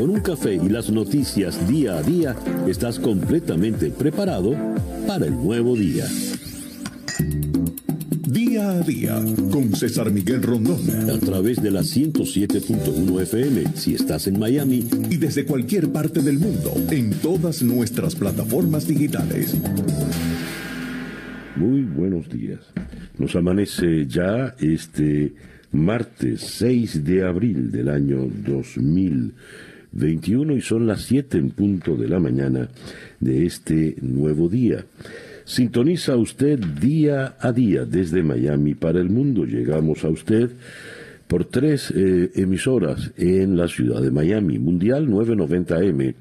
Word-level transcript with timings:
con 0.00 0.08
un 0.08 0.20
café 0.20 0.54
y 0.54 0.70
las 0.70 0.90
noticias 0.90 1.68
día 1.68 1.98
a 1.98 2.02
día, 2.02 2.34
estás 2.66 2.98
completamente 2.98 3.90
preparado 3.90 4.56
para 5.06 5.26
el 5.26 5.34
nuevo 5.34 5.76
día. 5.76 6.06
Día 8.26 8.70
a 8.70 8.80
día 8.80 9.22
con 9.52 9.76
César 9.76 10.10
Miguel 10.10 10.42
Rondón. 10.42 10.80
A 11.10 11.18
través 11.18 11.62
de 11.62 11.70
la 11.70 11.82
107.1 11.82 13.20
FM 13.20 13.64
si 13.74 13.94
estás 13.94 14.26
en 14.26 14.38
Miami. 14.38 14.88
Y 15.10 15.18
desde 15.18 15.44
cualquier 15.44 15.92
parte 15.92 16.22
del 16.22 16.38
mundo 16.38 16.72
en 16.90 17.10
todas 17.10 17.62
nuestras 17.62 18.14
plataformas 18.14 18.88
digitales. 18.88 19.54
Muy 21.56 21.82
buenos 21.82 22.26
días. 22.30 22.60
Nos 23.18 23.36
amanece 23.36 24.06
ya 24.06 24.54
este 24.60 25.34
martes 25.72 26.40
6 26.40 27.04
de 27.04 27.22
abril 27.22 27.70
del 27.70 27.90
año 27.90 28.26
2021 29.92 30.56
y 30.56 30.60
son 30.60 30.86
las 30.86 31.02
7 31.02 31.38
en 31.38 31.50
punto 31.50 31.96
de 31.96 32.08
la 32.08 32.20
mañana 32.20 32.68
de 33.18 33.46
este 33.46 33.96
nuevo 34.00 34.48
día. 34.48 34.84
Sintoniza 35.44 36.16
usted 36.16 36.58
día 36.58 37.36
a 37.40 37.52
día 37.52 37.84
desde 37.84 38.22
Miami 38.22 38.74
para 38.74 39.00
el 39.00 39.10
mundo. 39.10 39.44
Llegamos 39.44 40.04
a 40.04 40.08
usted 40.08 40.50
por 41.26 41.44
tres 41.44 41.92
eh, 41.94 42.30
emisoras 42.36 43.12
en 43.16 43.56
la 43.56 43.66
ciudad 43.66 44.00
de 44.00 44.10
Miami. 44.10 44.58
Mundial 44.58 45.08
990M, 45.08 46.14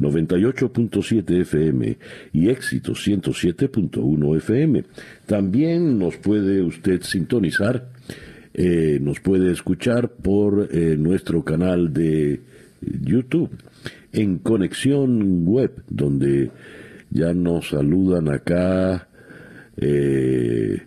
98.7 0.00 1.40
FM 1.42 1.96
y 2.32 2.48
Éxito 2.48 2.92
107.1 2.92 4.36
FM. 4.36 4.84
También 5.26 5.98
nos 5.98 6.16
puede 6.16 6.62
usted 6.62 7.02
sintonizar 7.02 7.88
eh, 8.58 8.98
nos 9.02 9.20
puede 9.20 9.52
escuchar 9.52 10.08
por 10.08 10.70
eh, 10.72 10.96
nuestro 10.98 11.44
canal 11.44 11.92
de 11.92 12.40
YouTube 12.80 13.50
en 14.12 14.38
Conexión 14.38 15.46
Web, 15.46 15.82
donde 15.88 16.50
ya 17.10 17.34
nos 17.34 17.70
saludan 17.70 18.28
acá. 18.28 19.08
Eh, 19.76 20.82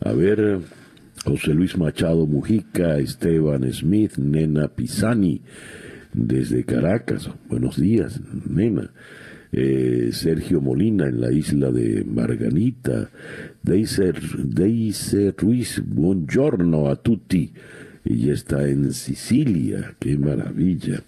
a 0.00 0.12
ver, 0.12 0.60
José 1.24 1.54
Luis 1.54 1.76
Machado 1.76 2.26
Mujica, 2.26 2.98
Esteban 2.98 3.70
Smith, 3.72 4.16
Nena 4.16 4.68
Pisani, 4.68 5.42
desde 6.12 6.64
Caracas. 6.64 7.30
Buenos 7.48 7.80
días, 7.80 8.20
Nena. 8.48 8.90
Eh, 9.54 10.08
Sergio 10.12 10.62
Molina 10.62 11.06
en 11.08 11.20
la 11.20 11.30
isla 11.30 11.70
de 11.70 12.04
Marganita, 12.04 13.10
Deise, 13.62 14.14
Deise 14.38 15.34
Ruiz, 15.36 15.82
buongiorno 15.84 16.88
a 16.88 16.96
tutti. 16.96 17.52
Ella 18.04 18.32
está 18.32 18.68
en 18.68 18.92
Sicilia, 18.92 19.94
qué 20.00 20.18
maravilla. 20.18 21.02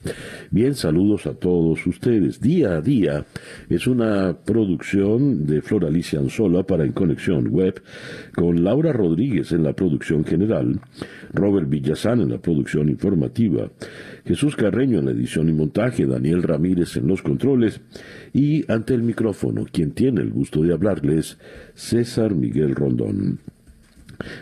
Bien, 0.52 0.74
saludos 0.74 1.26
a 1.26 1.34
todos 1.34 1.84
ustedes. 1.88 2.40
Día 2.40 2.76
a 2.76 2.80
día 2.80 3.26
es 3.68 3.88
una 3.88 4.38
producción 4.44 5.44
de 5.44 5.60
Flor 5.60 5.86
Alicia 5.86 6.20
Anzola 6.20 6.62
para 6.62 6.84
En 6.84 6.92
Conexión 6.92 7.48
Web, 7.48 7.82
con 8.36 8.62
Laura 8.62 8.92
Rodríguez 8.92 9.50
en 9.50 9.64
la 9.64 9.72
producción 9.72 10.24
general, 10.24 10.80
Robert 11.32 11.68
Villazán 11.68 12.20
en 12.20 12.30
la 12.30 12.38
producción 12.38 12.88
informativa, 12.88 13.72
Jesús 14.24 14.54
Carreño 14.54 15.00
en 15.00 15.06
la 15.06 15.10
edición 15.10 15.48
y 15.48 15.52
montaje, 15.52 16.06
Daniel 16.06 16.44
Ramírez 16.44 16.96
en 16.96 17.08
los 17.08 17.22
controles 17.22 17.80
y 18.32 18.70
ante 18.70 18.94
el 18.94 19.02
micrófono, 19.02 19.66
quien 19.70 19.90
tiene 19.92 20.20
el 20.20 20.30
gusto 20.30 20.62
de 20.62 20.72
hablarles, 20.72 21.38
César 21.74 22.36
Miguel 22.36 22.76
Rondón. 22.76 23.40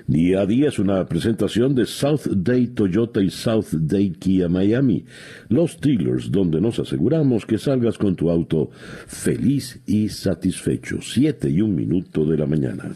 Día 0.06 0.40
a 0.40 0.46
día 0.46 0.68
es 0.68 0.78
una 0.78 1.06
presentación 1.06 1.74
de 1.74 1.86
South 1.86 2.26
Day 2.30 2.68
Toyota 2.68 3.22
y 3.22 3.30
South 3.30 3.72
Day 3.72 4.10
Kia 4.10 4.48
Miami, 4.48 5.04
los 5.48 5.80
dealers 5.80 6.30
donde 6.30 6.60
nos 6.60 6.78
aseguramos 6.78 7.46
que 7.46 7.58
salgas 7.58 7.98
con 7.98 8.16
tu 8.16 8.30
auto 8.30 8.70
feliz 9.06 9.80
y 9.86 10.08
satisfecho. 10.08 10.98
Siete 11.00 11.48
y 11.48 11.60
un 11.60 11.74
minuto 11.74 12.24
de 12.24 12.36
la 12.36 12.46
mañana. 12.46 12.94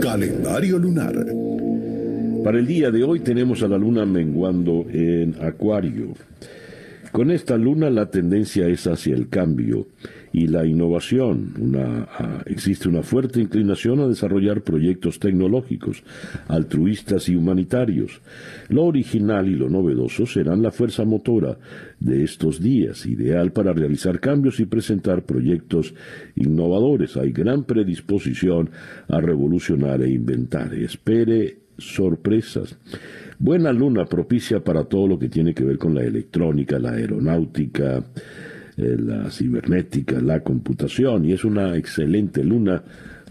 Calendario 0.00 0.78
lunar. 0.78 1.26
Para 2.44 2.58
el 2.58 2.66
día 2.66 2.90
de 2.90 3.02
hoy 3.02 3.20
tenemos 3.20 3.62
a 3.62 3.68
la 3.68 3.76
luna 3.76 4.06
menguando 4.06 4.86
en 4.90 5.34
Acuario. 5.40 6.14
Con 7.12 7.30
esta 7.30 7.56
luna 7.56 7.90
la 7.90 8.10
tendencia 8.10 8.68
es 8.68 8.86
hacia 8.86 9.14
el 9.14 9.28
cambio 9.28 9.88
y 10.32 10.46
la 10.46 10.66
innovación. 10.66 11.54
Ah, 11.76 12.42
existe 12.46 12.88
una 12.88 13.02
fuerte 13.02 13.40
inclinación 13.40 14.00
a 14.00 14.08
desarrollar 14.08 14.62
proyectos 14.62 15.18
tecnológicos, 15.18 16.02
altruistas 16.48 17.28
y 17.28 17.36
humanitarios. 17.36 18.20
Lo 18.68 18.84
original 18.84 19.48
y 19.48 19.54
lo 19.54 19.68
novedoso 19.68 20.26
serán 20.26 20.62
la 20.62 20.70
fuerza 20.70 21.04
motora 21.04 21.58
de 22.00 22.22
estos 22.22 22.60
días, 22.60 23.06
ideal 23.06 23.52
para 23.52 23.72
realizar 23.72 24.20
cambios 24.20 24.60
y 24.60 24.66
presentar 24.66 25.24
proyectos 25.24 25.94
innovadores. 26.36 27.16
Hay 27.16 27.32
gran 27.32 27.64
predisposición 27.64 28.70
a 29.08 29.20
revolucionar 29.20 30.02
e 30.02 30.10
inventar. 30.10 30.74
Espere 30.74 31.68
sorpresas. 31.78 32.76
Buena 33.38 33.72
luna 33.72 34.04
propicia 34.04 34.64
para 34.64 34.84
todo 34.84 35.06
lo 35.06 35.18
que 35.18 35.28
tiene 35.28 35.54
que 35.54 35.64
ver 35.64 35.78
con 35.78 35.94
la 35.94 36.02
electrónica, 36.02 36.78
la 36.78 36.90
aeronáutica, 36.90 38.04
la 38.78 39.30
cibernética, 39.30 40.20
la 40.20 40.40
computación, 40.40 41.24
y 41.24 41.32
es 41.32 41.44
una 41.44 41.76
excelente 41.76 42.44
luna 42.44 42.82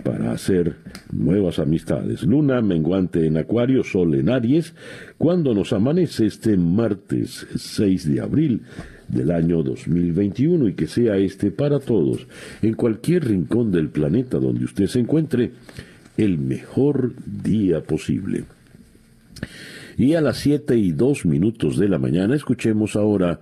para 0.03 0.31
hacer 0.31 0.75
nuevas 1.11 1.59
amistades. 1.59 2.23
Luna 2.23 2.61
menguante 2.61 3.25
en 3.25 3.37
Acuario, 3.37 3.83
Sol 3.83 4.15
en 4.15 4.29
Aries, 4.29 4.73
cuando 5.17 5.53
nos 5.53 5.73
amanece 5.73 6.25
este 6.25 6.57
martes 6.57 7.47
6 7.55 8.13
de 8.13 8.21
abril 8.21 8.61
del 9.07 9.31
año 9.31 9.63
2021 9.63 10.67
y 10.67 10.73
que 10.73 10.87
sea 10.87 11.17
este 11.17 11.51
para 11.51 11.79
todos, 11.79 12.27
en 12.61 12.73
cualquier 12.73 13.25
rincón 13.25 13.71
del 13.71 13.89
planeta 13.89 14.37
donde 14.37 14.65
usted 14.65 14.87
se 14.87 14.99
encuentre, 14.99 15.51
el 16.17 16.37
mejor 16.37 17.13
día 17.25 17.81
posible. 17.81 18.43
Y 19.97 20.13
a 20.13 20.21
las 20.21 20.37
7 20.39 20.77
y 20.77 20.91
2 20.91 21.25
minutos 21.25 21.77
de 21.77 21.89
la 21.89 21.99
mañana 21.99 22.35
escuchemos 22.35 22.95
ahora 22.95 23.39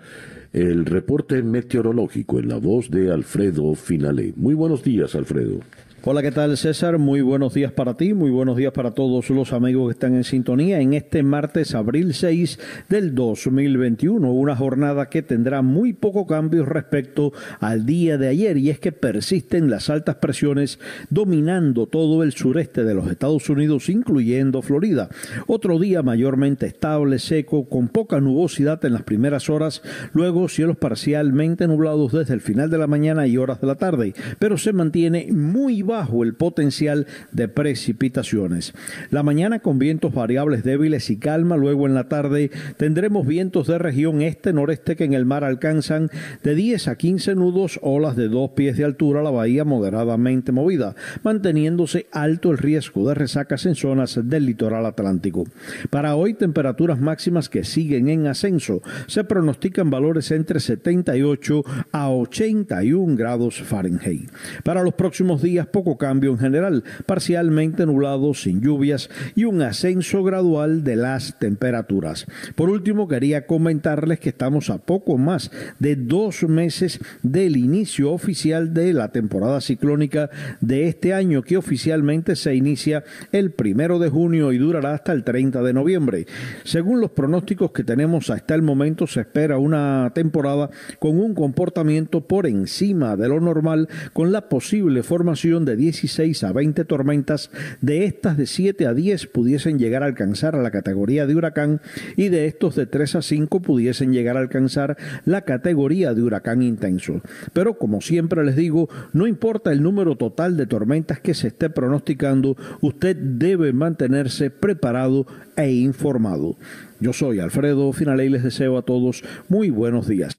el 0.55 0.85
reporte 0.85 1.43
meteorológico 1.43 2.39
en 2.39 2.47
la 2.47 2.55
voz 2.55 2.89
de 2.89 3.11
Alfredo 3.11 3.75
Finale. 3.75 4.31
Muy 4.37 4.53
buenos 4.53 4.83
días, 4.83 5.13
Alfredo. 5.13 5.59
Hola, 6.07 6.21
¿qué 6.21 6.31
tal 6.31 6.55
César? 6.55 6.99
Muy 6.99 7.21
buenos 7.21 7.55
días 7.55 7.71
para 7.71 7.97
ti, 7.97 8.13
muy 8.13 8.29
buenos 8.29 8.57
días 8.57 8.71
para 8.73 8.91
todos 8.91 9.27
los 9.31 9.53
amigos 9.53 9.87
que 9.87 9.93
están 9.93 10.13
en 10.13 10.23
sintonía 10.23 10.79
en 10.79 10.93
este 10.93 11.23
martes, 11.23 11.73
abril 11.73 12.13
6 12.13 12.59
del 12.89 13.15
2021, 13.15 14.31
una 14.31 14.55
jornada 14.55 15.09
que 15.09 15.23
tendrá 15.23 15.63
muy 15.63 15.93
poco 15.93 16.27
cambio 16.27 16.63
respecto 16.63 17.33
al 17.59 17.87
día 17.87 18.19
de 18.19 18.27
ayer 18.27 18.55
y 18.57 18.69
es 18.69 18.79
que 18.79 18.91
persisten 18.91 19.71
las 19.71 19.89
altas 19.89 20.17
presiones 20.17 20.77
dominando 21.09 21.87
todo 21.87 22.21
el 22.21 22.33
sureste 22.33 22.83
de 22.83 22.93
los 22.93 23.09
Estados 23.09 23.49
Unidos, 23.49 23.89
incluyendo 23.89 24.61
Florida. 24.61 25.09
Otro 25.47 25.79
día 25.79 26.03
mayormente 26.03 26.67
estable, 26.67 27.17
seco, 27.17 27.67
con 27.67 27.87
poca 27.87 28.21
nubosidad 28.21 28.85
en 28.85 28.93
las 28.93 29.01
primeras 29.01 29.49
horas, 29.49 29.81
luego 30.13 30.49
cielos 30.49 30.77
parcialmente 30.77 31.67
nublados 31.67 32.11
desde 32.11 32.35
el 32.35 32.41
final 32.41 32.69
de 32.69 32.77
la 32.77 32.85
mañana 32.85 33.25
y 33.25 33.37
horas 33.37 33.59
de 33.59 33.65
la 33.65 33.75
tarde, 33.75 34.13
pero 34.37 34.59
se 34.59 34.71
mantiene 34.71 35.29
muy 35.31 35.81
bajo 35.81 35.94
bajo 35.95 36.23
el 36.23 36.33
potencial 36.33 37.07
de 37.31 37.47
precipitaciones. 37.47 38.73
La 39.11 39.23
mañana 39.23 39.59
con 39.59 39.79
vientos 39.79 40.13
variables 40.13 40.63
débiles 40.65 41.09
y 41.09 41.17
calma, 41.17 41.55
luego 41.55 41.87
en 41.87 41.93
la 41.93 42.09
tarde 42.09 42.51
tendremos 42.75 43.25
vientos 43.25 43.67
de 43.67 43.77
región 43.77 44.21
este-noreste 44.21 44.97
que 44.97 45.05
en 45.05 45.13
el 45.13 45.25
mar 45.25 45.45
alcanzan 45.45 46.09
de 46.43 46.53
10 46.53 46.89
a 46.89 46.95
15 46.97 47.35
nudos, 47.35 47.79
olas 47.81 48.17
de 48.17 48.27
dos 48.27 48.51
pies 48.51 48.75
de 48.75 48.83
altura, 48.83 49.23
la 49.23 49.29
bahía 49.29 49.63
moderadamente 49.63 50.51
movida, 50.51 50.95
manteniéndose 51.23 52.07
alto 52.11 52.51
el 52.51 52.57
riesgo 52.57 53.07
de 53.07 53.15
resacas 53.15 53.65
en 53.65 53.75
zonas 53.75 54.19
del 54.21 54.45
litoral 54.45 54.85
atlántico. 54.85 55.45
Para 55.89 56.15
hoy 56.15 56.33
temperaturas 56.33 56.99
máximas 56.99 57.47
que 57.47 57.63
siguen 57.63 58.09
en 58.09 58.27
ascenso, 58.27 58.81
se 59.07 59.23
pronostican 59.23 59.89
valores 59.89 60.31
entre 60.31 60.59
78 60.59 61.63
a 61.93 62.09
81 62.09 63.15
grados 63.15 63.61
Fahrenheit. 63.61 64.29
Para 64.63 64.83
los 64.83 64.93
próximos 64.93 65.41
días, 65.41 65.67
poco 65.67 65.84
cambio 65.97 66.31
en 66.31 66.39
general, 66.39 66.83
parcialmente 67.05 67.85
nublado, 67.85 68.33
sin 68.33 68.61
lluvias 68.61 69.09
y 69.35 69.45
un 69.45 69.61
ascenso 69.61 70.23
gradual 70.23 70.83
de 70.83 70.95
las 70.95 71.37
temperaturas. 71.39 72.25
Por 72.55 72.69
último, 72.69 73.07
quería 73.07 73.45
comentarles 73.45 74.19
que 74.19 74.29
estamos 74.29 74.69
a 74.69 74.79
poco 74.79 75.17
más 75.17 75.51
de 75.79 75.95
dos 75.95 76.43
meses 76.43 76.99
del 77.21 77.57
inicio 77.57 78.11
oficial 78.11 78.73
de 78.73 78.93
la 78.93 79.11
temporada 79.11 79.61
ciclónica 79.61 80.29
de 80.61 80.87
este 80.87 81.13
año, 81.13 81.41
que 81.41 81.57
oficialmente 81.57 82.35
se 82.35 82.55
inicia 82.55 83.03
el 83.31 83.51
primero 83.51 83.99
de 83.99 84.09
junio 84.09 84.51
y 84.51 84.57
durará 84.57 84.93
hasta 84.93 85.11
el 85.11 85.23
30 85.23 85.61
de 85.61 85.73
noviembre. 85.73 86.25
Según 86.63 87.01
los 87.01 87.11
pronósticos 87.11 87.71
que 87.71 87.83
tenemos 87.83 88.29
hasta 88.29 88.55
el 88.55 88.61
momento, 88.61 89.07
se 89.07 89.21
espera 89.21 89.57
una 89.57 90.11
temporada 90.13 90.69
con 90.99 91.19
un 91.19 91.33
comportamiento 91.33 92.21
por 92.21 92.47
encima 92.47 93.15
de 93.15 93.27
lo 93.27 93.39
normal, 93.39 93.89
con 94.13 94.31
la 94.31 94.49
posible 94.49 95.03
formación 95.03 95.64
de 95.65 95.75
16 95.75 96.43
a 96.43 96.53
20 96.53 96.85
tormentas, 96.85 97.51
de 97.81 98.05
estas 98.05 98.37
de 98.37 98.45
7 98.45 98.87
a 98.87 98.93
10 98.93 99.27
pudiesen 99.27 99.79
llegar 99.79 100.03
a 100.03 100.07
alcanzar 100.07 100.55
la 100.55 100.71
categoría 100.71 101.25
de 101.27 101.35
huracán 101.35 101.81
y 102.15 102.29
de 102.29 102.45
estos 102.45 102.75
de 102.75 102.85
3 102.85 103.15
a 103.15 103.21
5 103.21 103.61
pudiesen 103.61 104.13
llegar 104.13 104.37
a 104.37 104.41
alcanzar 104.41 104.97
la 105.25 105.41
categoría 105.41 106.13
de 106.13 106.21
huracán 106.21 106.61
intenso. 106.61 107.21
Pero 107.53 107.77
como 107.77 108.01
siempre 108.01 108.45
les 108.45 108.55
digo, 108.55 108.89
no 109.13 109.27
importa 109.27 109.71
el 109.71 109.83
número 109.83 110.15
total 110.15 110.57
de 110.57 110.67
tormentas 110.67 111.19
que 111.19 111.33
se 111.33 111.47
esté 111.47 111.69
pronosticando, 111.69 112.55
usted 112.81 113.15
debe 113.15 113.73
mantenerse 113.73 114.49
preparado 114.49 115.25
e 115.55 115.71
informado. 115.71 116.57
Yo 116.99 117.13
soy 117.13 117.39
Alfredo 117.39 117.91
Finale 117.93 118.25
y 118.25 118.29
les 118.29 118.43
deseo 118.43 118.77
a 118.77 118.83
todos 118.83 119.23
muy 119.49 119.69
buenos 119.69 120.07
días. 120.07 120.37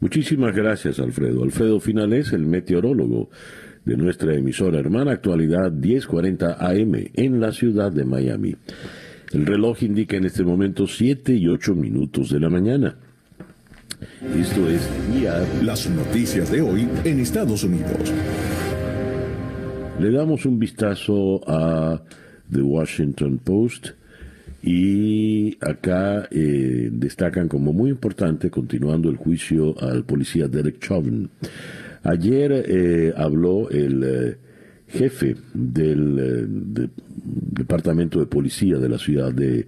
Muchísimas 0.00 0.54
gracias, 0.54 0.98
Alfredo. 0.98 1.44
Alfredo 1.44 1.78
Finales, 1.78 2.32
el 2.32 2.44
meteorólogo 2.44 3.30
de 3.84 3.96
nuestra 3.96 4.34
emisora 4.34 4.78
hermana 4.78 5.12
Actualidad 5.12 5.72
1040 5.72 6.56
AM 6.58 6.94
en 7.14 7.40
la 7.40 7.52
ciudad 7.52 7.90
de 7.92 8.04
Miami. 8.04 8.54
El 9.32 9.46
reloj 9.46 9.82
indica 9.82 10.16
en 10.16 10.26
este 10.26 10.44
momento 10.44 10.86
7 10.86 11.34
y 11.34 11.48
8 11.48 11.74
minutos 11.74 12.30
de 12.30 12.40
la 12.40 12.50
mañana. 12.50 12.96
Esto 14.36 14.68
es 14.68 14.88
Las 15.62 15.88
noticias 15.88 16.50
de 16.50 16.60
hoy 16.60 16.88
en 17.04 17.20
Estados 17.20 17.64
Unidos. 17.64 18.12
Le 20.00 20.10
damos 20.10 20.44
un 20.46 20.58
vistazo 20.58 21.40
a 21.46 22.02
The 22.50 22.62
Washington 22.62 23.38
Post 23.38 23.90
y 24.62 25.56
acá 25.60 26.28
eh, 26.30 26.88
destacan 26.92 27.48
como 27.48 27.72
muy 27.72 27.90
importante, 27.90 28.50
continuando 28.50 29.08
el 29.08 29.16
juicio 29.16 29.74
al 29.80 30.04
policía 30.04 30.46
Derek 30.46 30.78
Chauvin. 30.78 31.28
Ayer 32.04 32.52
eh, 32.52 33.12
habló 33.16 33.70
el 33.70 34.02
eh, 34.04 34.36
jefe 34.88 35.36
del 35.54 36.90
Departamento 37.24 38.18
de 38.18 38.26
Policía 38.26 38.78
de 38.78 38.88
la 38.88 38.98
ciudad 38.98 39.32
de 39.32 39.66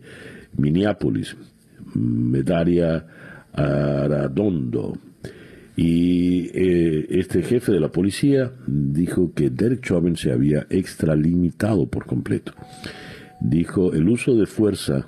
Minneapolis, 0.56 1.36
Medaria 1.94 3.06
Aradondo. 3.52 4.98
Y 5.76 6.50
este 6.54 7.42
jefe 7.42 7.72
de 7.72 7.80
la 7.80 7.88
policía 7.88 8.52
dijo 8.64 9.32
que 9.34 9.50
Derek 9.50 9.80
Chauvin 9.84 10.16
se 10.16 10.30
había 10.30 10.66
extralimitado 10.70 11.86
por 11.86 12.06
completo 12.06 12.52
dijo, 13.44 13.92
el 13.92 14.08
uso 14.08 14.34
de 14.34 14.46
fuerza 14.46 15.06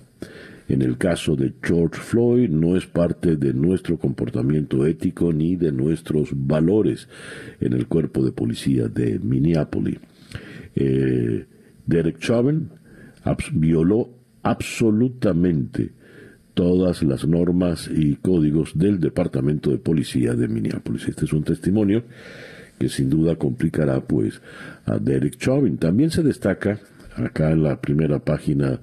en 0.68 0.82
el 0.82 0.98
caso 0.98 1.36
de 1.36 1.54
George 1.62 2.00
Floyd 2.00 2.50
no 2.50 2.76
es 2.76 2.86
parte 2.86 3.36
de 3.36 3.52
nuestro 3.52 3.98
comportamiento 3.98 4.84
ético 4.86 5.32
ni 5.32 5.56
de 5.56 5.70
nuestros 5.70 6.30
valores 6.32 7.08
en 7.60 7.72
el 7.72 7.86
cuerpo 7.86 8.24
de 8.24 8.32
policía 8.32 8.88
de 8.88 9.18
Minneapolis. 9.18 9.98
Eh, 10.74 11.46
Derek 11.86 12.18
Chauvin 12.18 12.68
violó 13.52 14.10
absolutamente 14.42 15.92
todas 16.54 17.02
las 17.02 17.26
normas 17.26 17.88
y 17.94 18.16
códigos 18.16 18.76
del 18.76 18.98
Departamento 18.98 19.70
de 19.70 19.78
Policía 19.78 20.34
de 20.34 20.48
Minneapolis. 20.48 21.08
Este 21.08 21.26
es 21.26 21.32
un 21.32 21.44
testimonio 21.44 22.04
que 22.78 22.88
sin 22.88 23.08
duda 23.08 23.36
complicará 23.36 24.00
pues 24.00 24.40
a 24.84 24.98
Derek 24.98 25.36
Chauvin. 25.36 25.78
También 25.78 26.10
se 26.10 26.22
destaca 26.22 26.80
acá 27.14 27.52
en 27.52 27.62
la 27.62 27.80
primera 27.80 28.18
página 28.18 28.80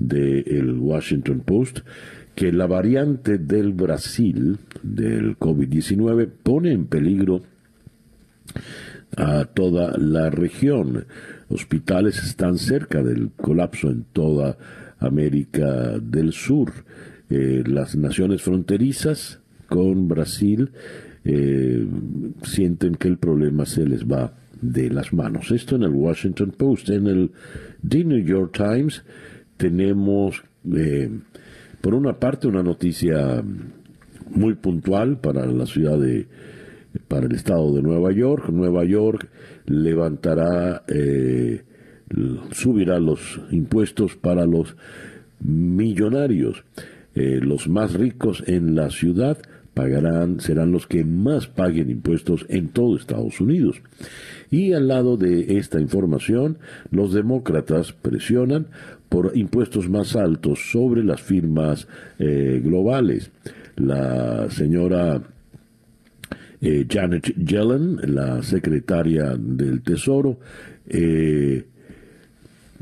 del 0.00 0.78
Washington 0.78 1.40
Post, 1.40 1.80
que 2.34 2.52
la 2.52 2.66
variante 2.66 3.38
del 3.38 3.72
Brasil 3.72 4.58
del 4.82 5.38
COVID-19 5.38 6.28
pone 6.42 6.72
en 6.72 6.86
peligro 6.86 7.42
a 9.16 9.44
toda 9.44 9.96
la 9.98 10.30
región. 10.30 11.06
Hospitales 11.48 12.22
están 12.22 12.58
cerca 12.58 13.02
del 13.02 13.30
colapso 13.36 13.90
en 13.90 14.04
toda 14.12 14.56
América 14.98 15.98
del 15.98 16.32
Sur. 16.32 16.72
Eh, 17.28 17.62
las 17.66 17.96
naciones 17.96 18.42
fronterizas 18.42 19.40
con 19.68 20.08
Brasil 20.08 20.72
eh, 21.24 21.86
sienten 22.42 22.94
que 22.94 23.08
el 23.08 23.18
problema 23.18 23.66
se 23.66 23.86
les 23.86 24.04
va 24.04 24.34
de 24.60 24.90
las 24.90 25.12
manos. 25.12 25.50
Esto 25.50 25.76
en 25.76 25.84
el 25.84 25.90
Washington 25.90 26.52
Post. 26.56 26.90
En 26.90 27.06
el 27.06 27.30
The 27.86 28.04
New 28.04 28.24
York 28.24 28.56
Times 28.56 29.02
tenemos, 29.60 30.42
eh, 30.74 31.10
por 31.82 31.94
una 31.94 32.18
parte, 32.18 32.48
una 32.48 32.62
noticia 32.62 33.44
muy 34.30 34.54
puntual 34.54 35.18
para 35.18 35.44
la 35.44 35.66
ciudad 35.66 35.98
de, 35.98 36.26
para 37.08 37.26
el 37.26 37.34
estado 37.34 37.74
de 37.74 37.82
Nueva 37.82 38.10
York. 38.10 38.48
Nueva 38.48 38.84
York 38.84 39.28
levantará, 39.66 40.82
eh, 40.88 41.62
subirá 42.52 42.98
los 42.98 43.38
impuestos 43.50 44.16
para 44.16 44.46
los 44.46 44.76
millonarios. 45.40 46.64
Eh, 47.14 47.40
los 47.42 47.68
más 47.68 47.92
ricos 47.92 48.42
en 48.46 48.74
la 48.74 48.88
ciudad 48.88 49.36
pagarán, 49.74 50.40
serán 50.40 50.72
los 50.72 50.86
que 50.86 51.04
más 51.04 51.48
paguen 51.48 51.90
impuestos 51.90 52.46
en 52.48 52.68
todo 52.68 52.96
Estados 52.96 53.42
Unidos. 53.42 53.82
Y 54.50 54.72
al 54.72 54.88
lado 54.88 55.16
de 55.18 55.58
esta 55.58 55.80
información, 55.80 56.58
los 56.90 57.12
demócratas 57.12 57.92
presionan 57.92 58.66
por 59.10 59.36
impuestos 59.36 59.90
más 59.90 60.14
altos 60.14 60.70
sobre 60.70 61.04
las 61.04 61.20
firmas 61.20 61.86
eh, 62.18 62.62
globales. 62.64 63.30
La 63.76 64.48
señora 64.50 65.20
eh, 66.60 66.86
Janet 66.88 67.34
Yellen, 67.36 67.98
la 68.14 68.40
secretaria 68.42 69.34
del 69.36 69.82
Tesoro, 69.82 70.38
eh, 70.86 71.64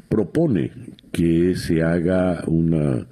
propone 0.08 0.70
que 1.10 1.56
se 1.56 1.82
haga 1.82 2.44
una 2.46 3.06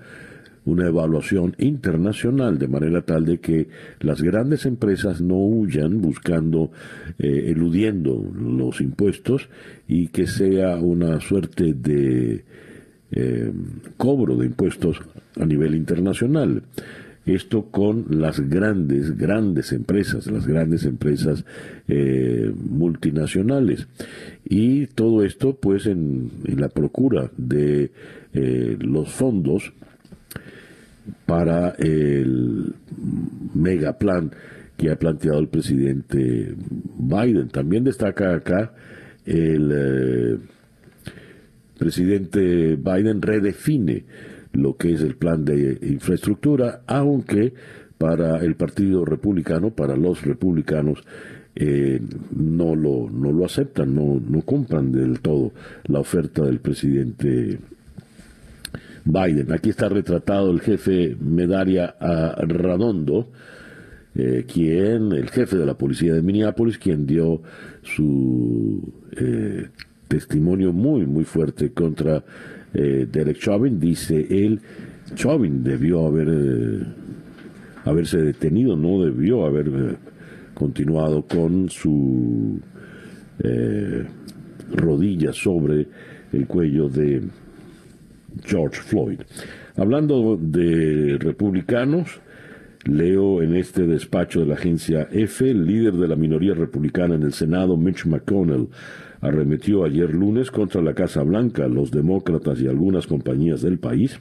una 0.66 0.88
evaluación 0.88 1.54
internacional 1.58 2.58
de 2.58 2.66
manera 2.66 3.00
tal 3.02 3.24
de 3.24 3.38
que 3.38 3.68
las 4.00 4.20
grandes 4.20 4.66
empresas 4.66 5.20
no 5.20 5.36
huyan 5.36 6.00
buscando, 6.00 6.72
eludiendo 7.18 8.20
los 8.34 8.80
impuestos 8.80 9.48
y 9.86 10.08
que 10.08 10.26
sea 10.26 10.74
una 10.78 11.20
suerte 11.20 11.72
de 11.72 12.44
eh, 13.12 13.52
cobro 13.96 14.36
de 14.36 14.46
impuestos 14.46 15.00
a 15.40 15.44
nivel 15.44 15.74
internacional. 15.74 16.62
Esto 17.24 17.64
con 17.70 18.06
las 18.10 18.38
grandes, 18.40 19.16
grandes 19.16 19.72
empresas, 19.72 20.30
las 20.30 20.46
grandes 20.46 20.84
empresas 20.84 21.44
eh, 21.88 22.52
multinacionales. 22.54 23.88
Y 24.44 24.86
todo 24.86 25.24
esto, 25.24 25.56
pues, 25.56 25.86
en, 25.86 26.30
la 26.44 26.68
procura 26.68 27.30
de 27.36 27.90
los 28.80 29.10
fondos 29.12 29.72
para 31.24 31.70
el 31.78 32.74
megaplan 33.54 34.30
que 34.76 34.90
ha 34.90 34.98
planteado 34.98 35.38
el 35.38 35.48
presidente 35.48 36.54
Biden. 36.98 37.48
También 37.48 37.84
destaca 37.84 38.34
acá 38.34 38.72
el 39.24 39.72
eh, 39.74 40.38
presidente 41.78 42.76
Biden 42.76 43.22
redefine 43.22 44.04
lo 44.52 44.76
que 44.76 44.92
es 44.92 45.02
el 45.02 45.16
plan 45.16 45.44
de 45.44 45.78
infraestructura, 45.82 46.82
aunque 46.86 47.52
para 47.98 48.38
el 48.38 48.56
Partido 48.56 49.04
Republicano, 49.04 49.70
para 49.70 49.96
los 49.96 50.22
republicanos, 50.22 51.04
eh, 51.54 52.00
no, 52.34 52.74
lo, 52.74 53.08
no 53.10 53.32
lo 53.32 53.44
aceptan, 53.46 53.94
no, 53.94 54.20
no 54.20 54.42
compran 54.42 54.92
del 54.92 55.20
todo 55.20 55.52
la 55.84 56.00
oferta 56.00 56.44
del 56.44 56.60
presidente 56.60 57.58
Biden. 59.04 59.52
Aquí 59.52 59.70
está 59.70 59.88
retratado 59.88 60.50
el 60.50 60.60
jefe 60.60 61.16
Medaria 61.18 61.94
Radondo, 61.98 63.30
eh, 64.14 64.44
quien, 64.52 65.12
el 65.12 65.30
jefe 65.30 65.56
de 65.56 65.66
la 65.66 65.78
policía 65.78 66.14
de 66.14 66.22
Minneapolis, 66.22 66.78
quien 66.78 67.06
dio 67.06 67.42
su 67.82 68.92
eh, 69.16 69.68
testimonio 70.08 70.72
muy, 70.72 71.06
muy 71.06 71.24
fuerte 71.24 71.72
contra 71.72 72.24
eh, 72.74 73.06
Derek 73.10 73.38
Chauvin. 73.38 73.78
Dice 73.80 74.26
él, 74.30 74.60
Chauvin 75.14 75.62
debió 75.62 76.06
haber 76.06 76.86
haberse 77.84 78.18
detenido, 78.18 78.76
no 78.76 79.04
debió 79.04 79.46
haber 79.46 79.96
continuado 80.54 81.22
con 81.22 81.70
su 81.70 82.60
rodilla 84.72 85.32
sobre 85.32 85.86
el 86.32 86.46
cuello 86.46 86.88
de 86.88 87.22
George 88.44 88.80
Floyd. 88.80 89.20
Hablando 89.76 90.38
de 90.40 91.18
republicanos, 91.18 92.20
leo 92.84 93.42
en 93.42 93.54
este 93.54 93.86
despacho 93.86 94.40
de 94.40 94.46
la 94.46 94.54
agencia 94.54 95.08
F, 95.10 95.48
el 95.48 95.66
líder 95.66 95.94
de 95.94 96.08
la 96.08 96.16
minoría 96.16 96.54
republicana 96.54 97.14
en 97.14 97.22
el 97.22 97.32
Senado, 97.32 97.76
Mitch 97.76 98.06
McConnell, 98.06 98.68
arremetió 99.26 99.84
ayer 99.84 100.14
lunes 100.14 100.50
contra 100.50 100.82
la 100.82 100.94
Casa 100.94 101.22
Blanca, 101.22 101.66
los 101.68 101.90
demócratas 101.90 102.60
y 102.60 102.66
algunas 102.66 103.06
compañías 103.06 103.62
del 103.62 103.78
país 103.78 104.18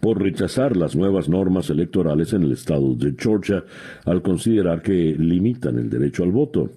por 0.00 0.20
rechazar 0.20 0.76
las 0.76 0.96
nuevas 0.96 1.28
normas 1.28 1.70
electorales 1.70 2.32
en 2.32 2.42
el 2.42 2.52
estado 2.52 2.94
de 2.94 3.14
Georgia 3.18 3.64
al 4.04 4.22
considerar 4.22 4.82
que 4.82 5.14
limitan 5.18 5.78
el 5.78 5.90
derecho 5.90 6.24
al 6.24 6.32
voto. 6.32 6.70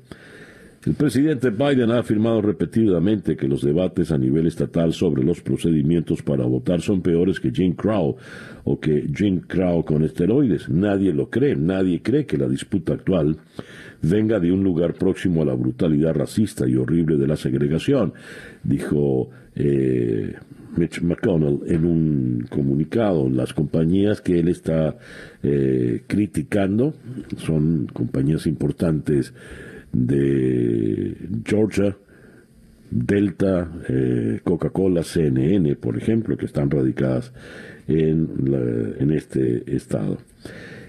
El 0.85 0.95
presidente 0.95 1.49
Biden 1.49 1.91
ha 1.91 1.99
afirmado 1.99 2.41
repetidamente 2.41 3.37
que 3.37 3.47
los 3.47 3.61
debates 3.61 4.11
a 4.11 4.17
nivel 4.17 4.47
estatal 4.47 4.91
sobre 4.91 5.23
los 5.23 5.39
procedimientos 5.39 6.21
para 6.21 6.43
votar 6.43 6.81
son 6.81 7.01
peores 7.01 7.39
que 7.39 7.51
Jim 7.51 7.73
Crow 7.73 8.17
o 8.65 8.79
que 8.81 9.07
Jim 9.15 9.39
Crow 9.47 9.85
con 9.85 10.03
esteroides. 10.03 10.67
Nadie 10.67 11.13
lo 11.13 11.29
cree, 11.29 11.55
nadie 11.55 12.01
cree 12.01 12.25
que 12.25 12.37
la 12.37 12.49
disputa 12.49 12.95
actual 12.95 13.37
venga 14.03 14.39
de 14.39 14.51
un 14.51 14.63
lugar 14.63 14.93
próximo 14.93 15.41
a 15.41 15.45
la 15.45 15.55
brutalidad 15.55 16.13
racista 16.13 16.67
y 16.67 16.75
horrible 16.75 17.17
de 17.17 17.25
la 17.25 17.37
segregación, 17.37 18.13
dijo 18.63 19.29
eh, 19.55 20.35
Mitch 20.75 21.01
McConnell 21.01 21.61
en 21.67 21.85
un 21.85 22.45
comunicado. 22.49 23.29
Las 23.29 23.53
compañías 23.53 24.21
que 24.21 24.39
él 24.39 24.49
está 24.49 24.97
eh, 25.41 26.03
criticando 26.05 26.93
son 27.37 27.87
compañías 27.91 28.45
importantes 28.45 29.33
de 29.91 31.15
Georgia, 31.45 31.95
Delta, 32.91 33.71
eh, 33.87 34.39
Coca-Cola, 34.43 35.03
CNN, 35.03 35.75
por 35.77 35.97
ejemplo, 35.97 36.37
que 36.37 36.45
están 36.45 36.69
radicadas 36.69 37.31
en, 37.87 38.29
en 38.99 39.11
este 39.11 39.75
estado. 39.75 40.17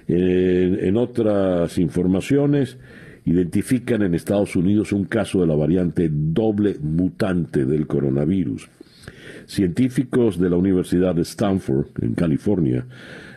En, 0.06 0.96
otras 0.96 1.78
informaciones, 1.78 2.76
identifican 3.24 4.02
en 4.02 4.14
Estados 4.14 4.54
Unidos 4.56 4.92
un 4.92 5.04
caso 5.04 5.40
de 5.40 5.46
la 5.46 5.54
variante 5.54 6.10
doble 6.10 6.76
mutante 6.80 7.64
del 7.64 7.86
coronavirus. 7.86 8.68
Científicos 9.46 10.38
de 10.38 10.50
la 10.50 10.56
Universidad 10.56 11.14
de 11.14 11.22
Stanford, 11.22 11.88
en 12.00 12.14
California, 12.14 12.86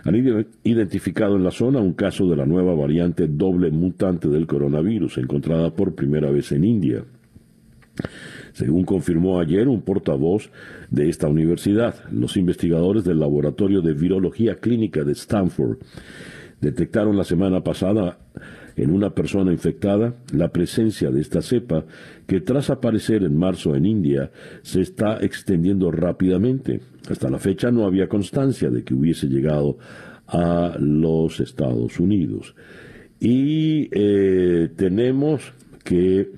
han 0.04 0.16
identificado 0.64 1.36
en 1.36 1.44
la 1.44 1.52
zona 1.52 1.80
un 1.80 1.94
caso 1.94 2.30
de 2.30 2.38
la 2.38 2.46
nueva 2.46 2.74
variante 2.76 3.28
doble 3.28 3.72
mutante 3.72 4.30
del 4.30 4.48
coronavirus, 4.48 5.18
encontrada 5.18 5.72
por 5.72 5.96
primera 5.96 6.32
vez 6.32 6.52
en 6.54 6.64
India. 6.64 7.04
Según 8.54 8.86
confirmó 8.86 9.40
ayer 9.40 9.68
un 9.68 9.82
portavoz 9.82 10.50
de 10.90 11.10
esta 11.10 11.28
universidad, 11.28 11.96
los 12.12 12.38
investigadores 12.38 13.04
del 13.04 13.20
Laboratorio 13.20 13.82
de 13.82 13.94
Virología 13.94 14.56
Clínica 14.56 15.04
de 15.04 15.12
Stanford 15.12 15.78
detectaron 16.62 17.18
la 17.18 17.24
semana 17.24 17.64
pasada 17.64 18.18
en 18.78 18.92
una 18.92 19.10
persona 19.10 19.52
infectada 19.52 20.16
la 20.32 20.50
presencia 20.50 21.10
de 21.10 21.20
esta 21.20 21.42
cepa 21.42 21.86
que 22.28 22.40
tras 22.42 22.70
aparecer 22.70 23.24
en 23.24 23.36
marzo 23.36 23.76
en 23.76 23.86
India 23.86 24.32
se 24.62 24.82
está 24.82 25.18
extendiendo 25.18 25.92
rápidamente. 25.92 26.80
Hasta 27.10 27.30
la 27.30 27.40
fecha 27.40 27.72
no 27.72 27.86
había 27.86 28.08
constancia 28.08 28.70
de 28.70 28.84
que 28.84 28.94
hubiese 28.94 29.28
llegado 29.28 29.78
a 30.28 30.78
los 30.80 31.40
Estados 31.40 32.00
Unidos. 32.00 32.54
Y 33.20 33.90
eh, 33.92 34.70
tenemos 34.76 35.54
que 35.84 36.30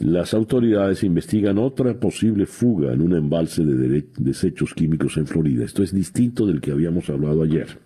las 0.00 0.34
autoridades 0.34 1.04
investigan 1.04 1.58
otra 1.58 1.98
posible 1.98 2.46
fuga 2.46 2.92
en 2.92 3.00
un 3.00 3.14
embalse 3.14 3.64
de 3.64 4.04
desechos 4.18 4.74
químicos 4.74 5.16
en 5.16 5.26
Florida. 5.26 5.64
Esto 5.64 5.82
es 5.82 5.94
distinto 5.94 6.46
del 6.46 6.60
que 6.60 6.72
habíamos 6.72 7.08
hablado 7.08 7.42
ayer. 7.42 7.78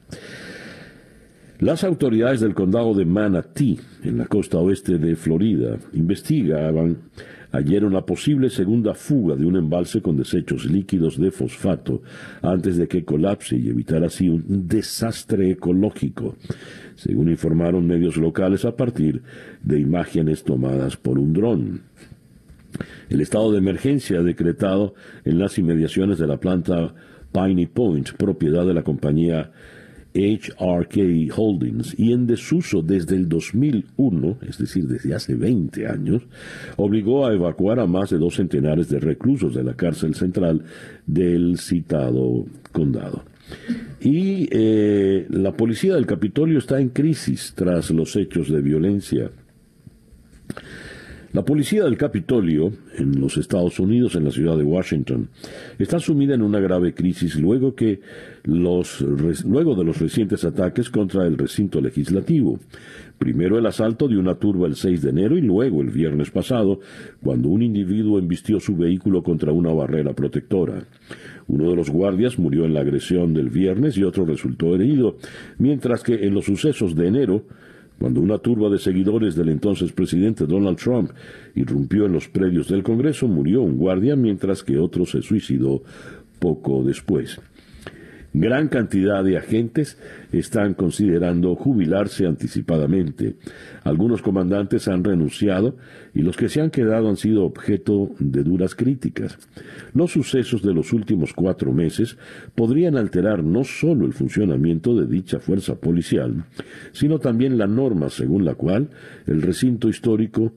Las 1.64 1.82
autoridades 1.82 2.40
del 2.40 2.52
condado 2.52 2.92
de 2.92 3.06
Manatee, 3.06 3.78
en 4.02 4.18
la 4.18 4.26
costa 4.26 4.58
oeste 4.58 4.98
de 4.98 5.16
Florida, 5.16 5.78
investigaban 5.94 6.98
ayer 7.52 7.86
una 7.86 8.04
posible 8.04 8.50
segunda 8.50 8.92
fuga 8.92 9.34
de 9.34 9.46
un 9.46 9.56
embalse 9.56 10.02
con 10.02 10.18
desechos 10.18 10.66
líquidos 10.66 11.18
de 11.18 11.30
fosfato 11.30 12.02
antes 12.42 12.76
de 12.76 12.86
que 12.86 13.06
colapse 13.06 13.56
y 13.56 13.70
evitar 13.70 14.04
así 14.04 14.28
un 14.28 14.68
desastre 14.68 15.52
ecológico, 15.52 16.36
según 16.96 17.30
informaron 17.30 17.86
medios 17.86 18.18
locales 18.18 18.66
a 18.66 18.76
partir 18.76 19.22
de 19.62 19.80
imágenes 19.80 20.44
tomadas 20.44 20.98
por 20.98 21.18
un 21.18 21.32
dron. 21.32 21.80
El 23.08 23.22
estado 23.22 23.52
de 23.52 23.56
emergencia 23.56 24.22
decretado 24.22 24.92
en 25.24 25.38
las 25.38 25.56
inmediaciones 25.56 26.18
de 26.18 26.26
la 26.26 26.36
planta 26.36 26.94
Piney 27.32 27.64
Point, 27.64 28.12
propiedad 28.18 28.66
de 28.66 28.74
la 28.74 28.82
compañía 28.82 29.50
HRK 30.14 31.36
Holdings 31.36 31.98
y 31.98 32.12
en 32.12 32.26
desuso 32.26 32.82
desde 32.82 33.16
el 33.16 33.28
2001, 33.28 34.38
es 34.48 34.58
decir, 34.58 34.86
desde 34.86 35.14
hace 35.14 35.34
20 35.34 35.88
años, 35.88 36.22
obligó 36.76 37.26
a 37.26 37.34
evacuar 37.34 37.80
a 37.80 37.86
más 37.86 38.10
de 38.10 38.18
dos 38.18 38.36
centenares 38.36 38.88
de 38.88 39.00
reclusos 39.00 39.54
de 39.54 39.64
la 39.64 39.74
cárcel 39.74 40.14
central 40.14 40.64
del 41.06 41.58
citado 41.58 42.46
condado. 42.70 43.24
Y 44.00 44.48
eh, 44.50 45.26
la 45.30 45.52
policía 45.52 45.94
del 45.94 46.06
Capitolio 46.06 46.58
está 46.58 46.80
en 46.80 46.90
crisis 46.90 47.52
tras 47.54 47.90
los 47.90 48.14
hechos 48.16 48.48
de 48.50 48.62
violencia 48.62 49.30
la 51.34 51.44
policía 51.44 51.82
del 51.82 51.96
Capitolio 51.96 52.70
en 52.96 53.20
los 53.20 53.36
Estados 53.38 53.80
Unidos, 53.80 54.14
en 54.14 54.22
la 54.22 54.30
ciudad 54.30 54.56
de 54.56 54.62
Washington, 54.62 55.30
está 55.80 55.98
sumida 55.98 56.36
en 56.36 56.42
una 56.42 56.60
grave 56.60 56.94
crisis 56.94 57.34
luego, 57.34 57.74
que 57.74 58.00
los, 58.44 59.04
de 59.04 59.84
los 59.84 60.00
recientes 60.00 60.44
ataques 60.44 60.90
contra 60.90 61.26
el 61.26 61.36
recinto 61.36 61.80
legislativo. 61.80 62.60
Primero 63.18 63.58
el 63.58 63.66
asalto 63.66 64.06
de 64.06 64.16
una 64.16 64.36
turba 64.36 64.68
el 64.68 64.76
6 64.76 65.02
de 65.02 65.10
enero 65.10 65.36
y 65.36 65.40
luego 65.40 65.82
el 65.82 65.90
viernes 65.90 66.30
pasado, 66.30 66.78
cuando 67.20 67.48
un 67.48 67.62
individuo 67.62 68.20
embistió 68.20 68.60
su 68.60 68.76
vehículo 68.76 69.24
contra 69.24 69.50
una 69.50 69.72
barrera 69.72 70.12
protectora. 70.12 70.84
Uno 71.48 71.68
de 71.68 71.74
los 71.74 71.90
guardias 71.90 72.38
murió 72.38 72.64
en 72.64 72.74
la 72.74 72.82
agresión 72.82 73.34
del 73.34 73.50
viernes 73.50 73.96
y 73.96 74.04
otro 74.04 74.24
resultó 74.24 74.76
herido, 74.76 75.16
mientras 75.58 76.04
que 76.04 76.26
en 76.26 76.32
los 76.32 76.44
sucesos 76.44 76.94
de 76.94 77.08
enero, 77.08 77.44
cuando 77.98 78.20
una 78.20 78.38
turba 78.38 78.68
de 78.68 78.78
seguidores 78.78 79.34
del 79.34 79.48
entonces 79.48 79.92
presidente 79.92 80.46
Donald 80.46 80.78
Trump 80.78 81.10
irrumpió 81.54 82.06
en 82.06 82.12
los 82.12 82.28
predios 82.28 82.68
del 82.68 82.82
Congreso, 82.82 83.28
murió 83.28 83.62
un 83.62 83.76
guardia 83.76 84.16
mientras 84.16 84.62
que 84.62 84.78
otro 84.78 85.06
se 85.06 85.22
suicidó 85.22 85.82
poco 86.38 86.82
después. 86.82 87.40
Gran 88.36 88.66
cantidad 88.66 89.22
de 89.22 89.36
agentes 89.36 89.96
están 90.32 90.74
considerando 90.74 91.54
jubilarse 91.54 92.26
anticipadamente. 92.26 93.36
Algunos 93.84 94.22
comandantes 94.22 94.88
han 94.88 95.04
renunciado 95.04 95.76
y 96.14 96.22
los 96.22 96.36
que 96.36 96.48
se 96.48 96.60
han 96.60 96.70
quedado 96.70 97.08
han 97.08 97.16
sido 97.16 97.44
objeto 97.44 98.10
de 98.18 98.42
duras 98.42 98.74
críticas. 98.74 99.38
Los 99.92 100.10
sucesos 100.10 100.62
de 100.62 100.74
los 100.74 100.92
últimos 100.92 101.32
cuatro 101.32 101.72
meses 101.72 102.18
podrían 102.56 102.96
alterar 102.96 103.44
no 103.44 103.62
solo 103.62 104.04
el 104.04 104.14
funcionamiento 104.14 104.96
de 104.96 105.06
dicha 105.06 105.38
fuerza 105.38 105.76
policial, 105.76 106.44
sino 106.90 107.20
también 107.20 107.56
la 107.56 107.68
norma 107.68 108.10
según 108.10 108.44
la 108.44 108.56
cual 108.56 108.88
el 109.28 109.42
recinto 109.42 109.88
histórico 109.88 110.52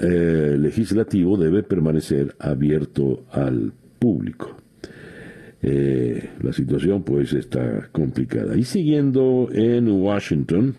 eh, 0.00 0.56
legislativo 0.58 1.36
debe 1.36 1.62
permanecer 1.62 2.34
abierto 2.40 3.22
al 3.30 3.72
público. 4.00 4.63
Eh, 5.66 6.28
la 6.42 6.52
situación 6.52 7.04
pues 7.04 7.32
está 7.32 7.88
complicada. 7.90 8.54
Y 8.54 8.64
siguiendo 8.64 9.48
en 9.50 9.90
Washington, 9.90 10.74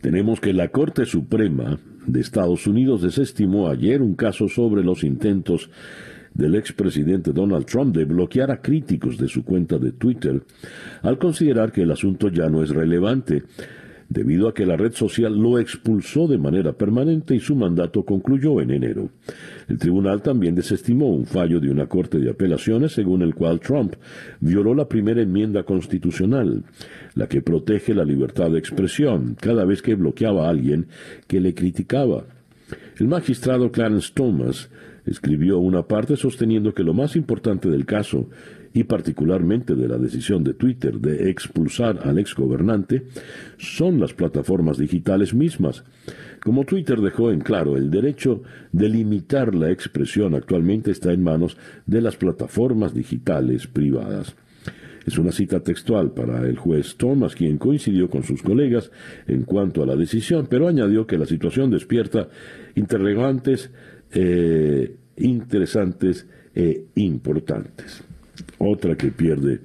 tenemos 0.00 0.38
que 0.38 0.52
la 0.52 0.68
Corte 0.68 1.04
Suprema 1.04 1.80
de 2.06 2.20
Estados 2.20 2.68
Unidos 2.68 3.02
desestimó 3.02 3.68
ayer 3.68 4.02
un 4.02 4.14
caso 4.14 4.46
sobre 4.46 4.84
los 4.84 5.02
intentos 5.02 5.68
del 6.32 6.54
expresidente 6.54 7.32
Donald 7.32 7.66
Trump 7.66 7.96
de 7.96 8.04
bloquear 8.04 8.52
a 8.52 8.62
críticos 8.62 9.18
de 9.18 9.26
su 9.26 9.44
cuenta 9.44 9.78
de 9.78 9.90
Twitter 9.90 10.42
al 11.02 11.18
considerar 11.18 11.72
que 11.72 11.82
el 11.82 11.90
asunto 11.90 12.28
ya 12.28 12.48
no 12.48 12.62
es 12.62 12.70
relevante 12.70 13.42
debido 14.08 14.48
a 14.48 14.54
que 14.54 14.66
la 14.66 14.76
red 14.76 14.92
social 14.92 15.36
lo 15.36 15.58
expulsó 15.58 16.28
de 16.28 16.38
manera 16.38 16.72
permanente 16.72 17.34
y 17.34 17.40
su 17.40 17.56
mandato 17.56 18.04
concluyó 18.04 18.60
en 18.60 18.70
enero. 18.70 19.10
El 19.68 19.78
tribunal 19.78 20.22
también 20.22 20.54
desestimó 20.54 21.10
un 21.10 21.26
fallo 21.26 21.60
de 21.60 21.70
una 21.70 21.86
corte 21.86 22.18
de 22.18 22.30
apelaciones 22.30 22.92
según 22.92 23.22
el 23.22 23.34
cual 23.34 23.60
Trump 23.60 23.94
violó 24.40 24.74
la 24.74 24.88
primera 24.88 25.22
enmienda 25.22 25.64
constitucional, 25.64 26.64
la 27.14 27.28
que 27.28 27.42
protege 27.42 27.94
la 27.94 28.04
libertad 28.04 28.50
de 28.50 28.58
expresión 28.58 29.36
cada 29.40 29.64
vez 29.64 29.82
que 29.82 29.94
bloqueaba 29.94 30.46
a 30.46 30.50
alguien 30.50 30.86
que 31.26 31.40
le 31.40 31.54
criticaba. 31.54 32.24
El 32.98 33.08
magistrado 33.08 33.70
Clarence 33.70 34.12
Thomas 34.14 34.70
escribió 35.04 35.58
una 35.58 35.82
parte 35.82 36.16
sosteniendo 36.16 36.74
que 36.74 36.82
lo 36.82 36.94
más 36.94 37.16
importante 37.16 37.68
del 37.68 37.86
caso 37.86 38.28
y 38.72 38.84
particularmente 38.84 39.74
de 39.74 39.88
la 39.88 39.98
decisión 39.98 40.44
de 40.44 40.54
Twitter 40.54 40.98
de 40.98 41.30
expulsar 41.30 42.00
al 42.04 42.18
exgobernante 42.18 43.04
son 43.58 44.00
las 44.00 44.12
plataformas 44.12 44.78
digitales 44.78 45.34
mismas. 45.34 45.84
Como 46.42 46.64
Twitter 46.64 47.00
dejó 47.00 47.30
en 47.30 47.40
claro, 47.40 47.76
el 47.76 47.90
derecho 47.90 48.42
de 48.72 48.88
limitar 48.88 49.54
la 49.54 49.70
expresión 49.70 50.34
actualmente 50.34 50.90
está 50.90 51.12
en 51.12 51.22
manos 51.22 51.56
de 51.86 52.00
las 52.00 52.16
plataformas 52.16 52.94
digitales 52.94 53.66
privadas. 53.66 54.36
Es 55.06 55.18
una 55.18 55.30
cita 55.30 55.60
textual 55.60 56.10
para 56.12 56.46
el 56.48 56.58
juez 56.58 56.96
Thomas, 56.96 57.36
quien 57.36 57.58
coincidió 57.58 58.10
con 58.10 58.24
sus 58.24 58.42
colegas 58.42 58.90
en 59.28 59.44
cuanto 59.44 59.82
a 59.82 59.86
la 59.86 59.94
decisión, 59.94 60.48
pero 60.50 60.66
añadió 60.66 61.06
que 61.06 61.16
la 61.16 61.26
situación 61.26 61.70
despierta 61.70 62.28
interrogantes 62.74 63.70
eh, 64.12 64.96
interesantes 65.16 66.26
e 66.54 66.86
importantes 66.96 68.04
otra 68.58 68.96
que 68.96 69.10
pierde 69.10 69.60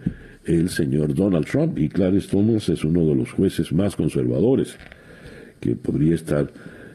el 0.46 0.70
señor 0.70 1.13
Donald 1.13 1.46
Trump. 1.46 1.78
Y 1.80 1.90
Clarence 1.90 2.30
Thomas 2.30 2.70
es 2.70 2.84
uno 2.84 3.06
de 3.06 3.16
los 3.16 3.32
jueces 3.32 3.72
más 3.72 3.96
conservadores 3.96 4.78
que 5.60 5.75
podría 5.75 6.16
estar 6.16 6.51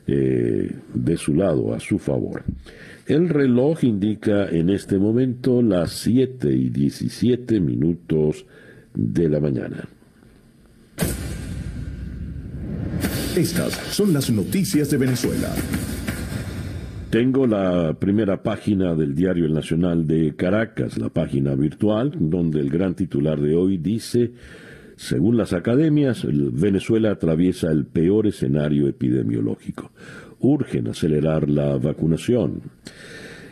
eh, 0.06 0.70
de 0.94 1.16
su 1.16 1.34
lado, 1.34 1.74
a 1.74 1.80
su 1.80 1.98
favor. 1.98 2.42
El 3.06 3.28
reloj 3.28 3.84
indica 3.84 4.48
en 4.48 4.70
este 4.70 4.98
momento 4.98 5.62
las 5.62 5.92
7 5.92 6.52
y 6.52 6.70
17 6.70 7.60
minutos 7.60 8.44
de 8.94 9.28
la 9.28 9.40
mañana. 9.40 9.88
Estas 13.36 13.74
son 13.94 14.12
las 14.12 14.30
noticias 14.30 14.90
de 14.90 14.96
Venezuela. 14.96 15.54
Tengo 17.16 17.46
la 17.46 17.94
primera 17.98 18.42
página 18.42 18.94
del 18.94 19.14
diario 19.14 19.46
El 19.46 19.54
Nacional 19.54 20.06
de 20.06 20.36
Caracas, 20.36 20.98
la 20.98 21.08
página 21.08 21.54
virtual, 21.54 22.12
donde 22.20 22.60
el 22.60 22.68
gran 22.68 22.94
titular 22.94 23.40
de 23.40 23.56
hoy 23.56 23.78
dice, 23.78 24.32
según 24.96 25.38
las 25.38 25.54
academias, 25.54 26.26
Venezuela 26.30 27.12
atraviesa 27.12 27.72
el 27.72 27.86
peor 27.86 28.26
escenario 28.26 28.86
epidemiológico. 28.86 29.92
Urgen 30.40 30.88
acelerar 30.88 31.48
la 31.48 31.78
vacunación. 31.78 32.60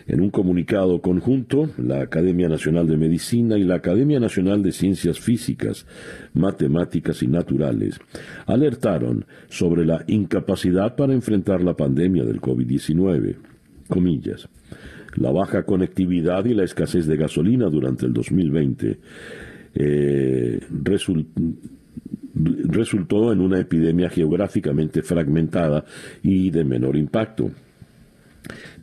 En 0.06 0.20
un 0.20 0.28
comunicado 0.28 1.00
conjunto, 1.00 1.70
la 1.78 2.02
Academia 2.02 2.50
Nacional 2.50 2.86
de 2.86 2.98
Medicina 2.98 3.56
y 3.56 3.64
la 3.64 3.76
Academia 3.76 4.20
Nacional 4.20 4.62
de 4.62 4.72
Ciencias 4.72 5.18
Físicas, 5.18 5.86
Matemáticas 6.34 7.22
y 7.22 7.28
Naturales 7.28 7.98
alertaron 8.44 9.24
sobre 9.48 9.86
la 9.86 10.04
incapacidad 10.06 10.96
para 10.96 11.14
enfrentar 11.14 11.62
la 11.62 11.74
pandemia 11.74 12.24
del 12.24 12.42
COVID-19. 12.42 13.53
Comillas. 13.88 14.48
La 15.16 15.30
baja 15.30 15.64
conectividad 15.64 16.44
y 16.44 16.54
la 16.54 16.64
escasez 16.64 17.06
de 17.06 17.16
gasolina 17.16 17.66
durante 17.66 18.06
el 18.06 18.12
2020 18.12 18.98
eh, 19.74 20.60
resultó 22.64 23.32
en 23.32 23.40
una 23.40 23.60
epidemia 23.60 24.10
geográficamente 24.10 25.02
fragmentada 25.02 25.84
y 26.22 26.50
de 26.50 26.64
menor 26.64 26.96
impacto 26.96 27.50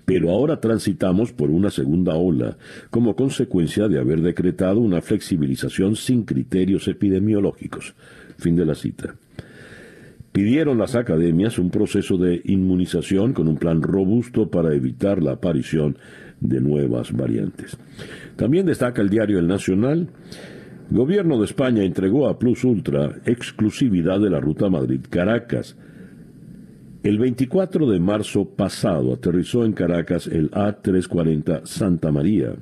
pero 0.05 0.29
ahora 0.29 0.59
transitamos 0.59 1.31
por 1.31 1.49
una 1.49 1.69
segunda 1.69 2.15
ola 2.15 2.57
como 2.89 3.15
consecuencia 3.15 3.87
de 3.87 3.99
haber 3.99 4.21
decretado 4.21 4.79
una 4.79 5.01
flexibilización 5.01 5.95
sin 5.95 6.23
criterios 6.23 6.87
epidemiológicos. 6.89 7.93
Fin 8.37 8.55
de 8.57 8.65
la 8.65 8.75
cita. 8.75 9.15
Pidieron 10.31 10.77
las 10.77 10.95
academias 10.95 11.59
un 11.59 11.69
proceso 11.69 12.17
de 12.17 12.41
inmunización 12.45 13.33
con 13.33 13.47
un 13.47 13.57
plan 13.57 13.81
robusto 13.81 14.49
para 14.49 14.73
evitar 14.73 15.21
la 15.21 15.33
aparición 15.33 15.97
de 16.39 16.61
nuevas 16.61 17.11
variantes. 17.11 17.77
También 18.35 18.65
destaca 18.65 19.01
el 19.01 19.09
diario 19.09 19.39
El 19.39 19.47
Nacional. 19.47 20.07
Gobierno 20.89 21.37
de 21.37 21.45
España 21.45 21.83
entregó 21.83 22.27
a 22.27 22.39
Plus 22.39 22.63
Ultra 22.63 23.19
exclusividad 23.25 24.19
de 24.19 24.29
la 24.29 24.39
ruta 24.39 24.69
Madrid-Caracas 24.69 25.75
el 27.03 27.17
24 27.17 27.89
de 27.89 27.99
marzo 27.99 28.45
pasado 28.45 29.13
aterrizó 29.13 29.65
en 29.65 29.73
Caracas 29.73 30.27
el 30.27 30.51
A340 30.51 31.65
Santa 31.65 32.11
María, 32.11 32.53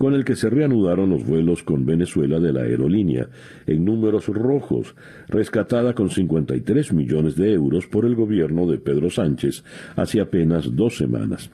con 0.00 0.14
el 0.14 0.24
que 0.24 0.34
se 0.34 0.48
reanudaron 0.48 1.10
los 1.10 1.26
vuelos 1.26 1.62
con 1.62 1.84
Venezuela 1.84 2.40
de 2.40 2.54
la 2.54 2.62
aerolínea, 2.62 3.28
en 3.66 3.84
números 3.84 4.28
rojos, 4.28 4.94
rescatada 5.28 5.92
con 5.92 6.08
53 6.08 6.94
millones 6.94 7.36
de 7.36 7.52
euros 7.52 7.86
por 7.86 8.06
el 8.06 8.14
gobierno 8.14 8.66
de 8.66 8.78
Pedro 8.78 9.10
Sánchez 9.10 9.62
hace 9.96 10.22
apenas 10.22 10.74
dos 10.74 10.96
semanas. 10.96 11.50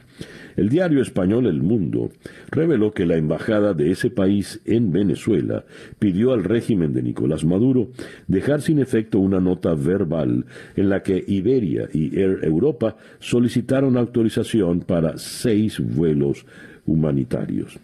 El 0.54 0.68
diario 0.68 1.02
español 1.02 1.46
El 1.46 1.60
Mundo 1.60 2.10
reveló 2.48 2.92
que 2.92 3.04
la 3.04 3.16
embajada 3.16 3.74
de 3.74 3.90
ese 3.90 4.10
país 4.10 4.60
en 4.64 4.92
Venezuela 4.92 5.64
pidió 5.98 6.32
al 6.32 6.44
régimen 6.44 6.92
de 6.92 7.02
Nicolás 7.02 7.44
Maduro 7.44 7.88
dejar 8.28 8.62
sin 8.62 8.78
efecto 8.78 9.18
una 9.18 9.40
nota 9.40 9.74
verbal 9.74 10.46
en 10.76 10.88
la 10.88 11.02
que 11.02 11.24
Iberia 11.26 11.88
y 11.92 12.16
Air 12.16 12.44
Europa 12.44 12.96
solicitaron 13.18 13.96
autorización 13.96 14.82
para 14.82 15.18
seis 15.18 15.80
vuelos 15.80 16.46
humanitarios. 16.86 17.80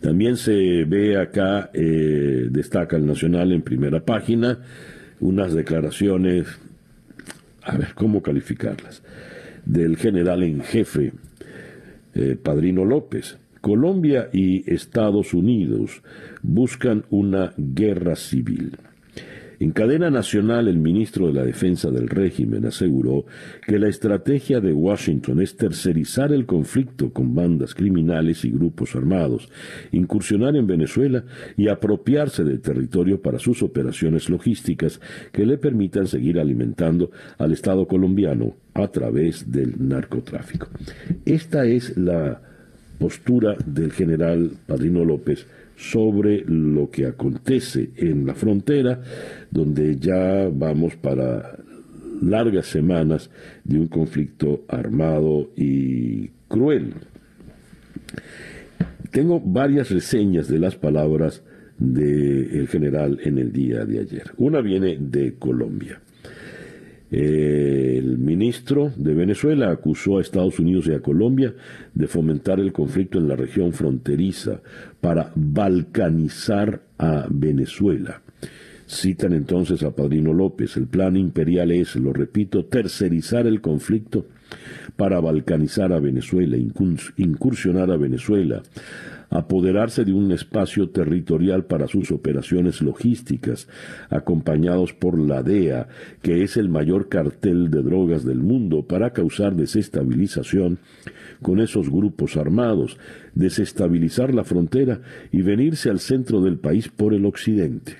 También 0.00 0.36
se 0.36 0.84
ve 0.84 1.16
acá, 1.16 1.70
eh, 1.72 2.48
destaca 2.50 2.96
el 2.96 3.06
Nacional 3.06 3.52
en 3.52 3.62
primera 3.62 4.04
página, 4.04 4.58
unas 5.20 5.54
declaraciones, 5.54 6.46
a 7.62 7.76
ver 7.76 7.94
cómo 7.94 8.22
calificarlas 8.22 9.02
del 9.64 9.96
general 9.96 10.42
en 10.42 10.60
jefe, 10.60 11.12
eh, 12.14 12.36
Padrino 12.40 12.84
López. 12.84 13.38
Colombia 13.60 14.28
y 14.30 14.70
Estados 14.70 15.32
Unidos 15.32 16.02
buscan 16.42 17.06
una 17.08 17.54
guerra 17.56 18.14
civil. 18.14 18.76
En 19.60 19.70
cadena 19.70 20.10
nacional, 20.10 20.68
el 20.68 20.78
ministro 20.78 21.28
de 21.28 21.34
la 21.34 21.44
Defensa 21.44 21.90
del 21.90 22.08
régimen 22.08 22.66
aseguró 22.66 23.24
que 23.66 23.78
la 23.78 23.88
estrategia 23.88 24.60
de 24.60 24.72
Washington 24.72 25.40
es 25.40 25.56
tercerizar 25.56 26.32
el 26.32 26.46
conflicto 26.46 27.12
con 27.12 27.34
bandas 27.34 27.74
criminales 27.74 28.44
y 28.44 28.50
grupos 28.50 28.96
armados, 28.96 29.48
incursionar 29.92 30.56
en 30.56 30.66
Venezuela 30.66 31.24
y 31.56 31.68
apropiarse 31.68 32.44
del 32.44 32.60
territorio 32.60 33.22
para 33.22 33.38
sus 33.38 33.62
operaciones 33.62 34.28
logísticas 34.28 35.00
que 35.32 35.46
le 35.46 35.58
permitan 35.58 36.06
seguir 36.06 36.40
alimentando 36.40 37.10
al 37.38 37.52
Estado 37.52 37.86
colombiano 37.86 38.56
a 38.74 38.88
través 38.88 39.50
del 39.50 39.74
narcotráfico. 39.78 40.68
Esta 41.24 41.64
es 41.64 41.96
la 41.96 42.40
postura 42.98 43.56
del 43.66 43.92
general 43.92 44.52
Padrino 44.66 45.04
López 45.04 45.46
sobre 45.76 46.44
lo 46.46 46.90
que 46.90 47.06
acontece 47.06 47.90
en 47.96 48.26
la 48.26 48.34
frontera, 48.34 49.00
donde 49.50 49.96
ya 49.96 50.48
vamos 50.52 50.96
para 50.96 51.58
largas 52.22 52.66
semanas 52.66 53.30
de 53.64 53.78
un 53.78 53.88
conflicto 53.88 54.64
armado 54.68 55.50
y 55.56 56.28
cruel. 56.48 56.94
Tengo 59.10 59.40
varias 59.40 59.90
reseñas 59.90 60.48
de 60.48 60.58
las 60.58 60.76
palabras 60.76 61.42
del 61.78 62.68
general 62.68 63.18
en 63.22 63.38
el 63.38 63.52
día 63.52 63.84
de 63.84 64.00
ayer. 64.00 64.32
Una 64.36 64.60
viene 64.60 64.96
de 64.98 65.34
Colombia. 65.34 66.00
El 67.16 68.18
ministro 68.18 68.90
de 68.96 69.14
Venezuela 69.14 69.70
acusó 69.70 70.18
a 70.18 70.20
Estados 70.20 70.58
Unidos 70.58 70.88
y 70.88 70.94
a 70.94 71.00
Colombia 71.00 71.54
de 71.94 72.08
fomentar 72.08 72.58
el 72.58 72.72
conflicto 72.72 73.18
en 73.18 73.28
la 73.28 73.36
región 73.36 73.72
fronteriza 73.72 74.60
para 75.00 75.30
balcanizar 75.36 76.80
a 76.98 77.28
Venezuela. 77.30 78.20
Citan 78.88 79.32
entonces 79.32 79.84
a 79.84 79.94
Padrino 79.94 80.32
López. 80.32 80.76
El 80.76 80.88
plan 80.88 81.16
imperial 81.16 81.70
es, 81.70 81.94
lo 81.94 82.12
repito, 82.12 82.64
tercerizar 82.64 83.46
el 83.46 83.60
conflicto 83.60 84.26
para 84.96 85.20
balcanizar 85.20 85.92
a 85.92 86.00
Venezuela, 86.00 86.56
incursionar 86.56 87.92
a 87.92 87.96
Venezuela, 87.96 88.60
apoderarse 89.34 90.04
de 90.04 90.12
un 90.12 90.30
espacio 90.30 90.90
territorial 90.90 91.64
para 91.64 91.88
sus 91.88 92.12
operaciones 92.12 92.80
logísticas, 92.80 93.66
acompañados 94.08 94.92
por 94.92 95.18
la 95.18 95.42
DEA, 95.42 95.88
que 96.22 96.44
es 96.44 96.56
el 96.56 96.68
mayor 96.68 97.08
cartel 97.08 97.68
de 97.68 97.82
drogas 97.82 98.24
del 98.24 98.38
mundo, 98.38 98.86
para 98.86 99.12
causar 99.12 99.56
desestabilización 99.56 100.78
con 101.42 101.58
esos 101.58 101.90
grupos 101.90 102.36
armados, 102.36 102.96
desestabilizar 103.34 104.32
la 104.32 104.44
frontera 104.44 105.00
y 105.32 105.42
venirse 105.42 105.90
al 105.90 105.98
centro 105.98 106.40
del 106.40 106.58
país 106.58 106.88
por 106.88 107.12
el 107.12 107.26
occidente. 107.26 107.96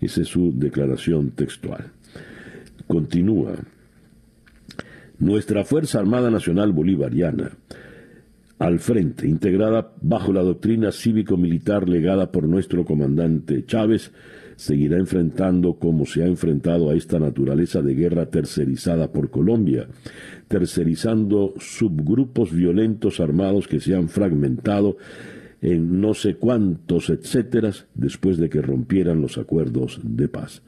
Esa 0.00 0.22
es 0.22 0.28
su 0.28 0.52
declaración 0.56 1.32
textual. 1.32 1.90
Continúa. 2.86 3.56
Nuestra 5.18 5.64
Fuerza 5.64 5.98
Armada 5.98 6.30
Nacional 6.30 6.72
Bolivariana 6.72 7.50
al 8.58 8.78
frente, 8.78 9.26
integrada 9.26 9.92
bajo 10.00 10.32
la 10.32 10.42
doctrina 10.42 10.92
cívico-militar 10.92 11.88
legada 11.88 12.30
por 12.30 12.46
nuestro 12.48 12.84
comandante 12.84 13.64
Chávez, 13.66 14.12
seguirá 14.56 14.98
enfrentando 14.98 15.74
como 15.74 16.06
se 16.06 16.22
ha 16.22 16.26
enfrentado 16.26 16.90
a 16.90 16.94
esta 16.94 17.18
naturaleza 17.18 17.82
de 17.82 17.94
guerra 17.94 18.26
tercerizada 18.26 19.10
por 19.12 19.30
Colombia, 19.30 19.88
tercerizando 20.48 21.54
subgrupos 21.58 22.52
violentos 22.52 23.20
armados 23.20 23.66
que 23.66 23.80
se 23.80 23.94
han 23.94 24.08
fragmentado 24.08 24.96
en 25.60 26.00
no 26.00 26.14
sé 26.14 26.36
cuántos 26.36 27.10
etcétera 27.10 27.72
después 27.94 28.36
de 28.36 28.50
que 28.50 28.60
rompieran 28.60 29.20
los 29.20 29.38
acuerdos 29.38 30.00
de 30.02 30.28
paz. 30.28 30.62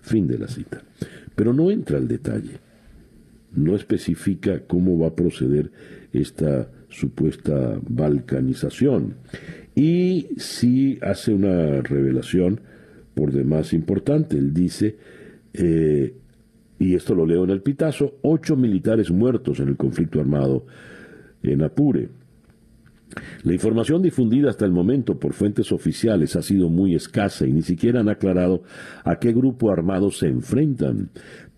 Fin 0.00 0.26
de 0.26 0.38
la 0.38 0.48
cita. 0.48 0.82
Pero 1.34 1.52
no 1.52 1.70
entra 1.70 1.96
al 1.96 2.06
detalle. 2.06 2.60
No 3.54 3.74
especifica 3.74 4.60
cómo 4.66 4.98
va 4.98 5.08
a 5.08 5.14
proceder 5.14 5.70
esta 6.12 6.68
supuesta 6.92 7.78
balcanización. 7.88 9.16
Y 9.74 10.28
sí 10.36 10.98
hace 11.02 11.32
una 11.32 11.80
revelación 11.82 12.60
por 13.14 13.32
demás 13.32 13.72
importante. 13.72 14.36
Él 14.36 14.52
dice, 14.52 14.96
eh, 15.54 16.14
y 16.78 16.94
esto 16.94 17.14
lo 17.14 17.26
leo 17.26 17.44
en 17.44 17.50
el 17.50 17.62
pitazo, 17.62 18.18
ocho 18.22 18.56
militares 18.56 19.10
muertos 19.10 19.60
en 19.60 19.68
el 19.68 19.76
conflicto 19.76 20.20
armado 20.20 20.66
en 21.42 21.62
Apure. 21.62 22.08
La 23.42 23.52
información 23.52 24.02
difundida 24.02 24.50
hasta 24.50 24.64
el 24.64 24.72
momento 24.72 25.18
por 25.18 25.34
fuentes 25.34 25.70
oficiales 25.72 26.34
ha 26.36 26.42
sido 26.42 26.68
muy 26.68 26.94
escasa 26.94 27.46
y 27.46 27.52
ni 27.52 27.62
siquiera 27.62 28.00
han 28.00 28.08
aclarado 28.08 28.62
a 29.04 29.16
qué 29.16 29.32
grupo 29.32 29.70
armado 29.70 30.10
se 30.10 30.28
enfrentan, 30.28 31.10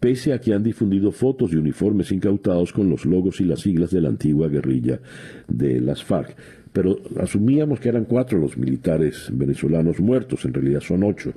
pese 0.05 0.35
a 0.35 0.39
que 0.39 0.53
han 0.53 0.63
difundido 0.63 1.11
fotos 1.13 1.51
y 1.55 1.57
uniformes 1.57 2.13
incautados 2.13 2.75
con 2.75 2.91
los 2.91 3.07
logos 3.07 3.41
y 3.41 3.45
las 3.45 3.61
siglas 3.61 3.91
de 3.91 4.03
la 4.03 4.11
antigua 4.11 4.49
guerrilla 4.49 5.01
de 5.49 5.81
las 5.81 6.05
FARC. 6.05 6.37
Pero 6.75 6.99
asumíamos 7.19 7.81
que 7.81 7.89
eran 7.89 8.05
cuatro 8.05 8.39
los 8.39 8.59
militares 8.59 9.31
venezolanos 9.33 10.01
muertos, 10.01 10.45
en 10.45 10.53
realidad 10.53 10.81
son 10.81 11.05
ocho. 11.05 11.33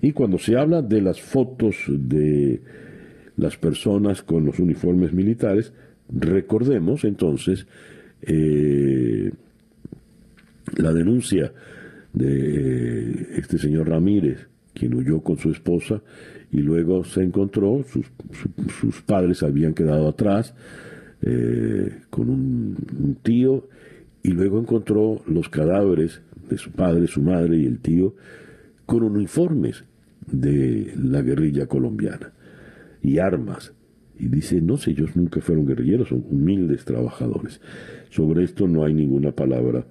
Y 0.00 0.12
cuando 0.12 0.38
se 0.38 0.56
habla 0.56 0.82
de 0.82 1.02
las 1.02 1.20
fotos 1.20 1.78
de 1.88 2.60
las 3.38 3.56
personas 3.56 4.22
con 4.22 4.44
los 4.44 4.60
uniformes 4.60 5.12
militares, 5.12 5.72
recordemos 6.08 7.02
entonces 7.02 7.66
eh, 8.22 9.32
la 10.76 10.92
denuncia 10.92 11.52
de 12.12 13.30
este 13.36 13.58
señor 13.58 13.88
Ramírez, 13.88 14.46
quien 14.72 14.94
huyó 14.94 15.20
con 15.22 15.38
su 15.38 15.50
esposa 15.50 16.00
y 16.52 16.60
luego 16.60 17.04
se 17.04 17.22
encontró, 17.22 17.84
sus, 17.84 19.02
padres 19.02 19.42
habían 19.42 19.74
quedado 19.74 20.08
atrás 20.08 20.54
eh, 21.22 22.00
con 22.10 22.30
un, 22.30 23.18
tío 23.22 23.68
y 24.22 24.30
luego 24.30 24.58
encontró 24.58 25.22
los 25.26 25.48
cadáveres 25.48 26.22
de 26.48 26.58
su 26.58 26.70
padre, 26.72 27.06
su 27.06 27.22
madre 27.22 27.58
y 27.58 27.66
el 27.66 27.80
tío 27.80 28.14
con 28.84 29.02
uniformes 29.02 29.84
de 30.26 30.92
la 30.96 31.22
guerrilla 31.22 31.66
colombiana 31.66 32.32
y 33.02 33.18
armas. 33.18 33.72
Y 34.18 34.28
dice, 34.28 34.60
no 34.62 34.76
sé, 34.76 34.92
ellos 34.92 35.14
nunca 35.14 35.40
fueron 35.40 35.66
guerrilleros, 35.66 36.08
son 36.08 36.24
humildes 36.30 36.84
trabajadores. 36.84 37.60
Sobre 38.08 38.44
esto 38.44 38.66
no 38.66 38.84
hay 38.84 38.94
ninguna 38.94 39.32
palabra 39.32 39.86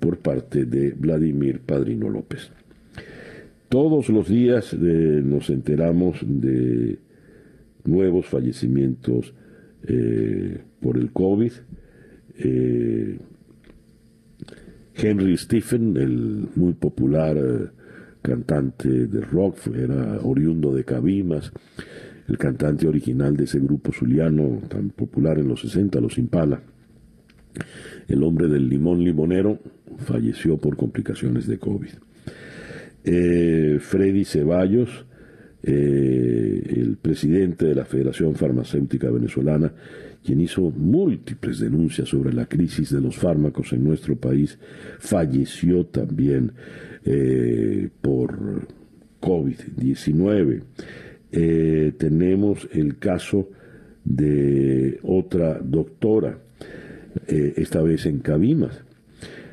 por 0.00 0.18
parte 0.18 0.64
de 0.64 0.92
Vladimir 0.92 1.60
Padrino 1.60 2.08
López. 2.08 2.50
Todos 3.76 4.08
los 4.08 4.26
días 4.26 4.72
eh, 4.72 4.76
nos 5.22 5.50
enteramos 5.50 6.20
de 6.26 6.98
nuevos 7.84 8.24
fallecimientos 8.24 9.34
eh, 9.86 10.62
por 10.80 10.96
el 10.96 11.12
COVID. 11.12 11.52
Eh, 12.38 13.18
Henry 14.94 15.36
Stephen, 15.36 15.94
el 15.98 16.48
muy 16.54 16.72
popular 16.72 17.70
cantante 18.22 18.88
de 18.88 19.20
rock, 19.20 19.66
era 19.76 20.20
oriundo 20.22 20.74
de 20.74 20.82
Cabimas, 20.82 21.52
el 22.28 22.38
cantante 22.38 22.88
original 22.88 23.36
de 23.36 23.44
ese 23.44 23.60
grupo 23.60 23.92
zuliano 23.92 24.62
tan 24.70 24.88
popular 24.88 25.38
en 25.38 25.48
los 25.48 25.60
60, 25.60 26.00
los 26.00 26.16
Impala. 26.16 26.62
El 28.08 28.22
hombre 28.22 28.48
del 28.48 28.70
limón 28.70 29.04
limonero 29.04 29.58
falleció 29.98 30.56
por 30.56 30.78
complicaciones 30.78 31.46
de 31.46 31.58
COVID. 31.58 32.05
Eh, 33.08 33.78
Freddy 33.78 34.24
Ceballos, 34.24 35.06
eh, 35.62 36.62
el 36.76 36.96
presidente 36.96 37.66
de 37.66 37.76
la 37.76 37.84
Federación 37.84 38.34
Farmacéutica 38.34 39.08
Venezolana, 39.10 39.72
quien 40.24 40.40
hizo 40.40 40.72
múltiples 40.72 41.60
denuncias 41.60 42.08
sobre 42.08 42.32
la 42.32 42.46
crisis 42.46 42.90
de 42.90 43.00
los 43.00 43.14
fármacos 43.16 43.72
en 43.72 43.84
nuestro 43.84 44.16
país, 44.16 44.58
falleció 44.98 45.86
también 45.86 46.50
eh, 47.04 47.90
por 48.00 48.66
COVID-19. 49.20 50.62
tenemos 51.98 52.68
el 52.72 52.98
caso 52.98 53.48
de 54.04 54.98
otra 55.04 55.60
doctora, 55.60 56.38
esta 57.28 57.82
vez 57.82 58.06
en 58.06 58.18
Cabimas, 58.18 58.82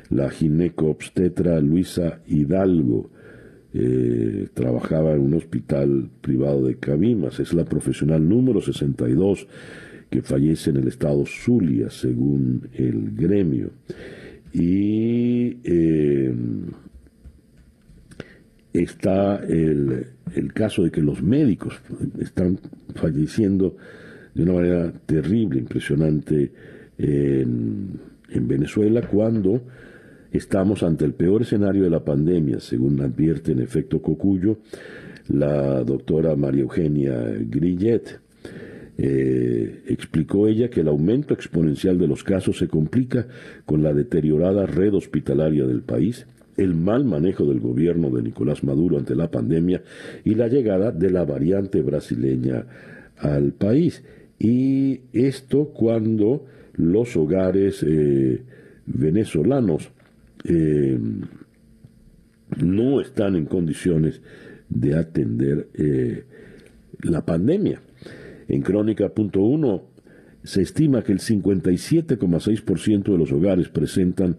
la 0.09 0.29
gineco-obstetra 0.29 1.59
Luisa 1.59 2.21
Hidalgo, 2.27 3.11
eh, 3.75 4.49
trabajaba 4.53 5.13
en 5.13 5.21
un 5.21 5.33
hospital 5.33 6.09
privado 6.21 6.65
de 6.65 6.75
Cabimas. 6.75 7.39
Es 7.39 7.53
la 7.53 7.65
profesional 7.65 8.27
número 8.27 8.61
62 8.61 9.47
que 10.11 10.21
fallece 10.21 10.69
en 10.69 10.77
el 10.77 10.87
estado 10.87 11.25
Zulia, 11.25 11.89
según 11.89 12.69
el 12.73 13.15
gremio. 13.15 13.71
Y 14.53 15.57
eh, 15.63 16.35
está 18.73 19.37
el, 19.37 20.05
el, 20.35 20.53
caso 20.53 20.83
de 20.83 20.91
que 20.91 21.01
los 21.01 21.23
médicos 21.23 21.81
están 22.19 22.59
falleciendo 22.93 23.75
de 24.35 24.43
una 24.43 24.53
manera 24.53 24.93
terrible, 25.07 25.59
impresionante 25.59 26.51
en 26.99 28.47
Venezuela, 28.47 29.01
cuando 29.01 29.63
Estamos 30.33 30.81
ante 30.81 31.05
el 31.05 31.13
peor 31.13 31.43
escenario 31.43 31.83
de 31.83 31.91
la 31.91 32.03
pandemia, 32.03 32.59
según 32.59 32.99
advierte 33.01 33.51
en 33.51 33.59
efecto 33.59 34.01
Cocuyo 34.01 34.57
la 35.27 35.83
doctora 35.83 36.35
María 36.35 36.63
Eugenia 36.63 37.37
Grillet. 37.39 38.19
Eh, 38.97 39.83
explicó 39.85 40.47
ella 40.47 40.71
que 40.71 40.81
el 40.81 40.87
aumento 40.87 41.35
exponencial 41.35 41.99
de 41.99 42.07
los 42.07 42.23
casos 42.23 42.57
se 42.57 42.67
complica 42.67 43.27
con 43.67 43.83
la 43.83 43.93
deteriorada 43.93 44.65
red 44.65 44.95
hospitalaria 44.95 45.67
del 45.67 45.83
país, 45.83 46.25
el 46.57 46.73
mal 46.73 47.05
manejo 47.05 47.45
del 47.45 47.59
gobierno 47.59 48.09
de 48.09 48.23
Nicolás 48.23 48.63
Maduro 48.63 48.97
ante 48.97 49.15
la 49.15 49.29
pandemia 49.29 49.83
y 50.25 50.33
la 50.33 50.47
llegada 50.47 50.91
de 50.91 51.11
la 51.11 51.25
variante 51.25 51.79
brasileña 51.81 52.65
al 53.19 53.51
país. 53.51 54.03
Y 54.39 55.01
esto 55.13 55.65
cuando 55.65 56.45
los 56.73 57.15
hogares 57.15 57.85
eh, 57.87 58.41
venezolanos 58.87 59.91
eh, 60.43 60.99
no 62.57 63.01
están 63.01 63.35
en 63.35 63.45
condiciones 63.45 64.21
de 64.69 64.95
atender 64.95 65.67
eh, 65.73 66.25
la 67.01 67.25
pandemia. 67.25 67.81
En 68.47 68.61
Crónica.1 68.61 69.81
se 70.43 70.61
estima 70.61 71.03
que 71.03 71.13
el 71.13 71.19
57,6% 71.19 73.03
de 73.03 73.17
los 73.17 73.31
hogares 73.31 73.69
presentan 73.69 74.37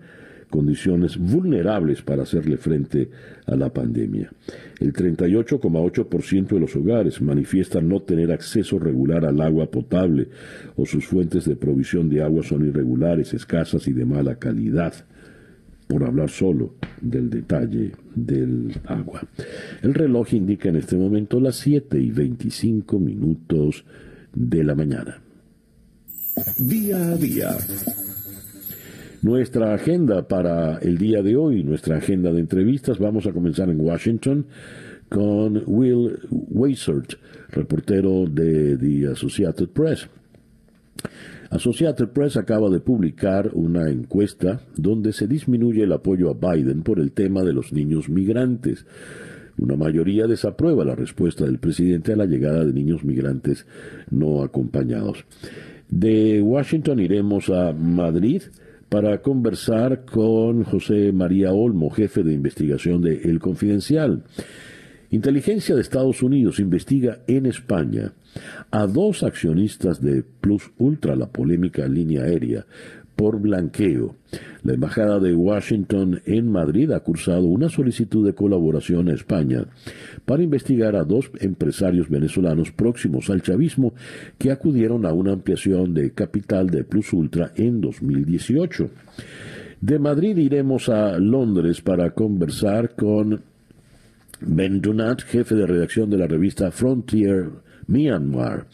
condiciones 0.50 1.16
vulnerables 1.16 2.02
para 2.02 2.22
hacerle 2.22 2.58
frente 2.58 3.10
a 3.46 3.56
la 3.56 3.72
pandemia. 3.72 4.30
El 4.78 4.92
38,8% 4.92 6.46
de 6.46 6.60
los 6.60 6.76
hogares 6.76 7.20
manifiestan 7.20 7.88
no 7.88 8.02
tener 8.02 8.30
acceso 8.30 8.78
regular 8.78 9.24
al 9.24 9.40
agua 9.40 9.70
potable 9.70 10.28
o 10.76 10.86
sus 10.86 11.06
fuentes 11.06 11.44
de 11.46 11.56
provisión 11.56 12.08
de 12.08 12.22
agua 12.22 12.44
son 12.44 12.64
irregulares, 12.64 13.34
escasas 13.34 13.88
y 13.88 13.92
de 13.92 14.04
mala 14.04 14.36
calidad 14.36 14.94
por 15.86 16.04
hablar 16.04 16.30
solo 16.30 16.74
del 17.00 17.30
detalle 17.30 17.92
del 18.14 18.72
agua. 18.86 19.22
El 19.82 19.94
reloj 19.94 20.32
indica 20.34 20.68
en 20.68 20.76
este 20.76 20.96
momento 20.96 21.40
las 21.40 21.56
7 21.56 21.98
y 21.98 22.10
25 22.10 22.98
minutos 22.98 23.84
de 24.32 24.64
la 24.64 24.74
mañana. 24.74 25.20
Día 26.58 27.12
a 27.12 27.16
día. 27.16 27.56
Nuestra 29.22 29.72
agenda 29.72 30.28
para 30.28 30.78
el 30.78 30.98
día 30.98 31.22
de 31.22 31.36
hoy, 31.36 31.62
nuestra 31.62 31.96
agenda 31.96 32.30
de 32.30 32.40
entrevistas, 32.40 32.98
vamos 32.98 33.26
a 33.26 33.32
comenzar 33.32 33.70
en 33.70 33.80
Washington 33.80 34.46
con 35.08 35.62
Will 35.66 36.18
Weisert, 36.30 37.14
reportero 37.50 38.26
de 38.26 38.76
The 38.76 39.12
Associated 39.12 39.68
Press. 39.68 40.08
Associated 41.54 42.08
Press 42.08 42.36
acaba 42.36 42.68
de 42.68 42.80
publicar 42.80 43.52
una 43.52 43.88
encuesta 43.88 44.62
donde 44.76 45.12
se 45.12 45.28
disminuye 45.28 45.84
el 45.84 45.92
apoyo 45.92 46.28
a 46.28 46.34
Biden 46.34 46.82
por 46.82 46.98
el 46.98 47.12
tema 47.12 47.44
de 47.44 47.52
los 47.52 47.72
niños 47.72 48.08
migrantes. 48.08 48.84
Una 49.56 49.76
mayoría 49.76 50.26
desaprueba 50.26 50.84
la 50.84 50.96
respuesta 50.96 51.44
del 51.44 51.60
presidente 51.60 52.12
a 52.12 52.16
la 52.16 52.26
llegada 52.26 52.64
de 52.64 52.72
niños 52.72 53.04
migrantes 53.04 53.68
no 54.10 54.42
acompañados. 54.42 55.26
De 55.88 56.42
Washington 56.42 56.98
iremos 56.98 57.48
a 57.50 57.72
Madrid 57.72 58.42
para 58.88 59.22
conversar 59.22 60.04
con 60.04 60.64
José 60.64 61.12
María 61.12 61.52
Olmo, 61.52 61.88
jefe 61.90 62.24
de 62.24 62.34
investigación 62.34 63.00
de 63.00 63.30
El 63.30 63.38
Confidencial. 63.38 64.24
Inteligencia 65.12 65.76
de 65.76 65.82
Estados 65.82 66.20
Unidos 66.20 66.58
investiga 66.58 67.20
en 67.28 67.46
España 67.46 68.12
a 68.70 68.86
dos 68.86 69.22
accionistas 69.22 70.00
de 70.00 70.22
Plus 70.22 70.70
Ultra, 70.78 71.16
la 71.16 71.26
polémica 71.26 71.86
línea 71.86 72.22
aérea, 72.22 72.66
por 73.16 73.40
blanqueo. 73.40 74.16
La 74.62 74.74
Embajada 74.74 75.20
de 75.20 75.34
Washington 75.34 76.20
en 76.24 76.50
Madrid 76.50 76.90
ha 76.90 77.00
cursado 77.00 77.46
una 77.46 77.68
solicitud 77.68 78.26
de 78.26 78.34
colaboración 78.34 79.08
a 79.08 79.14
España 79.14 79.66
para 80.24 80.42
investigar 80.42 80.96
a 80.96 81.04
dos 81.04 81.30
empresarios 81.40 82.08
venezolanos 82.08 82.72
próximos 82.72 83.30
al 83.30 83.42
chavismo 83.42 83.94
que 84.38 84.50
acudieron 84.50 85.06
a 85.06 85.12
una 85.12 85.32
ampliación 85.32 85.94
de 85.94 86.12
capital 86.12 86.70
de 86.70 86.84
Plus 86.84 87.12
Ultra 87.12 87.52
en 87.56 87.80
2018. 87.80 88.90
De 89.80 89.98
Madrid 89.98 90.36
iremos 90.38 90.88
a 90.88 91.18
Londres 91.18 91.82
para 91.82 92.10
conversar 92.12 92.94
con 92.94 93.42
Ben 94.40 94.80
Dunant, 94.80 95.22
jefe 95.22 95.54
de 95.54 95.66
redacción 95.66 96.10
de 96.10 96.18
la 96.18 96.26
revista 96.26 96.70
Frontier 96.70 97.50
Myanmar. 97.86 98.66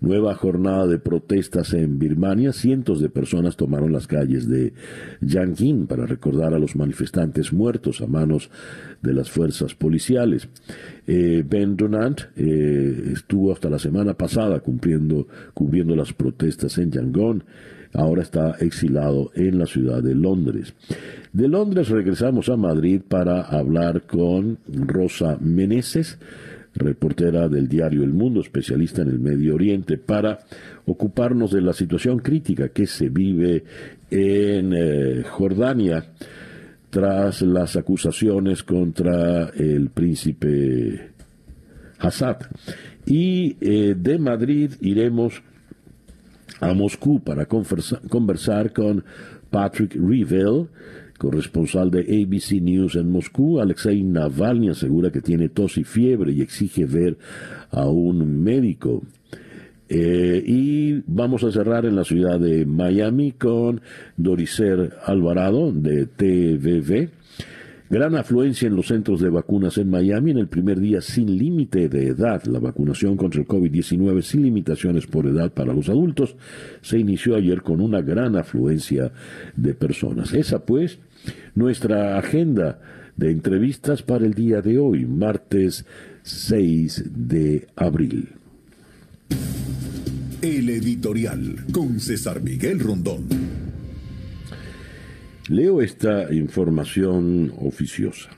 Nueva 0.00 0.34
jornada 0.34 0.86
de 0.86 0.98
protestas 0.98 1.72
en 1.72 1.98
Birmania. 1.98 2.52
Cientos 2.52 3.00
de 3.00 3.08
personas 3.08 3.56
tomaron 3.56 3.92
las 3.92 4.06
calles 4.06 4.48
de 4.48 4.74
Yangon 5.22 5.86
para 5.86 6.04
recordar 6.04 6.52
a 6.52 6.58
los 6.58 6.76
manifestantes 6.76 7.52
muertos 7.52 8.02
a 8.02 8.06
manos 8.06 8.50
de 9.00 9.14
las 9.14 9.30
fuerzas 9.30 9.74
policiales. 9.74 10.48
Eh, 11.06 11.42
ben 11.48 11.76
Donant 11.76 12.20
eh, 12.36 13.12
estuvo 13.14 13.52
hasta 13.52 13.70
la 13.70 13.78
semana 13.78 14.14
pasada 14.14 14.60
cumpliendo, 14.60 15.26
cubriendo 15.54 15.96
las 15.96 16.12
protestas 16.12 16.76
en 16.78 16.90
Yangon. 16.90 17.44
Ahora 17.94 18.22
está 18.22 18.56
exilado 18.58 19.30
en 19.34 19.58
la 19.58 19.66
ciudad 19.66 20.02
de 20.02 20.16
Londres. 20.16 20.74
De 21.32 21.48
Londres 21.48 21.88
regresamos 21.88 22.48
a 22.48 22.56
Madrid 22.56 23.00
para 23.08 23.40
hablar 23.40 24.02
con 24.02 24.58
Rosa 24.68 25.38
Meneses 25.40 26.18
reportera 26.74 27.48
del 27.48 27.68
diario 27.68 28.02
El 28.02 28.12
Mundo, 28.12 28.40
especialista 28.40 29.02
en 29.02 29.08
el 29.08 29.18
Medio 29.18 29.54
Oriente, 29.54 29.96
para 29.98 30.40
ocuparnos 30.86 31.52
de 31.52 31.60
la 31.60 31.72
situación 31.72 32.18
crítica 32.18 32.68
que 32.68 32.86
se 32.86 33.08
vive 33.08 33.64
en 34.10 34.72
eh, 34.74 35.22
Jordania 35.28 36.04
tras 36.90 37.42
las 37.42 37.76
acusaciones 37.76 38.62
contra 38.62 39.48
el 39.50 39.90
príncipe 39.90 41.10
Hassad. 41.98 42.36
Y 43.06 43.56
eh, 43.60 43.94
de 43.98 44.18
Madrid 44.18 44.72
iremos 44.80 45.42
a 46.60 46.72
Moscú 46.72 47.20
para 47.20 47.46
conversar 47.46 48.72
con 48.72 49.04
Patrick 49.50 49.94
Revell, 49.94 50.68
corresponsal 51.24 51.90
de 51.90 52.00
ABC 52.00 52.60
News 52.60 52.96
en 52.96 53.10
Moscú, 53.10 53.58
Alexei 53.58 54.02
Navalny 54.02 54.68
asegura 54.68 55.10
que 55.10 55.22
tiene 55.22 55.48
tos 55.48 55.78
y 55.78 55.84
fiebre 55.84 56.32
y 56.32 56.42
exige 56.42 56.84
ver 56.84 57.16
a 57.70 57.86
un 57.88 58.42
médico. 58.42 59.02
Eh, 59.88 60.42
y 60.46 61.02
vamos 61.06 61.42
a 61.44 61.50
cerrar 61.50 61.86
en 61.86 61.96
la 61.96 62.04
ciudad 62.04 62.38
de 62.38 62.66
Miami 62.66 63.32
con 63.32 63.80
Doricer 64.18 64.92
Alvarado 65.06 65.72
de 65.72 66.04
TVV. 66.04 67.08
Gran 67.88 68.16
afluencia 68.16 68.66
en 68.66 68.76
los 68.76 68.88
centros 68.88 69.20
de 69.20 69.30
vacunas 69.30 69.78
en 69.78 69.88
Miami 69.88 70.30
en 70.32 70.38
el 70.38 70.48
primer 70.48 70.78
día 70.78 71.00
sin 71.00 71.38
límite 71.38 71.88
de 71.88 72.08
edad. 72.08 72.42
La 72.44 72.58
vacunación 72.58 73.16
contra 73.16 73.40
el 73.40 73.46
COVID-19 73.46 74.20
sin 74.20 74.42
limitaciones 74.42 75.06
por 75.06 75.26
edad 75.26 75.52
para 75.52 75.72
los 75.72 75.88
adultos 75.88 76.36
se 76.82 76.98
inició 76.98 77.36
ayer 77.36 77.62
con 77.62 77.80
una 77.80 78.02
gran 78.02 78.36
afluencia 78.36 79.12
de 79.56 79.74
personas. 79.74 80.34
Esa 80.34 80.66
pues 80.66 80.98
nuestra 81.54 82.18
agenda 82.18 82.80
de 83.16 83.30
entrevistas 83.30 84.02
para 84.02 84.26
el 84.26 84.34
día 84.34 84.60
de 84.60 84.78
hoy, 84.78 85.06
martes 85.06 85.84
6 86.22 87.04
de 87.14 87.66
abril. 87.76 88.30
El 90.42 90.68
editorial 90.68 91.64
con 91.72 92.00
César 92.00 92.42
Miguel 92.42 92.80
Rondón. 92.80 93.24
Leo 95.48 95.82
esta 95.82 96.32
información 96.32 97.52
oficiosa. 97.58 98.30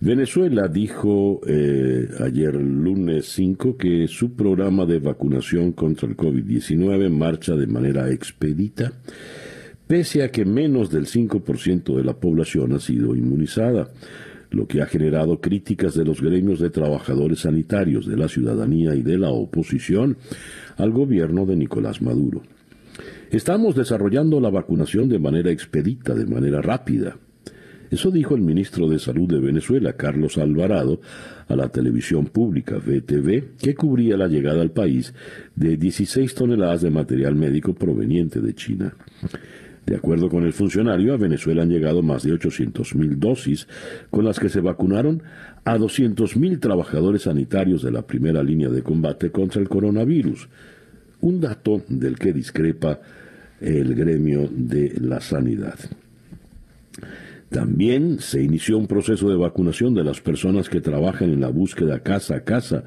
Venezuela 0.00 0.68
dijo 0.68 1.40
eh, 1.44 2.08
ayer 2.20 2.54
lunes 2.54 3.32
5 3.32 3.76
que 3.76 4.06
su 4.06 4.34
programa 4.34 4.86
de 4.86 5.00
vacunación 5.00 5.72
contra 5.72 6.08
el 6.08 6.16
COVID-19 6.16 7.10
marcha 7.10 7.56
de 7.56 7.66
manera 7.66 8.08
expedita, 8.08 8.92
pese 9.88 10.22
a 10.22 10.30
que 10.30 10.44
menos 10.44 10.90
del 10.90 11.06
5% 11.06 11.96
de 11.96 12.04
la 12.04 12.12
población 12.12 12.74
ha 12.74 12.78
sido 12.78 13.16
inmunizada, 13.16 13.90
lo 14.50 14.66
que 14.66 14.80
ha 14.80 14.86
generado 14.86 15.40
críticas 15.40 15.94
de 15.94 16.04
los 16.04 16.20
gremios 16.22 16.60
de 16.60 16.70
trabajadores 16.70 17.40
sanitarios, 17.40 18.06
de 18.06 18.16
la 18.16 18.28
ciudadanía 18.28 18.94
y 18.94 19.02
de 19.02 19.18
la 19.18 19.30
oposición 19.30 20.16
al 20.76 20.90
gobierno 20.90 21.46
de 21.46 21.56
Nicolás 21.56 22.00
Maduro. 22.00 22.42
Estamos 23.30 23.74
desarrollando 23.74 24.40
la 24.40 24.50
vacunación 24.50 25.08
de 25.08 25.18
manera 25.18 25.50
expedita, 25.50 26.14
de 26.14 26.26
manera 26.26 26.62
rápida. 26.62 27.16
Eso 27.90 28.10
dijo 28.10 28.34
el 28.34 28.42
ministro 28.42 28.88
de 28.88 28.98
Salud 28.98 29.28
de 29.28 29.40
Venezuela, 29.40 29.94
Carlos 29.94 30.36
Alvarado, 30.36 31.00
a 31.46 31.56
la 31.56 31.68
televisión 31.70 32.26
pública 32.26 32.76
VTV, 32.76 33.56
que 33.58 33.74
cubría 33.74 34.16
la 34.18 34.28
llegada 34.28 34.60
al 34.60 34.70
país 34.70 35.14
de 35.56 35.78
16 35.78 36.34
toneladas 36.34 36.82
de 36.82 36.90
material 36.90 37.34
médico 37.34 37.74
proveniente 37.74 38.40
de 38.40 38.54
China. 38.54 38.94
De 39.88 39.96
acuerdo 39.96 40.28
con 40.28 40.44
el 40.44 40.52
funcionario, 40.52 41.14
a 41.14 41.16
Venezuela 41.16 41.62
han 41.62 41.70
llegado 41.70 42.02
más 42.02 42.22
de 42.22 42.34
800.000 42.34 43.16
dosis, 43.16 43.66
con 44.10 44.22
las 44.22 44.38
que 44.38 44.50
se 44.50 44.60
vacunaron 44.60 45.22
a 45.64 45.78
200.000 45.78 46.60
trabajadores 46.60 47.22
sanitarios 47.22 47.82
de 47.82 47.90
la 47.90 48.02
primera 48.02 48.42
línea 48.42 48.68
de 48.68 48.82
combate 48.82 49.30
contra 49.30 49.62
el 49.62 49.68
coronavirus, 49.70 50.46
un 51.22 51.40
dato 51.40 51.80
del 51.88 52.18
que 52.18 52.34
discrepa 52.34 53.00
el 53.62 53.94
gremio 53.94 54.46
de 54.52 54.92
la 55.00 55.22
sanidad. 55.22 55.78
También 57.50 58.18
se 58.20 58.42
inició 58.42 58.76
un 58.76 58.86
proceso 58.86 59.30
de 59.30 59.36
vacunación 59.36 59.94
de 59.94 60.04
las 60.04 60.20
personas 60.20 60.68
que 60.68 60.82
trabajan 60.82 61.30
en 61.30 61.40
la 61.40 61.48
búsqueda 61.48 62.00
casa 62.00 62.36
a 62.36 62.40
casa 62.40 62.84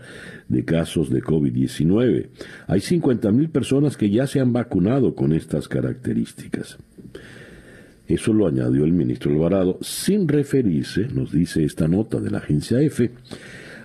de 0.50 0.64
casos 0.64 1.10
de 1.10 1.22
COVID-19. 1.22 2.30
Hay 2.68 2.80
50.000 2.80 3.50
personas 3.50 3.98
que 3.98 4.12
ya 4.12 4.28
se 4.28 4.40
han 4.40 4.54
vacunado 4.54 5.16
con 5.16 5.34
estas 5.34 5.68
características. 5.68 6.78
Eso 8.08 8.34
lo 8.34 8.46
añadió 8.46 8.84
el 8.84 8.92
ministro 8.92 9.32
Alvarado, 9.32 9.80
sin 9.82 10.28
referirse, 10.28 11.08
nos 11.08 11.32
dice 11.32 11.64
esta 11.64 11.88
nota 11.88 12.20
de 12.20 12.30
la 12.30 12.40
agencia 12.40 12.82
EFE, 12.82 13.12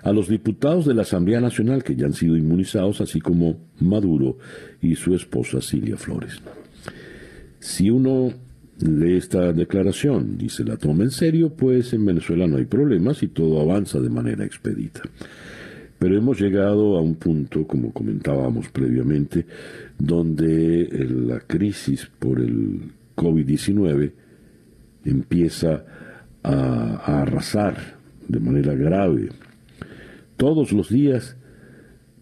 a 0.03 0.11
los 0.11 0.27
diputados 0.27 0.85
de 0.85 0.93
la 0.93 1.01
Asamblea 1.01 1.41
Nacional 1.41 1.83
que 1.83 1.95
ya 1.95 2.05
han 2.05 2.13
sido 2.13 2.37
inmunizados, 2.37 3.01
así 3.01 3.19
como 3.19 3.57
Maduro 3.79 4.37
y 4.81 4.95
su 4.95 5.15
esposa 5.15 5.59
Cilia 5.61 5.97
Flores. 5.97 6.39
Si 7.59 7.89
uno 7.89 8.33
lee 8.79 9.17
esta 9.17 9.53
declaración 9.53 10.37
y 10.39 10.49
se 10.49 10.63
la 10.63 10.77
toma 10.77 11.03
en 11.03 11.11
serio, 11.11 11.49
pues 11.49 11.93
en 11.93 12.05
Venezuela 12.05 12.47
no 12.47 12.57
hay 12.57 12.65
problemas 12.65 13.23
y 13.23 13.27
todo 13.27 13.61
avanza 13.61 13.99
de 13.99 14.09
manera 14.09 14.45
expedita. 14.45 15.01
Pero 15.99 16.15
hemos 16.15 16.39
llegado 16.39 16.95
a 16.97 17.01
un 17.01 17.15
punto, 17.15 17.65
como 17.65 17.91
comentábamos 17.91 18.69
previamente, 18.69 19.45
donde 19.97 20.87
la 21.09 21.39
crisis 21.39 22.07
por 22.19 22.39
el 22.39 22.81
COVID-19 23.15 24.11
empieza 25.05 25.83
a, 26.43 27.21
arrasar 27.21 27.97
de 28.27 28.39
manera 28.39 28.75
grave. 28.75 29.29
Todos 30.35 30.71
los 30.71 30.89
días 30.89 31.35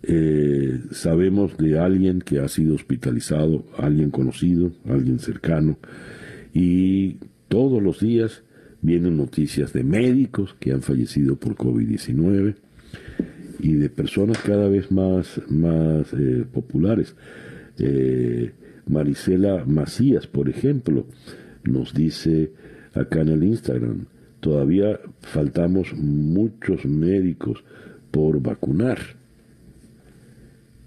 eh, 0.03 0.79
sabemos 0.91 1.57
de 1.57 1.77
alguien 1.77 2.21
que 2.21 2.39
ha 2.39 2.47
sido 2.47 2.75
hospitalizado, 2.75 3.65
alguien 3.77 4.09
conocido, 4.09 4.71
alguien 4.87 5.19
cercano, 5.19 5.77
y 6.55 7.17
todos 7.47 7.83
los 7.83 7.99
días 7.99 8.41
vienen 8.81 9.17
noticias 9.17 9.73
de 9.73 9.83
médicos 9.83 10.55
que 10.59 10.71
han 10.71 10.81
fallecido 10.81 11.35
por 11.35 11.55
COVID-19 11.55 12.55
y 13.59 13.73
de 13.73 13.89
personas 13.89 14.39
cada 14.39 14.67
vez 14.67 14.91
más, 14.91 15.39
más 15.47 16.11
eh, 16.13 16.45
populares. 16.51 17.15
Eh, 17.77 18.53
Marisela 18.87 19.65
Macías, 19.65 20.25
por 20.25 20.49
ejemplo, 20.49 21.05
nos 21.63 21.93
dice 21.93 22.51
acá 22.95 23.21
en 23.21 23.29
el 23.29 23.43
Instagram, 23.43 24.05
todavía 24.39 24.99
faltamos 25.21 25.93
muchos 25.93 26.85
médicos 26.85 27.63
por 28.09 28.41
vacunar 28.41 28.97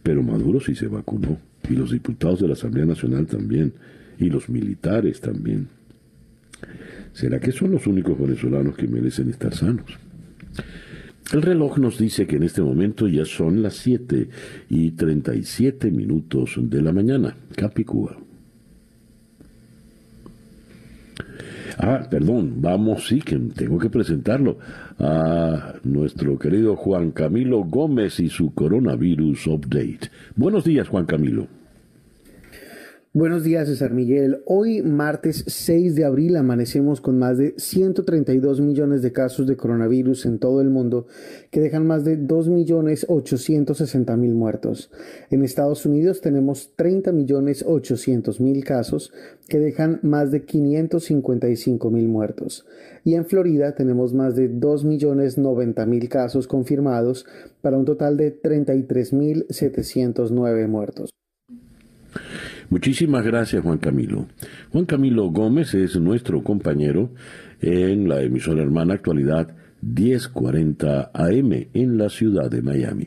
pero 0.09 0.23
Maduro 0.23 0.59
sí 0.59 0.75
se 0.75 0.89
vacunó, 0.89 1.37
y 1.69 1.75
los 1.75 1.91
diputados 1.91 2.41
de 2.41 2.47
la 2.47 2.55
Asamblea 2.55 2.87
Nacional 2.87 3.27
también, 3.27 3.75
y 4.19 4.31
los 4.31 4.49
militares 4.49 5.21
también. 5.21 5.69
¿Será 7.13 7.41
que 7.41 7.53
son 7.53 7.73
los 7.73 7.87
únicos 7.87 8.19
venezolanos 8.19 8.77
que 8.77 8.89
merecen 8.89 9.31
estar 9.31 9.55
sanos? 9.55 9.87
El 11.33 11.43
reloj 11.43 11.79
nos 11.79 11.99
dice 11.99 12.27
que 12.27 12.37
en 12.37 12.45
este 12.45 12.63
momento 12.63 13.07
ya 13.07 13.25
son 13.25 13.63
las 13.63 13.75
7 13.75 14.29
y 14.71 14.93
37 14.93 15.91
minutos 15.91 16.55
de 16.57 16.81
la 16.81 16.93
mañana. 16.93 17.37
Capicúa. 17.55 18.17
Ah, 21.77 22.07
perdón, 22.11 22.55
vamos, 22.61 23.07
sí, 23.07 23.21
que 23.21 23.37
tengo 23.37 23.79
que 23.79 23.91
presentarlo 23.91 24.59
a 24.99 25.75
nuestro 25.85 26.39
querido 26.39 26.77
Juan 26.77 27.13
Camilo 27.13 27.63
Gómez 27.63 28.19
y 28.21 28.31
su 28.31 28.53
coronavirus 28.55 29.47
update. 29.47 30.11
Buenos 30.35 30.65
días, 30.65 30.89
Juan 30.89 31.05
Camilo. 31.05 31.47
Buenos 33.19 33.43
días, 33.43 33.67
César 33.67 33.95
Miguel. 33.95 34.43
Hoy, 34.47 34.81
martes 34.81 35.43
6 35.49 35.97
de 35.97 36.05
abril, 36.05 36.37
amanecemos 36.37 37.01
con 37.01 37.19
más 37.19 37.37
de 37.37 37.53
132 37.57 38.61
millones 38.61 39.03
de 39.03 39.11
casos 39.11 39.49
de 39.49 39.57
coronavirus 39.57 40.25
en 40.27 40.39
todo 40.39 40.61
el 40.61 40.71
mundo, 40.71 41.09
que 41.51 41.59
dejan 41.59 41.85
más 41.85 42.05
de 42.05 42.17
2 42.17 42.49
millones 42.49 43.07
860 43.09 44.17
mil 44.17 44.35
muertos. 44.37 44.93
En 45.31 45.43
Estados 45.43 45.85
Unidos 45.85 46.21
tenemos 46.21 46.71
30 46.77 47.11
millones 47.11 47.65
800 47.67 48.41
mil 48.41 48.63
casos, 48.63 49.13
que 49.49 49.59
dejan 49.59 49.99
más 50.05 50.31
de 50.31 50.45
555 50.45 51.91
mil 51.91 52.07
muertos. 52.07 52.67
Y 53.03 53.15
en 53.15 53.25
Florida 53.25 53.75
tenemos 53.75 54.15
más 54.15 54.37
de 54.37 54.47
2 54.47 54.85
millones 54.85 55.39
90 55.39 55.87
mil 55.87 56.09
casos 56.09 56.47
confirmados, 56.47 57.27
para 57.63 57.79
un 57.79 57.85
total 57.85 58.17
de 58.17 58.31
33 58.31 59.13
mil 59.13 59.45
709 59.51 60.69
muertos. 60.69 61.11
Muchísimas 62.71 63.25
gracias, 63.25 63.63
Juan 63.63 63.79
Camilo. 63.79 64.27
Juan 64.73 64.85
Camilo 64.85 65.31
Gómez 65.31 65.75
es 65.75 65.97
nuestro 65.97 66.43
compañero 66.43 67.11
en 67.61 68.09
la 68.09 68.23
emisora 68.23 68.63
hermana 68.63 68.95
actualidad 68.95 69.57
1040 69.81 71.11
AM 71.15 71.67
en 71.73 71.99
la 71.99 72.11
ciudad 72.11 72.51
de 72.51 72.61
Miami. 72.61 73.07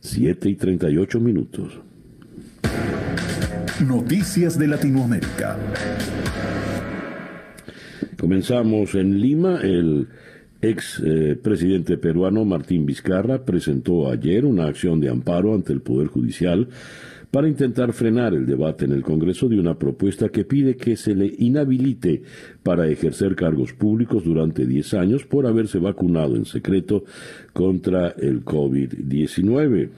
7 0.00 0.48
y 0.48 0.56
38 0.56 1.20
minutos. 1.20 1.80
Noticias 3.86 4.58
de 4.58 4.68
Latinoamérica. 4.68 5.56
Comenzamos 8.18 8.94
en 8.94 9.20
Lima. 9.20 9.60
El 9.62 10.08
ex 10.60 11.02
eh, 11.04 11.36
presidente 11.42 11.96
peruano 11.96 12.44
Martín 12.44 12.84
Vizcarra 12.84 13.44
presentó 13.44 14.10
ayer 14.10 14.44
una 14.44 14.66
acción 14.66 15.00
de 15.00 15.08
amparo 15.08 15.54
ante 15.54 15.72
el 15.72 15.80
Poder 15.80 16.08
Judicial 16.08 16.68
para 17.32 17.48
intentar 17.48 17.94
frenar 17.94 18.34
el 18.34 18.44
debate 18.44 18.84
en 18.84 18.92
el 18.92 19.02
Congreso 19.02 19.48
de 19.48 19.58
una 19.58 19.78
propuesta 19.78 20.28
que 20.28 20.44
pide 20.44 20.76
que 20.76 20.96
se 20.96 21.14
le 21.14 21.34
inhabilite 21.38 22.22
para 22.62 22.86
ejercer 22.86 23.34
cargos 23.34 23.72
públicos 23.72 24.22
durante 24.22 24.66
10 24.66 24.94
años 24.94 25.24
por 25.24 25.46
haberse 25.46 25.78
vacunado 25.78 26.36
en 26.36 26.44
secreto 26.44 27.04
contra 27.54 28.10
el 28.10 28.44
COVID-19. 28.44 29.88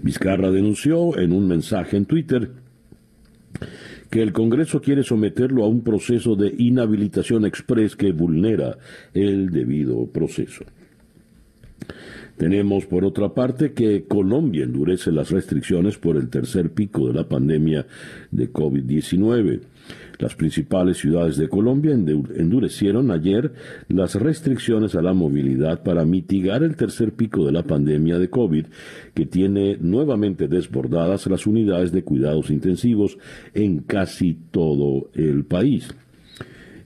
Vizcarra 0.00 0.52
denunció 0.52 1.18
en 1.18 1.32
un 1.32 1.48
mensaje 1.48 1.96
en 1.96 2.06
Twitter 2.06 2.48
que 4.08 4.22
el 4.22 4.32
Congreso 4.32 4.80
quiere 4.80 5.02
someterlo 5.02 5.64
a 5.64 5.68
un 5.68 5.82
proceso 5.82 6.36
de 6.36 6.54
inhabilitación 6.58 7.44
express 7.44 7.96
que 7.96 8.12
vulnera 8.12 8.78
el 9.14 9.50
debido 9.50 10.06
proceso. 10.06 10.64
Tenemos, 12.38 12.86
por 12.86 13.04
otra 13.04 13.30
parte, 13.30 13.72
que 13.72 14.04
Colombia 14.04 14.62
endurece 14.62 15.10
las 15.10 15.30
restricciones 15.30 15.98
por 15.98 16.16
el 16.16 16.28
tercer 16.30 16.70
pico 16.70 17.08
de 17.08 17.14
la 17.14 17.28
pandemia 17.28 17.86
de 18.30 18.52
COVID-19. 18.52 19.60
Las 20.20 20.36
principales 20.36 20.98
ciudades 20.98 21.36
de 21.36 21.48
Colombia 21.48 21.92
endurecieron 21.92 23.10
ayer 23.10 23.52
las 23.88 24.14
restricciones 24.14 24.94
a 24.94 25.02
la 25.02 25.14
movilidad 25.14 25.82
para 25.82 26.04
mitigar 26.04 26.62
el 26.62 26.76
tercer 26.76 27.12
pico 27.12 27.44
de 27.44 27.52
la 27.52 27.64
pandemia 27.64 28.18
de 28.18 28.30
COVID, 28.30 28.66
que 29.14 29.26
tiene 29.26 29.76
nuevamente 29.80 30.46
desbordadas 30.46 31.26
las 31.26 31.46
unidades 31.46 31.90
de 31.90 32.04
cuidados 32.04 32.50
intensivos 32.50 33.18
en 33.52 33.78
casi 33.80 34.36
todo 34.52 35.10
el 35.14 35.44
país. 35.44 35.88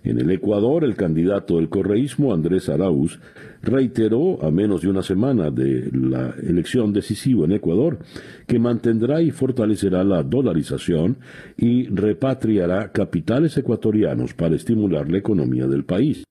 En 0.05 0.19
el 0.19 0.31
Ecuador, 0.31 0.83
el 0.83 0.97
candidato 0.97 1.57
del 1.57 1.69
correísmo, 1.69 2.35
Andrés 2.35 2.69
Arauz, 2.69 3.21
reiteró 3.63 4.43
a 4.43 4.51
menos 4.51 4.83
de 4.83 4.89
una 4.89 5.03
semana 5.03 5.51
de 5.51 5.91
la 5.93 6.35
elección 6.43 6.93
decisiva 6.93 7.45
en 7.45 7.53
Ecuador 7.53 7.99
que 8.47 8.59
mantendrá 8.59 9.23
y 9.23 9.31
fortalecerá 9.31 10.05
la 10.05 10.23
dolarización 10.23 11.19
y 11.57 11.87
repatriará 11.87 12.91
capitales 12.93 13.57
ecuatorianos 13.57 14.35
para 14.35 14.57
estimular 14.57 15.11
la 15.11 15.19
economía 15.19 15.67
del 15.67 15.85
país. 15.85 16.25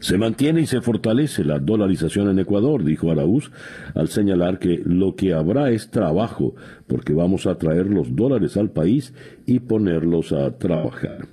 Se 0.00 0.18
mantiene 0.18 0.62
y 0.62 0.66
se 0.66 0.80
fortalece 0.80 1.44
la 1.44 1.58
dolarización 1.58 2.28
en 2.28 2.38
Ecuador, 2.38 2.84
dijo 2.84 3.10
Araúz, 3.10 3.50
al 3.94 4.08
señalar 4.08 4.58
que 4.58 4.82
lo 4.84 5.14
que 5.14 5.32
habrá 5.32 5.70
es 5.70 5.90
trabajo, 5.90 6.54
porque 6.86 7.12
vamos 7.12 7.46
a 7.46 7.56
traer 7.56 7.86
los 7.86 8.14
dólares 8.14 8.56
al 8.56 8.70
país 8.70 9.14
y 9.46 9.60
ponerlos 9.60 10.32
a 10.32 10.58
trabajar. 10.58 11.26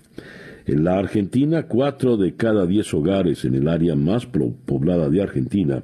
En 0.66 0.86
la 0.86 0.98
Argentina, 0.98 1.64
cuatro 1.64 2.16
de 2.16 2.36
cada 2.36 2.66
diez 2.66 2.94
hogares 2.94 3.44
en 3.44 3.56
el 3.56 3.68
área 3.68 3.96
más 3.96 4.26
poblada 4.26 5.10
de 5.10 5.22
Argentina 5.22 5.84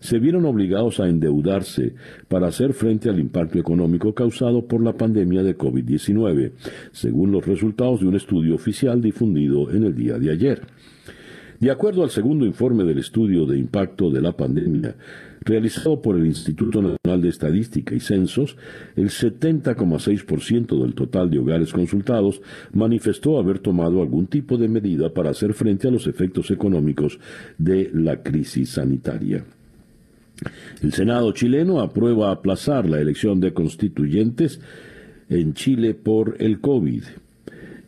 se 0.00 0.18
vieron 0.18 0.44
obligados 0.44 1.00
a 1.00 1.08
endeudarse 1.08 1.94
para 2.28 2.48
hacer 2.48 2.74
frente 2.74 3.08
al 3.08 3.18
impacto 3.18 3.58
económico 3.58 4.14
causado 4.14 4.66
por 4.66 4.82
la 4.82 4.92
pandemia 4.92 5.42
de 5.42 5.56
COVID-19, 5.56 6.52
según 6.92 7.32
los 7.32 7.46
resultados 7.46 8.00
de 8.00 8.06
un 8.06 8.16
estudio 8.16 8.54
oficial 8.54 9.00
difundido 9.00 9.70
en 9.70 9.84
el 9.84 9.94
día 9.94 10.18
de 10.18 10.30
ayer. 10.30 10.62
De 11.58 11.70
acuerdo 11.72 12.04
al 12.04 12.10
segundo 12.10 12.46
informe 12.46 12.84
del 12.84 12.98
estudio 12.98 13.44
de 13.44 13.58
impacto 13.58 14.10
de 14.10 14.20
la 14.20 14.32
pandemia, 14.32 14.94
realizado 15.48 16.02
por 16.02 16.16
el 16.16 16.26
Instituto 16.26 16.82
Nacional 16.82 17.22
de 17.22 17.30
Estadística 17.30 17.94
y 17.94 18.00
Censos, 18.00 18.56
el 18.96 19.08
70,6% 19.08 20.82
del 20.82 20.94
total 20.94 21.30
de 21.30 21.38
hogares 21.38 21.72
consultados 21.72 22.42
manifestó 22.72 23.38
haber 23.38 23.58
tomado 23.58 24.02
algún 24.02 24.26
tipo 24.26 24.58
de 24.58 24.68
medida 24.68 25.12
para 25.14 25.30
hacer 25.30 25.54
frente 25.54 25.88
a 25.88 25.90
los 25.90 26.06
efectos 26.06 26.50
económicos 26.50 27.18
de 27.56 27.90
la 27.94 28.22
crisis 28.22 28.70
sanitaria. 28.70 29.44
El 30.82 30.92
Senado 30.92 31.32
chileno 31.32 31.80
aprueba 31.80 32.30
aplazar 32.30 32.88
la 32.88 33.00
elección 33.00 33.40
de 33.40 33.54
constituyentes 33.54 34.60
en 35.30 35.54
Chile 35.54 35.94
por 35.94 36.36
el 36.38 36.60
COVID. 36.60 37.02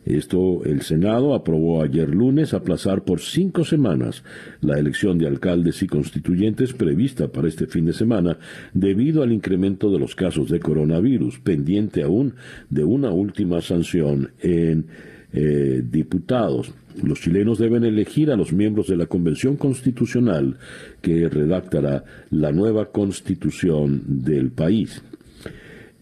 Esto 0.05 0.63
el 0.65 0.81
Senado 0.81 1.35
aprobó 1.35 1.83
ayer 1.83 2.09
lunes 2.09 2.53
aplazar 2.53 3.03
por 3.03 3.19
cinco 3.19 3.63
semanas 3.63 4.23
la 4.61 4.79
elección 4.79 5.19
de 5.19 5.27
alcaldes 5.27 5.83
y 5.83 5.87
constituyentes 5.87 6.73
prevista 6.73 7.27
para 7.27 7.47
este 7.47 7.67
fin 7.67 7.85
de 7.85 7.93
semana 7.93 8.39
debido 8.73 9.21
al 9.21 9.31
incremento 9.31 9.91
de 9.91 9.99
los 9.99 10.15
casos 10.15 10.49
de 10.49 10.59
coronavirus, 10.59 11.39
pendiente 11.39 12.01
aún 12.01 12.33
de 12.69 12.83
una 12.83 13.11
última 13.11 13.61
sanción 13.61 14.31
en 14.39 14.87
eh, 15.33 15.83
diputados. 15.85 16.73
Los 17.03 17.21
chilenos 17.21 17.59
deben 17.59 17.85
elegir 17.85 18.31
a 18.31 18.35
los 18.35 18.51
miembros 18.51 18.87
de 18.87 18.97
la 18.97 19.05
Convención 19.05 19.55
Constitucional 19.55 20.57
que 21.01 21.29
redactará 21.29 22.03
la 22.31 22.51
nueva 22.51 22.91
constitución 22.91 24.01
del 24.07 24.51
país. 24.51 25.01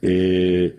Eh, 0.01 0.75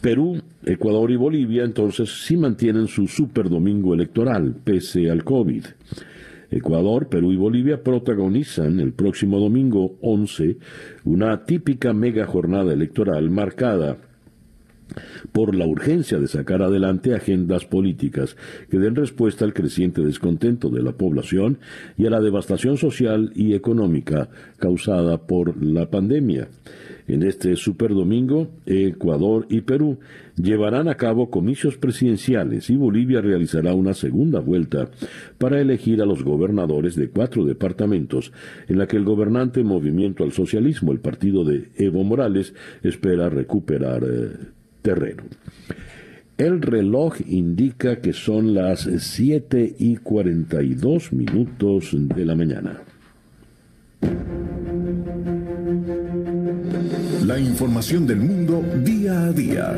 Perú, 0.00 0.40
Ecuador 0.64 1.10
y 1.10 1.16
Bolivia 1.16 1.64
entonces 1.64 2.24
sí 2.24 2.36
mantienen 2.36 2.86
su 2.86 3.08
super 3.08 3.48
domingo 3.48 3.94
electoral, 3.94 4.54
pese 4.62 5.10
al 5.10 5.24
COVID. 5.24 5.64
Ecuador, 6.50 7.08
Perú 7.08 7.32
y 7.32 7.36
Bolivia 7.36 7.82
protagonizan 7.82 8.78
el 8.78 8.92
próximo 8.92 9.40
domingo 9.40 9.96
11 10.00 10.58
una 11.04 11.44
típica 11.44 11.92
mega 11.92 12.26
jornada 12.26 12.72
electoral 12.72 13.30
marcada 13.30 13.98
por 15.32 15.54
la 15.54 15.66
urgencia 15.66 16.18
de 16.18 16.28
sacar 16.28 16.62
adelante 16.62 17.14
agendas 17.14 17.64
políticas 17.64 18.36
que 18.70 18.78
den 18.78 18.94
respuesta 18.94 19.44
al 19.44 19.54
creciente 19.54 20.02
descontento 20.02 20.70
de 20.70 20.82
la 20.82 20.92
población 20.92 21.58
y 21.96 22.06
a 22.06 22.10
la 22.10 22.20
devastación 22.20 22.76
social 22.76 23.32
y 23.34 23.54
económica 23.54 24.28
causada 24.58 25.26
por 25.26 25.62
la 25.62 25.90
pandemia. 25.90 26.48
En 27.08 27.22
este 27.22 27.54
superdomingo, 27.54 28.48
Ecuador 28.66 29.46
y 29.48 29.60
Perú 29.60 29.98
llevarán 30.36 30.88
a 30.88 30.96
cabo 30.96 31.30
comicios 31.30 31.76
presidenciales 31.76 32.68
y 32.68 32.76
Bolivia 32.76 33.20
realizará 33.20 33.74
una 33.74 33.94
segunda 33.94 34.40
vuelta 34.40 34.90
para 35.38 35.60
elegir 35.60 36.02
a 36.02 36.06
los 36.06 36.24
gobernadores 36.24 36.96
de 36.96 37.08
cuatro 37.08 37.44
departamentos 37.44 38.32
en 38.68 38.78
la 38.78 38.88
que 38.88 38.96
el 38.96 39.04
gobernante 39.04 39.62
Movimiento 39.62 40.24
al 40.24 40.32
Socialismo, 40.32 40.90
el 40.90 40.98
partido 40.98 41.44
de 41.44 41.70
Evo 41.76 42.02
Morales, 42.02 42.54
espera 42.82 43.28
recuperar 43.28 44.02
eh, 44.04 44.55
terreno. 44.86 45.24
El 46.38 46.62
reloj 46.62 47.16
indica 47.26 48.00
que 48.00 48.12
son 48.12 48.54
las 48.54 48.88
7 48.98 49.74
y 49.80 49.96
42 49.96 51.12
minutos 51.12 51.90
de 51.92 52.24
la 52.24 52.36
mañana. 52.36 52.80
La 57.26 57.40
información 57.40 58.06
del 58.06 58.18
mundo 58.18 58.62
día 58.84 59.24
a 59.24 59.32
día. 59.32 59.76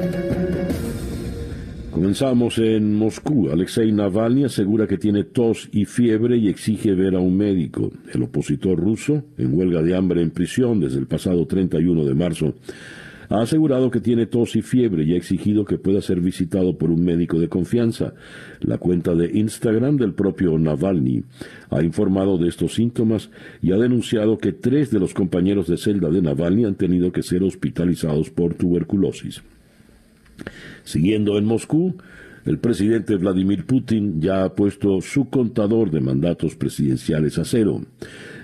Comenzamos 1.91 2.59
en 2.59 2.95
Moscú. 2.95 3.49
Alexei 3.51 3.91
Navalny 3.91 4.45
asegura 4.45 4.87
que 4.87 4.99
tiene 4.99 5.25
tos 5.25 5.71
y 5.73 5.87
fiebre 5.87 6.37
y 6.37 6.49
exige 6.49 6.93
ver 6.93 7.15
a 7.15 7.21
un 7.21 7.35
médico. 7.35 7.91
El 8.13 8.25
opositor 8.25 8.79
ruso, 8.79 9.23
en 9.39 9.55
huelga 9.55 9.81
de 9.81 9.97
hambre 9.97 10.21
en 10.21 10.31
prisión 10.31 10.81
desde 10.81 10.99
el 10.99 11.07
pasado 11.07 11.47
31 11.47 12.05
de 12.05 12.15
marzo, 12.15 12.55
ha 13.29 13.43
asegurado 13.43 13.91
que 13.91 14.01
tiene 14.01 14.27
tos 14.27 14.57
y 14.57 14.63
fiebre 14.63 15.05
y 15.05 15.15
ha 15.15 15.17
exigido 15.17 15.65
que 15.65 15.79
pueda 15.79 16.01
ser 16.01 16.21
visitado 16.21 16.79
por 16.79 16.91
un 16.91 17.05
médico 17.05 17.39
de 17.39 17.49
confianza. 17.49 18.15
La 18.61 18.79
cuenta 18.79 19.15
de 19.15 19.31
Instagram 19.39 19.97
del 19.97 20.15
propio 20.15 20.59
Navalny 20.59 21.25
ha 21.71 21.83
informado 21.83 22.39
de 22.39 22.49
estos 22.49 22.75
síntomas 22.75 23.31
y 23.61 23.73
ha 23.73 23.77
denunciado 23.77 24.39
que 24.39 24.53
tres 24.53 24.91
de 24.91 25.01
los 25.01 25.15
compañeros 25.15 25.69
de 25.69 25.77
celda 25.77 26.09
de 26.09 26.23
Navalny 26.23 26.65
han 26.65 26.77
tenido 26.77 27.13
que 27.13 27.23
ser 27.23 27.43
hospitalizados 27.43 28.31
por 28.31 28.55
tuberculosis. 28.55 29.43
Siguiendo 30.85 31.37
en 31.37 31.45
Moscú, 31.45 31.97
el 32.45 32.59
presidente 32.59 33.17
Vladimir 33.17 33.67
Putin 33.67 34.23
ya 34.23 34.45
ha 34.45 34.55
puesto 34.55 35.01
su 35.03 35.29
contador 35.29 35.91
de 35.91 36.01
mandatos 36.01 36.57
presidenciales 36.57 37.39
a 37.39 37.45
cero. 37.45 37.83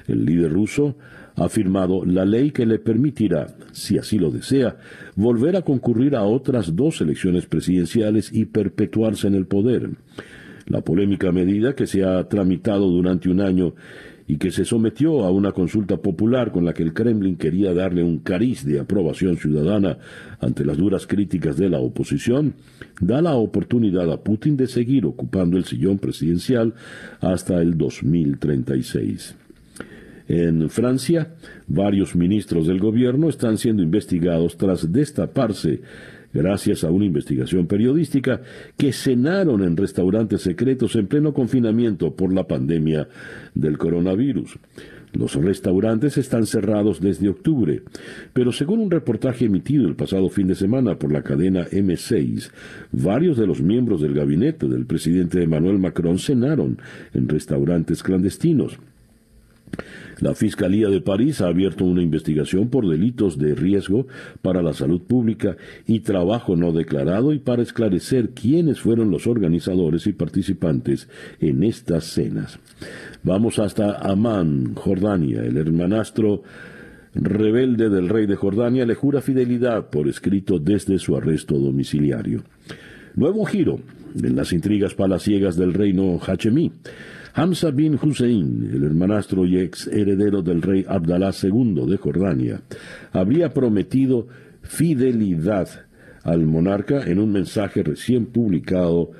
El 0.06 0.26
líder 0.26 0.52
ruso 0.52 0.96
ha 1.36 1.48
firmado 1.48 2.04
la 2.04 2.24
ley 2.24 2.50
que 2.50 2.66
le 2.66 2.78
permitirá, 2.78 3.46
si 3.72 3.98
así 3.98 4.18
lo 4.18 4.30
desea, 4.30 4.76
volver 5.16 5.56
a 5.56 5.62
concurrir 5.62 6.14
a 6.14 6.22
otras 6.22 6.74
dos 6.76 7.00
elecciones 7.00 7.46
presidenciales 7.46 8.32
y 8.32 8.44
perpetuarse 8.44 9.26
en 9.26 9.34
el 9.34 9.46
poder. 9.46 9.90
La 10.66 10.80
polémica 10.80 11.30
medida 11.32 11.74
que 11.74 11.86
se 11.86 12.04
ha 12.04 12.26
tramitado 12.28 12.88
durante 12.88 13.28
un 13.28 13.40
año 13.40 13.74
y 14.26 14.38
que 14.38 14.50
se 14.50 14.64
sometió 14.64 15.24
a 15.24 15.30
una 15.30 15.52
consulta 15.52 15.98
popular 15.98 16.50
con 16.50 16.64
la 16.64 16.72
que 16.72 16.82
el 16.82 16.94
Kremlin 16.94 17.36
quería 17.36 17.74
darle 17.74 18.02
un 18.02 18.20
cariz 18.20 18.64
de 18.64 18.80
aprobación 18.80 19.36
ciudadana 19.36 19.98
ante 20.40 20.64
las 20.64 20.78
duras 20.78 21.06
críticas 21.06 21.56
de 21.58 21.68
la 21.68 21.80
oposición, 21.80 22.54
da 23.00 23.20
la 23.20 23.34
oportunidad 23.34 24.10
a 24.10 24.22
Putin 24.22 24.56
de 24.56 24.66
seguir 24.66 25.04
ocupando 25.04 25.58
el 25.58 25.64
sillón 25.64 25.98
presidencial 25.98 26.72
hasta 27.20 27.60
el 27.60 27.76
2036. 27.76 29.43
En 30.28 30.70
Francia, 30.70 31.34
varios 31.66 32.16
ministros 32.16 32.66
del 32.66 32.80
gobierno 32.80 33.28
están 33.28 33.58
siendo 33.58 33.82
investigados 33.82 34.56
tras 34.56 34.90
destaparse 34.90 35.82
gracias 36.32 36.82
a 36.82 36.90
una 36.90 37.04
investigación 37.04 37.66
periodística 37.66 38.40
que 38.76 38.92
cenaron 38.92 39.62
en 39.62 39.76
restaurantes 39.76 40.42
secretos 40.42 40.96
en 40.96 41.06
pleno 41.06 41.32
confinamiento 41.32 42.14
por 42.14 42.32
la 42.32 42.46
pandemia 42.46 43.08
del 43.54 43.78
coronavirus. 43.78 44.58
Los 45.12 45.36
restaurantes 45.36 46.18
están 46.18 46.44
cerrados 46.44 47.00
desde 47.00 47.28
octubre, 47.28 47.82
pero 48.32 48.50
según 48.50 48.80
un 48.80 48.90
reportaje 48.90 49.44
emitido 49.44 49.86
el 49.86 49.94
pasado 49.94 50.28
fin 50.28 50.48
de 50.48 50.56
semana 50.56 50.98
por 50.98 51.12
la 51.12 51.22
cadena 51.22 51.66
M6, 51.66 52.50
varios 52.90 53.36
de 53.36 53.46
los 53.46 53.62
miembros 53.62 54.00
del 54.00 54.14
gabinete 54.14 54.66
del 54.66 54.86
presidente 54.86 55.40
Emmanuel 55.40 55.78
Macron 55.78 56.18
cenaron 56.18 56.78
en 57.12 57.28
restaurantes 57.28 58.02
clandestinos. 58.02 58.80
La 60.20 60.34
Fiscalía 60.34 60.88
de 60.88 61.00
París 61.00 61.40
ha 61.40 61.48
abierto 61.48 61.84
una 61.84 62.02
investigación 62.02 62.68
por 62.68 62.88
delitos 62.88 63.38
de 63.38 63.54
riesgo 63.54 64.06
para 64.42 64.62
la 64.62 64.72
salud 64.72 65.00
pública 65.02 65.56
y 65.86 66.00
trabajo 66.00 66.56
no 66.56 66.72
declarado 66.72 67.32
y 67.32 67.38
para 67.38 67.62
esclarecer 67.62 68.30
quiénes 68.30 68.80
fueron 68.80 69.10
los 69.10 69.26
organizadores 69.26 70.06
y 70.06 70.12
participantes 70.12 71.08
en 71.40 71.62
estas 71.64 72.04
cenas. 72.04 72.58
Vamos 73.22 73.58
hasta 73.58 73.98
Amán, 73.98 74.74
Jordania. 74.74 75.42
El 75.42 75.56
hermanastro 75.56 76.42
rebelde 77.14 77.88
del 77.88 78.08
rey 78.08 78.26
de 78.26 78.36
Jordania 78.36 78.86
le 78.86 78.94
jura 78.94 79.20
fidelidad 79.20 79.88
por 79.90 80.08
escrito 80.08 80.58
desde 80.58 80.98
su 80.98 81.16
arresto 81.16 81.54
domiciliario. 81.58 82.42
Nuevo 83.14 83.44
giro 83.44 83.80
en 84.22 84.36
las 84.36 84.52
intrigas 84.52 84.94
palaciegas 84.94 85.56
del 85.56 85.74
reino 85.74 86.18
Hachemí. 86.24 86.72
Hamza 87.36 87.72
bin 87.72 87.98
Hussein, 88.00 88.70
el 88.72 88.84
hermanastro 88.84 89.44
y 89.44 89.58
ex 89.58 89.88
heredero 89.88 90.40
del 90.40 90.62
rey 90.62 90.84
Abdalá 90.88 91.32
II 91.42 91.84
de 91.86 91.96
Jordania, 91.96 92.62
habría 93.12 93.52
prometido 93.52 94.28
fidelidad 94.62 95.68
al 96.22 96.46
monarca 96.46 97.04
en 97.04 97.18
un 97.18 97.32
mensaje 97.32 97.82
recién 97.82 98.26
publicado 98.26 99.10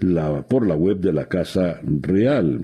la, 0.00 0.42
por 0.42 0.66
la 0.66 0.76
web 0.76 0.98
de 0.98 1.12
la 1.12 1.26
Casa 1.26 1.80
Real. 1.82 2.62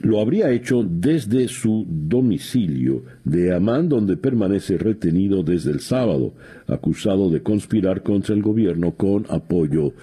Lo 0.00 0.20
habría 0.20 0.50
hecho 0.50 0.84
desde 0.86 1.48
su 1.48 1.86
domicilio 1.88 3.04
de 3.24 3.54
Amán, 3.54 3.88
donde 3.88 4.18
permanece 4.18 4.76
retenido 4.76 5.42
desde 5.42 5.70
el 5.70 5.80
sábado, 5.80 6.34
acusado 6.66 7.30
de 7.30 7.42
conspirar 7.42 8.02
contra 8.02 8.34
el 8.34 8.42
gobierno 8.42 8.92
con 8.92 9.24
apoyo 9.30 9.94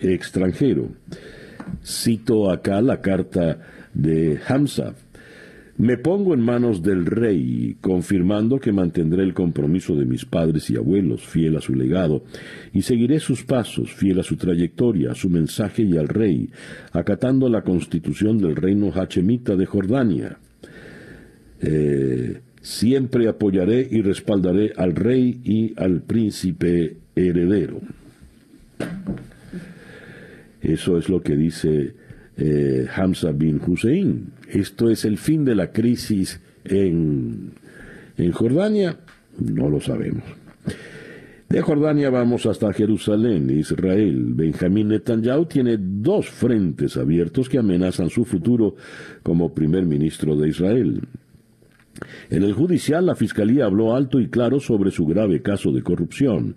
extranjero. 0.00 0.88
Cito 1.84 2.50
acá 2.50 2.80
la 2.80 3.00
carta 3.00 3.58
de 3.94 4.38
Hamza. 4.46 4.94
Me 5.80 5.96
pongo 5.96 6.34
en 6.34 6.40
manos 6.40 6.82
del 6.82 7.06
rey, 7.06 7.76
confirmando 7.80 8.58
que 8.58 8.70
mantendré 8.70 9.22
el 9.22 9.32
compromiso 9.32 9.96
de 9.96 10.04
mis 10.04 10.26
padres 10.26 10.68
y 10.68 10.76
abuelos, 10.76 11.22
fiel 11.22 11.56
a 11.56 11.62
su 11.62 11.74
legado, 11.74 12.22
y 12.74 12.82
seguiré 12.82 13.18
sus 13.18 13.44
pasos, 13.44 13.90
fiel 13.90 14.20
a 14.20 14.22
su 14.22 14.36
trayectoria, 14.36 15.12
a 15.12 15.14
su 15.14 15.30
mensaje 15.30 15.82
y 15.82 15.96
al 15.96 16.08
rey, 16.08 16.50
acatando 16.92 17.48
la 17.48 17.62
constitución 17.62 18.36
del 18.36 18.56
reino 18.56 18.92
hachemita 18.94 19.56
de 19.56 19.64
Jordania. 19.64 20.38
Eh, 21.62 22.40
siempre 22.60 23.26
apoyaré 23.28 23.88
y 23.90 24.02
respaldaré 24.02 24.74
al 24.76 24.94
rey 24.94 25.40
y 25.44 25.72
al 25.80 26.02
príncipe 26.02 26.98
heredero. 27.16 27.80
Eso 30.60 30.98
es 30.98 31.08
lo 31.08 31.22
que 31.22 31.36
dice 31.36 31.94
eh, 32.36 32.86
Hamza 32.94 33.32
bin 33.32 33.60
Hussein. 33.64 34.32
Esto 34.48 34.90
es 34.90 35.04
el 35.04 35.18
fin 35.18 35.44
de 35.44 35.54
la 35.54 35.72
crisis 35.72 36.40
en, 36.64 37.52
en 38.16 38.32
Jordania. 38.32 38.98
No 39.38 39.70
lo 39.70 39.80
sabemos. 39.80 40.24
De 41.48 41.62
Jordania 41.62 42.10
vamos 42.10 42.46
hasta 42.46 42.72
Jerusalén, 42.72 43.50
Israel. 43.50 44.34
Benjamín 44.34 44.86
Netanyahu 44.88 45.46
tiene 45.46 45.78
dos 45.80 46.30
frentes 46.30 46.96
abiertos 46.96 47.48
que 47.48 47.58
amenazan 47.58 48.08
su 48.08 48.24
futuro 48.24 48.76
como 49.24 49.52
primer 49.52 49.84
ministro 49.84 50.36
de 50.36 50.48
Israel. 50.48 51.00
En 52.30 52.44
el 52.44 52.52
judicial, 52.52 53.04
la 53.06 53.16
fiscalía 53.16 53.64
habló 53.64 53.96
alto 53.96 54.20
y 54.20 54.28
claro 54.28 54.60
sobre 54.60 54.92
su 54.92 55.06
grave 55.06 55.42
caso 55.42 55.72
de 55.72 55.82
corrupción 55.82 56.54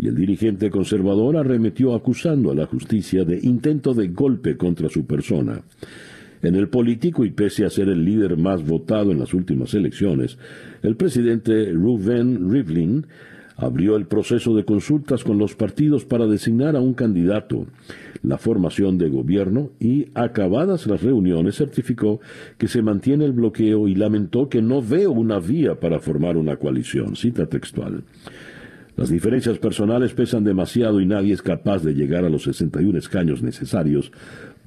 y 0.00 0.08
el 0.08 0.14
dirigente 0.14 0.70
conservador 0.70 1.36
arremetió 1.36 1.94
acusando 1.94 2.50
a 2.50 2.54
la 2.54 2.64
justicia 2.64 3.24
de 3.24 3.38
intento 3.42 3.92
de 3.92 4.08
golpe 4.08 4.56
contra 4.56 4.88
su 4.88 5.04
persona. 5.04 5.60
En 6.42 6.54
el 6.54 6.68
político 6.68 7.26
y 7.26 7.30
pese 7.32 7.66
a 7.66 7.70
ser 7.70 7.90
el 7.90 8.02
líder 8.02 8.38
más 8.38 8.64
votado 8.64 9.12
en 9.12 9.18
las 9.18 9.34
últimas 9.34 9.74
elecciones, 9.74 10.38
el 10.82 10.96
presidente 10.96 11.66
Reuven 11.66 12.50
Rivlin 12.50 13.06
abrió 13.58 13.96
el 13.96 14.06
proceso 14.06 14.54
de 14.54 14.64
consultas 14.64 15.22
con 15.22 15.36
los 15.36 15.54
partidos 15.54 16.06
para 16.06 16.26
designar 16.26 16.76
a 16.76 16.80
un 16.80 16.94
candidato, 16.94 17.66
la 18.22 18.38
formación 18.38 18.96
de 18.96 19.10
gobierno 19.10 19.68
y, 19.78 20.06
acabadas 20.14 20.86
las 20.86 21.02
reuniones, 21.02 21.56
certificó 21.56 22.20
que 22.56 22.68
se 22.68 22.80
mantiene 22.80 23.26
el 23.26 23.32
bloqueo 23.32 23.86
y 23.86 23.94
lamentó 23.94 24.48
que 24.48 24.62
no 24.62 24.80
veo 24.80 25.12
una 25.12 25.40
vía 25.40 25.78
para 25.78 25.98
formar 25.98 26.38
una 26.38 26.56
coalición. 26.56 27.16
Cita 27.16 27.44
textual. 27.44 28.02
Las 29.00 29.08
diferencias 29.08 29.58
personales 29.58 30.12
pesan 30.12 30.44
demasiado 30.44 31.00
y 31.00 31.06
nadie 31.06 31.32
es 31.32 31.40
capaz 31.40 31.82
de 31.82 31.94
llegar 31.94 32.26
a 32.26 32.28
los 32.28 32.42
61 32.42 32.98
escaños 32.98 33.42
necesarios 33.42 34.12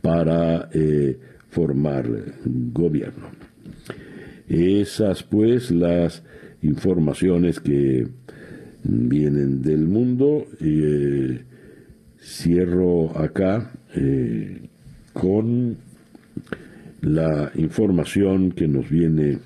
para 0.01 0.69
eh, 0.73 1.19
formar 1.49 2.09
gobierno. 2.43 3.27
Esas 4.47 5.21
pues 5.21 5.69
las 5.69 6.23
informaciones 6.63 7.59
que 7.59 8.07
vienen 8.81 9.61
del 9.61 9.85
mundo. 9.85 10.47
Eh, 10.59 11.43
cierro 12.19 13.15
acá 13.15 13.71
eh, 13.93 14.67
con 15.13 15.77
la 17.01 17.51
información 17.53 18.51
que 18.51 18.67
nos 18.67 18.89
viene 18.89 19.37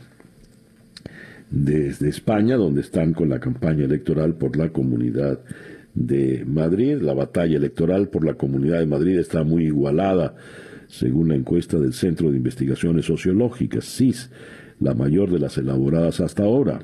desde 1.49 2.09
España, 2.09 2.57
donde 2.57 2.81
están 2.81 3.13
con 3.13 3.29
la 3.29 3.39
campaña 3.39 3.85
electoral 3.85 4.35
por 4.35 4.57
la 4.57 4.69
Comunidad 4.69 5.39
de 5.93 6.43
Madrid. 6.45 6.97
La 7.01 7.13
batalla 7.13 7.57
electoral 7.57 8.09
por 8.09 8.25
la 8.25 8.35
Comunidad 8.35 8.79
de 8.79 8.85
Madrid 8.85 9.17
está 9.17 9.43
muy 9.43 9.65
igualada, 9.65 10.35
según 10.87 11.29
la 11.29 11.35
encuesta 11.35 11.77
del 11.79 11.93
Centro 11.93 12.29
de 12.31 12.37
Investigaciones 12.37 13.05
Sociológicas, 13.05 13.85
CIS, 13.85 14.29
la 14.79 14.93
mayor 14.93 15.31
de 15.31 15.39
las 15.39 15.57
elaboradas 15.57 16.19
hasta 16.19 16.43
ahora. 16.43 16.79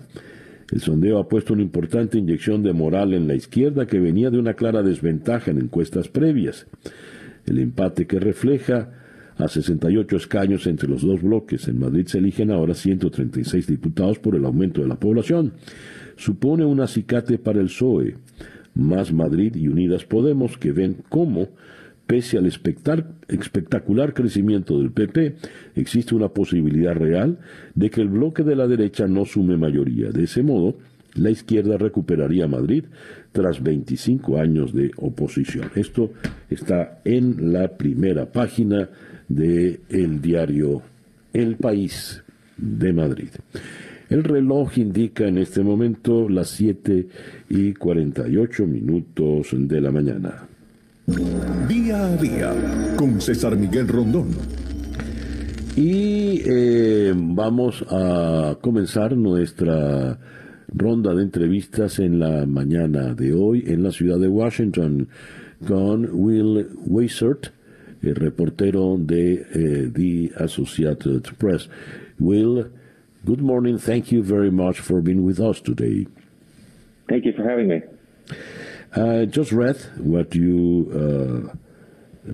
El 0.72 0.80
sondeo 0.82 1.20
ha 1.20 1.28
puesto 1.28 1.54
una 1.54 1.62
importante 1.62 2.18
inyección 2.18 2.64
de 2.64 2.74
moral 2.74 3.14
en 3.14 3.28
la 3.28 3.36
izquierda 3.36 3.86
que 3.86 4.00
venía 4.00 4.32
de 4.32 4.40
una 4.40 4.56
clara 4.56 4.82
desventaja 4.82 5.52
en 5.52 5.60
encuestas 5.60 6.08
previas. 6.08 6.66
El 7.46 7.60
empate 7.60 8.08
que 8.08 8.20
refleja 8.20 9.03
a 9.38 9.48
68 9.48 10.16
escaños 10.16 10.68
entre 10.68 10.88
los 10.88 11.02
dos 11.02 11.22
bloques. 11.22 11.68
En 11.68 11.80
Madrid 11.80 12.08
se 12.08 12.20
eligen 12.20 12.52
ahora 12.52 12.74
136 12.74 13.68
diputados 13.68 14.20
por 14.20 14.36
el 14.36 14.46
aumento 14.46 14.82
de 14.82 14.88
la 14.88 15.00
población. 15.00 15.54
Supone 16.16 16.66
un 16.66 16.80
acicate 16.80 17.38
para 17.38 17.60
el 17.60 17.68
PSOE, 17.68 18.16
más 18.76 19.12
Madrid 19.12 19.56
y 19.56 19.68
Unidas 19.68 20.06
Podemos, 20.06 20.58
que 20.58 20.72
ven 20.72 20.98
cómo, 21.10 21.50
pese 22.08 22.38
al 22.38 22.46
espectacular 22.46 24.14
crecimiento 24.14 24.78
del 24.78 24.92
PP, 24.92 25.36
existe 25.76 26.16
una 26.16 26.30
posibilidad 26.30 26.94
real 26.94 27.40
de 27.76 27.90
que 27.90 28.02
el 28.02 28.10
bloque 28.10 28.44
de 28.44 28.56
la 28.56 28.68
derecha 28.68 29.08
no 29.08 29.26
sume 29.26 29.58
mayoría. 29.58 30.12
De 30.12 30.24
ese 30.24 30.44
modo, 30.44 30.78
la 31.16 31.30
izquierda 31.30 31.78
recuperaría 31.78 32.48
Madrid 32.48 32.86
tras 33.32 33.62
25 33.62 34.40
años 34.40 34.74
de 34.74 34.92
oposición. 34.98 35.70
Esto 35.76 36.12
está 36.50 37.02
en 37.06 37.54
la 37.54 37.78
primera 37.78 38.32
página 38.32 38.90
de 39.28 39.82
el 39.90 40.22
diario 40.22 40.82
El 41.34 41.56
País 41.56 42.24
de 42.58 42.94
Madrid. 42.94 43.30
El 44.10 44.24
reloj 44.24 44.78
indica 44.78 45.28
en 45.28 45.38
este 45.40 45.64
momento 45.64 46.30
las 46.30 46.50
7 46.50 47.08
y 47.50 47.74
48 47.74 48.68
minutos 48.68 49.50
de 49.52 49.82
la 49.82 49.92
mañana. 49.92 50.48
Día 51.68 52.06
a 52.06 52.18
día 52.18 52.54
con 52.96 53.20
César 53.20 53.58
Miguel 53.58 53.88
Rondón. 53.88 54.30
Y 55.76 56.42
eh, 56.46 57.14
vamos 57.16 57.84
a 57.90 58.58
comenzar 58.62 59.18
nuestra 59.18 60.20
ronda 60.68 61.14
de 61.14 61.24
entrevistas 61.24 62.00
en 62.00 62.20
la 62.20 62.46
mañana 62.46 63.14
de 63.16 63.34
hoy 63.34 63.64
en 63.68 63.84
la 63.84 63.92
ciudad 63.92 64.20
de 64.20 64.28
Washington 64.28 65.08
con 65.68 66.10
Will 66.12 66.68
Weisert, 66.86 67.48
el 68.04 68.16
reportero 68.16 68.98
de 68.98 69.34
eh, 69.54 69.90
The 69.92 70.32
Associated 70.38 71.38
Press. 71.38 71.68
Will, 72.20 72.70
good 73.26 73.42
morning. 73.42 73.78
Thank 73.78 74.12
you 74.12 74.22
very 74.22 74.52
much 74.52 74.80
for 74.80 75.02
being 75.02 75.24
with 75.24 75.40
us 75.40 75.62
today. 75.62 76.08
Thank 77.10 77.26
you 77.26 77.34
for 77.34 77.48
having 77.48 77.68
me. 77.68 77.82
I 78.96 79.26
just 79.26 79.52
read 79.52 79.78
what 79.98 80.36
you 80.36 80.90
uh, 80.94 82.32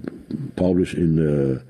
published 0.55 0.95
in 0.95 1.19
uh, 1.19 1.61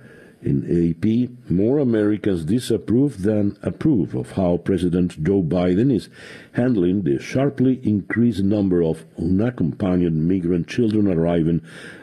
in 0.42 0.64
AP. 0.64 1.50
More 1.52 1.80
Americans 1.80 2.46
disapprove 2.46 3.24
than 3.24 3.58
approve 3.62 4.16
of 4.16 4.32
how 4.32 4.58
President 4.58 5.22
Joe 5.22 5.44
Biden 5.44 5.94
is 5.94 6.10
handling 6.54 7.04
the 7.04 7.20
sharply 7.20 7.80
increased 7.84 8.42
number 8.42 8.82
of 8.82 9.06
unaccompanied 9.18 10.14
migrant 10.14 10.68
children 10.68 11.08
arriving 11.08 11.62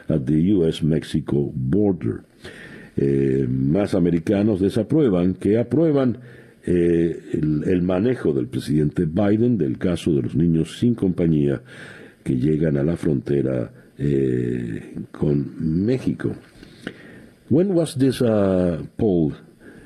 at 0.09 0.25
the 0.25 0.53
U.S.-Mexico 0.53 1.51
border. 1.53 2.23
Eh, 2.95 3.45
más 3.47 3.93
americanos 3.93 4.59
desaprueban 4.59 5.35
que 5.35 5.57
aprueban 5.57 6.17
eh, 6.65 7.19
el, 7.33 7.63
el 7.65 7.81
manejo 7.81 8.33
del 8.33 8.47
presidente 8.47 9.05
Biden 9.05 9.57
del 9.57 9.77
caso 9.77 10.13
de 10.13 10.23
los 10.23 10.35
niños 10.35 10.79
sin 10.79 10.95
compañía 10.95 11.61
que 12.23 12.35
llegan 12.35 12.75
a 12.77 12.83
la 12.83 12.97
frontera 12.97 13.71
eh, 13.97 14.95
con 15.11 15.85
México. 15.85 16.35
When 17.49 17.73
was 17.73 17.95
this 17.95 18.21
uh, 18.21 18.83
poll? 18.97 19.33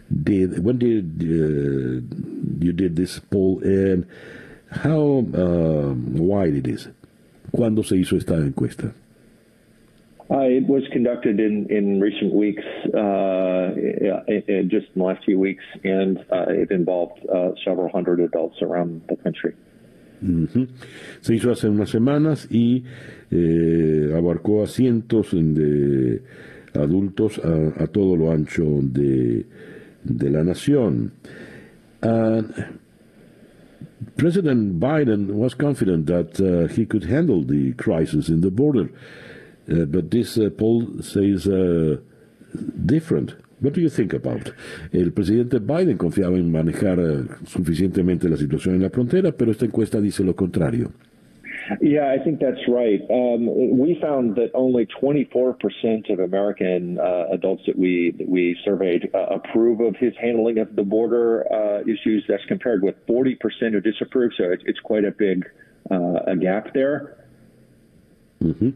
Did 0.09 0.63
when 0.63 0.79
did 0.79 1.21
uh, 1.21 2.01
you 2.59 2.73
did 2.73 2.95
this 2.95 3.19
poll 3.19 3.61
and 3.63 4.05
how 4.67 5.23
uh, 5.33 5.93
wide 6.17 6.55
it 6.55 6.67
is? 6.67 6.89
¿Cuándo 7.51 7.83
se 7.83 7.97
hizo 7.97 8.17
esta 8.17 8.35
encuesta? 8.37 8.93
Uh, 10.31 10.47
it 10.47 10.65
was 10.65 10.81
conducted 10.93 11.41
in, 11.41 11.67
in 11.69 11.99
recent 11.99 12.33
weeks, 12.33 12.63
uh, 12.95 13.71
just 14.69 14.87
in 14.87 14.95
the 14.95 15.03
last 15.03 15.25
few 15.25 15.37
weeks, 15.37 15.63
and 15.83 16.19
uh, 16.31 16.45
it 16.47 16.71
involved 16.71 17.19
uh, 17.27 17.49
several 17.65 17.89
hundred 17.89 18.21
adults 18.21 18.55
around 18.61 19.01
the 19.09 19.17
country. 19.17 19.53
Uh 20.23 20.47
-huh. 20.47 20.67
Se 21.19 21.33
hizo 21.33 21.51
hace 21.51 21.67
unas 21.67 21.89
semanas 21.89 22.47
y 22.49 22.83
eh, 23.31 24.13
abarcó 24.15 24.63
a 24.63 24.67
cientos 24.67 25.31
de 25.33 26.21
adultos 26.75 27.39
a, 27.43 27.83
a, 27.83 27.87
todo 27.87 28.15
lo 28.15 28.31
ancho 28.31 28.63
de, 28.81 29.45
de 30.03 30.29
la 30.29 30.43
nación. 30.43 31.11
Uh, 32.03 32.43
President 34.15 34.79
Biden 34.79 35.31
was 35.33 35.55
confident 35.55 36.05
that 36.07 36.39
uh, 36.39 36.67
he 36.67 36.85
could 36.85 37.05
handle 37.05 37.43
the 37.43 37.73
crisis 37.73 38.29
in 38.29 38.41
the 38.41 38.49
border, 38.49 38.89
but 39.87 40.09
this 40.11 40.37
uh, 40.37 40.49
poll 40.57 41.01
says 41.01 41.47
uh, 41.47 41.97
different. 42.85 43.35
What 43.59 43.73
do 43.73 43.81
you 43.81 43.89
think 43.89 44.13
about? 44.13 44.51
El 44.91 45.11
presidente 45.11 45.59
Biden 45.59 45.97
confiaba 45.97 46.35
en 46.37 46.51
manejar 46.51 46.99
uh, 46.99 47.25
suficientemente 47.45 48.27
la 48.27 48.37
situación 48.37 48.75
en 48.75 48.81
la 48.81 48.89
frontera, 48.89 49.31
pero 49.31 49.51
esta 49.51 49.65
encuesta 49.65 50.01
dice 50.01 50.23
lo 50.23 50.35
contrario. 50.35 50.91
Yeah, 51.79 52.11
I 52.11 52.17
think 52.23 52.39
that's 52.39 52.67
right. 52.67 53.01
Um, 53.09 53.77
we 53.77 53.97
found 54.01 54.35
that 54.35 54.49
only 54.53 54.87
24% 55.01 56.09
of 56.09 56.19
American 56.19 56.99
uh, 56.99 57.25
adults 57.31 57.63
that 57.67 57.77
we 57.77 58.13
that 58.17 58.27
we 58.27 58.57
surveyed 58.65 59.09
uh, 59.13 59.35
approve 59.35 59.79
of 59.79 59.95
his 59.95 60.13
handling 60.19 60.57
of 60.57 60.75
the 60.75 60.83
border 60.83 61.45
uh, 61.53 61.81
issues. 61.81 62.25
That's 62.27 62.43
compared 62.47 62.83
with 62.83 62.95
40% 63.07 63.37
who 63.71 63.79
disapprove. 63.79 64.31
So 64.37 64.45
it's, 64.45 64.63
it's 64.65 64.79
quite 64.79 65.05
a 65.05 65.11
big 65.11 65.45
uh, 65.89 66.19
a 66.27 66.35
gap 66.35 66.73
there. 66.73 67.20
Uh 68.41 68.55
-huh. 68.59 68.73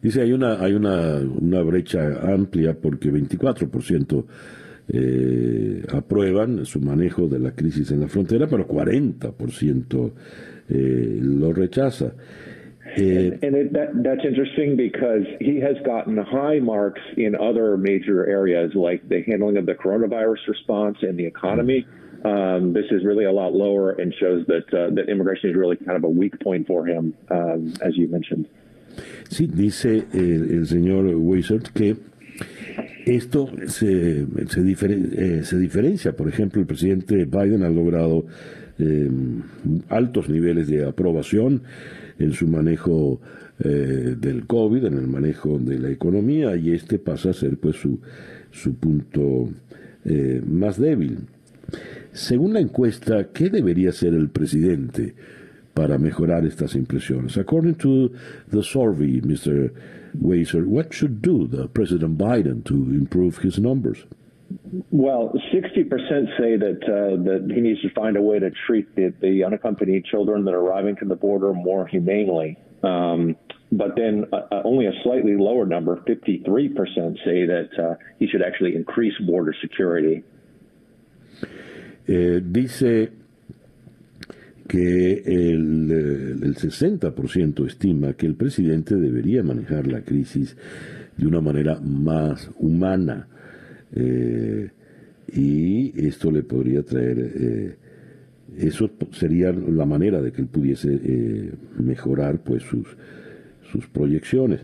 Dice 0.00 0.20
hay 0.22 0.32
una 0.32 0.60
hay 0.60 0.74
una, 0.74 1.18
una 1.18 1.62
brecha 1.62 2.20
amplia 2.32 2.74
porque 2.74 3.10
24% 3.10 4.24
eh, 4.90 5.82
aprueban 5.92 6.64
su 6.64 6.80
manejo 6.80 7.28
de 7.28 7.38
la 7.38 7.50
crisis 7.52 7.90
en 7.90 8.00
la 8.00 8.08
frontera, 8.08 8.46
pero 8.46 8.66
40% 8.66 10.12
eh, 10.70 11.18
lo 11.20 11.52
rechaza. 11.52 12.14
Eh, 12.96 13.32
and, 13.32 13.44
and 13.44 13.56
it, 13.56 13.72
that, 13.74 13.90
that's 14.02 14.24
interesting 14.24 14.76
because 14.76 15.26
he 15.40 15.60
has 15.60 15.76
gotten 15.84 16.16
high 16.16 16.58
marks 16.58 17.02
in 17.16 17.34
other 17.34 17.76
major 17.76 18.26
areas 18.26 18.74
like 18.74 19.06
the 19.08 19.22
handling 19.26 19.58
of 19.58 19.66
the 19.66 19.74
coronavirus 19.74 20.46
response 20.48 20.96
and 21.02 21.18
the 21.18 21.26
economy. 21.26 21.86
Um, 22.24 22.72
this 22.72 22.86
is 22.90 23.04
really 23.04 23.26
a 23.26 23.32
lot 23.32 23.52
lower 23.52 23.92
and 23.92 24.12
shows 24.18 24.44
that 24.46 24.66
uh, 24.72 24.92
that 24.94 25.08
immigration 25.08 25.50
is 25.50 25.56
really 25.56 25.76
kind 25.76 25.96
of 25.96 26.04
a 26.04 26.08
weak 26.08 26.40
point 26.40 26.66
for 26.66 26.86
him, 26.86 27.14
um, 27.30 27.74
as 27.82 27.96
you 27.96 28.08
mentioned. 28.08 28.48
Sí, 29.28 29.46
dice 29.46 30.04
el, 30.12 30.66
señor 30.66 31.06
Weisert 31.06 31.68
que 31.68 31.96
esto 33.06 33.50
se, 33.66 34.26
se, 34.48 34.60
eh, 34.60 35.42
se, 35.44 35.58
diferencia. 35.58 36.12
Por 36.12 36.28
ejemplo, 36.28 36.60
el 36.60 36.66
presidente 36.66 37.24
Biden 37.24 37.62
ha 37.62 37.70
logrado 37.70 38.26
eh, 38.78 39.10
altos 39.88 40.28
niveles 40.28 40.68
de 40.68 40.84
aprobación 40.84 41.62
en 42.18 42.32
su 42.32 42.46
manejo 42.46 43.20
eh, 43.60 44.16
del 44.18 44.46
COVID, 44.46 44.84
en 44.84 44.94
el 44.94 45.06
manejo 45.06 45.58
de 45.58 45.78
la 45.78 45.90
economía, 45.90 46.56
y 46.56 46.72
este 46.72 46.98
pasa 46.98 47.30
a 47.30 47.34
ser 47.34 47.56
pues 47.58 47.76
su, 47.76 48.00
su 48.50 48.74
punto 48.74 49.48
más 50.46 50.80
débil. 50.80 51.18
Según 52.12 52.54
la 52.54 52.60
encuesta, 52.60 53.28
¿qué 53.32 53.50
debería 53.50 53.92
ser 53.92 54.14
el 54.14 54.30
presidente 54.30 55.14
para 55.78 55.96
mejorar 55.96 56.44
estas 56.44 56.74
impresiones? 56.74 57.36
According 57.36 57.76
to 57.76 58.10
the 58.48 58.64
survey, 58.64 59.20
Mr. 59.20 59.70
Weiser, 60.20 60.66
what 60.66 60.92
should 60.92 61.22
do 61.22 61.46
the 61.46 61.68
President 61.68 62.18
Biden 62.18 62.64
to 62.64 62.74
improve 62.74 63.38
his 63.38 63.60
numbers? 63.60 64.04
Well, 64.90 65.32
60% 65.54 66.38
say 66.38 66.56
that 66.56 66.80
uh, 66.82 67.22
that 67.22 67.52
he 67.54 67.60
needs 67.60 67.80
to 67.82 67.90
find 67.90 68.16
a 68.16 68.22
way 68.22 68.40
to 68.40 68.50
treat 68.66 68.92
the, 68.96 69.14
the 69.20 69.44
unaccompanied 69.44 70.04
children 70.06 70.44
that 70.46 70.54
are 70.54 70.60
arriving 70.60 70.96
to 70.96 71.04
the 71.04 71.14
border 71.14 71.52
more 71.52 71.86
humanely. 71.86 72.58
Um, 72.82 73.36
but 73.70 73.94
then 73.94 74.24
uh, 74.32 74.36
uh 74.50 74.62
only 74.64 74.86
a 74.86 74.92
slightly 75.04 75.36
lower 75.36 75.66
number, 75.66 75.96
53%, 75.96 77.24
say 77.24 77.44
that 77.46 77.70
uh, 77.78 77.94
he 78.18 78.26
should 78.26 78.42
actually 78.42 78.74
increase 78.74 79.14
border 79.26 79.54
security. 79.60 80.24
Eh, 82.08 82.40
dice 82.40 83.10
que 84.68 85.22
el, 85.24 85.90
el 86.42 86.54
60% 86.54 87.66
estima 87.66 88.12
que 88.12 88.26
el 88.26 88.34
presidente 88.34 88.94
debería 88.96 89.42
manejar 89.42 89.86
la 89.86 90.02
crisis 90.02 90.56
de 91.16 91.26
una 91.26 91.40
manera 91.40 91.80
más 91.80 92.50
humana. 92.58 93.28
Eh, 93.92 94.70
y 95.34 96.06
esto 96.06 96.30
le 96.30 96.42
podría 96.42 96.82
traer, 96.82 97.18
eh, 97.18 97.76
eso 98.58 98.90
sería 99.12 99.52
la 99.52 99.84
manera 99.84 100.22
de 100.22 100.32
que 100.32 100.42
él 100.42 100.48
pudiese 100.48 101.00
eh, 101.02 101.52
mejorar 101.78 102.42
pues 102.42 102.62
sus, 102.62 102.86
sus 103.72 103.86
proyecciones. 103.88 104.60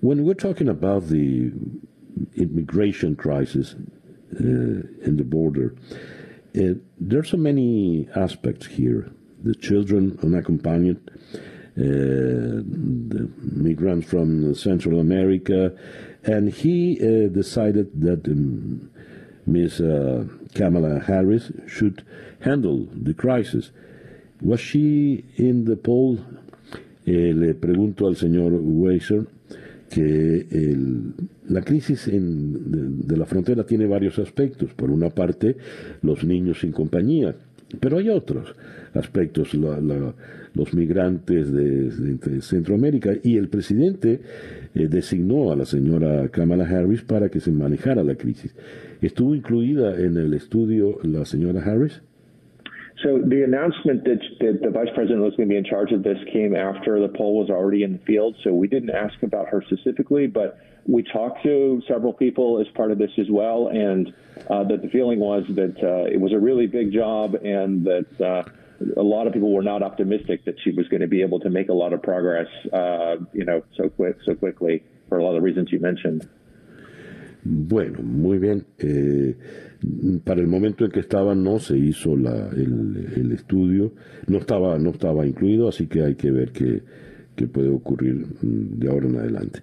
When 0.00 0.24
we're 0.24 0.34
talking 0.34 0.68
about 0.68 1.08
the 1.08 1.52
immigration 2.36 3.16
crisis 3.16 3.74
uh, 4.38 5.06
in 5.06 5.16
the 5.16 5.24
border, 5.24 5.74
uh, 6.56 6.74
there 7.00 7.20
are 7.20 7.24
so 7.24 7.36
many 7.36 8.08
aspects 8.14 8.66
here. 8.66 9.13
The 9.44 9.54
children 9.54 10.18
unaccompanied, 10.22 10.98
uh, 11.76 12.64
the 13.14 13.28
migrants 13.52 14.06
from 14.08 14.54
Central 14.54 15.00
America, 15.00 15.72
and 16.24 16.50
he 16.50 16.98
uh, 16.98 17.28
decided 17.28 18.00
that 18.00 18.26
um, 18.26 18.90
Ms. 19.46 19.80
Uh, 19.80 20.24
Kamala 20.54 21.00
Harris 21.00 21.52
should 21.66 22.04
handle 22.40 22.88
the 22.92 23.12
crisis. 23.12 23.70
Was 24.40 24.60
she 24.60 25.24
in 25.36 25.66
the 25.66 25.76
poll? 25.76 26.18
Eh, 27.06 27.34
le 27.34 27.54
pregunto 27.54 28.06
al 28.06 28.16
señor 28.16 28.52
Weiser 28.54 29.26
que 29.90 30.46
el, 30.50 31.12
la 31.48 31.60
crisis 31.60 32.08
en, 32.08 32.70
de, 32.70 33.06
de, 33.06 33.16
la 33.18 33.26
frontera 33.26 33.66
tiene 33.66 33.84
varios 33.84 34.18
aspectos. 34.18 34.72
Por 34.72 34.90
una 34.90 35.10
parte, 35.10 35.56
los 36.00 36.24
niños 36.24 36.60
sin 36.60 36.72
compañía, 36.72 37.34
pero 37.78 37.98
hay 37.98 38.08
otros 38.08 38.54
aspectos, 38.94 39.54
la, 39.54 39.80
la, 39.80 40.14
los 40.54 40.74
migrantes 40.74 41.52
de, 41.52 41.90
de, 41.90 42.40
Centroamérica 42.42 43.12
y 43.22 43.36
el 43.36 43.48
presidente 43.48 44.20
eh, 44.74 44.86
designó 44.88 45.52
a 45.52 45.56
la 45.56 45.64
señora 45.64 46.28
Kamala 46.28 46.64
Harris 46.64 47.02
para 47.02 47.28
que 47.28 47.40
se 47.40 47.50
manejara 47.50 48.02
la 48.02 48.14
crisis. 48.14 48.54
¿Estuvo 49.02 49.34
incluida 49.34 50.00
en 50.00 50.16
el 50.16 50.34
estudio 50.34 50.98
la 51.02 51.24
señora 51.24 51.60
Harris? 51.62 52.00
So 53.02 53.18
the 53.18 53.42
announcement 53.42 54.04
that, 54.04 54.20
that 54.40 54.60
the 54.62 54.70
vice 54.70 54.88
president 54.94 55.20
was 55.20 55.34
going 55.36 55.48
to 55.48 55.52
be 55.52 55.58
in 55.58 55.64
charge 55.64 55.92
of 55.92 56.02
this 56.02 56.16
came 56.32 56.56
after 56.56 57.00
the 57.00 57.08
poll 57.08 57.38
was 57.38 57.50
already 57.50 57.82
in 57.82 57.92
the 57.92 57.98
field. 58.06 58.36
So 58.42 58.54
we 58.54 58.66
didn't 58.66 58.90
ask 58.90 59.22
about 59.22 59.48
her 59.48 59.62
specifically, 59.66 60.26
but 60.26 60.58
we 60.86 61.02
talked 61.02 61.42
to 61.42 61.82
several 61.88 62.12
people 62.12 62.60
as 62.60 62.68
part 62.74 62.90
of 62.92 62.98
this 62.98 63.10
as 63.18 63.26
well, 63.30 63.68
and 63.68 64.14
uh, 64.48 64.64
that 64.64 64.82
the 64.82 64.88
feeling 64.88 65.18
was 65.18 65.44
that 65.50 65.76
uh, 65.82 66.10
it 66.10 66.20
was 66.20 66.32
a 66.32 66.38
really 66.38 66.66
big 66.66 66.92
job, 66.92 67.34
and 67.34 67.84
that 67.84 68.20
uh, 68.20 68.42
a 68.96 69.02
lot 69.02 69.26
of 69.26 69.32
people 69.32 69.52
were 69.52 69.62
not 69.62 69.82
optimistic 69.82 70.44
that 70.44 70.56
she 70.62 70.70
was 70.70 70.86
going 70.88 71.00
to 71.00 71.08
be 71.08 71.22
able 71.22 71.40
to 71.40 71.50
make 71.50 71.68
a 71.68 71.72
lot 71.72 71.92
of 71.92 72.02
progress, 72.02 72.48
uh, 72.72 73.16
you 73.32 73.44
know, 73.44 73.62
so 73.76 73.88
quick, 73.88 74.16
so 74.24 74.34
quickly 74.34 74.82
for 75.08 75.18
a 75.18 75.24
lot 75.24 75.36
of 75.36 75.42
reasons 75.42 75.70
you 75.70 75.80
mentioned. 75.80 76.28
Bueno, 77.44 78.02
muy 78.02 78.38
bien. 78.38 78.64
Eh, 78.78 79.34
para 80.24 80.40
el 80.40 80.46
momento 80.46 80.86
en 80.86 80.90
que 80.90 81.00
estaba 81.00 81.34
no 81.34 81.58
se 81.58 81.76
hizo 81.76 82.16
la, 82.16 82.48
el, 82.48 83.12
el, 83.16 83.32
estudio, 83.32 83.92
no 84.28 84.38
estaba, 84.38 84.78
no 84.78 84.90
estaba 84.90 85.26
incluido, 85.26 85.68
así 85.68 85.86
que 85.86 86.02
hay 86.02 86.14
que 86.14 86.30
ver 86.30 86.52
qué, 86.52 86.82
qué 87.36 87.46
puede 87.46 87.68
ocurrir 87.68 88.14
mm, 88.40 88.78
de 88.78 88.88
ahora 88.88 89.08
en 89.08 89.16
adelante. 89.16 89.60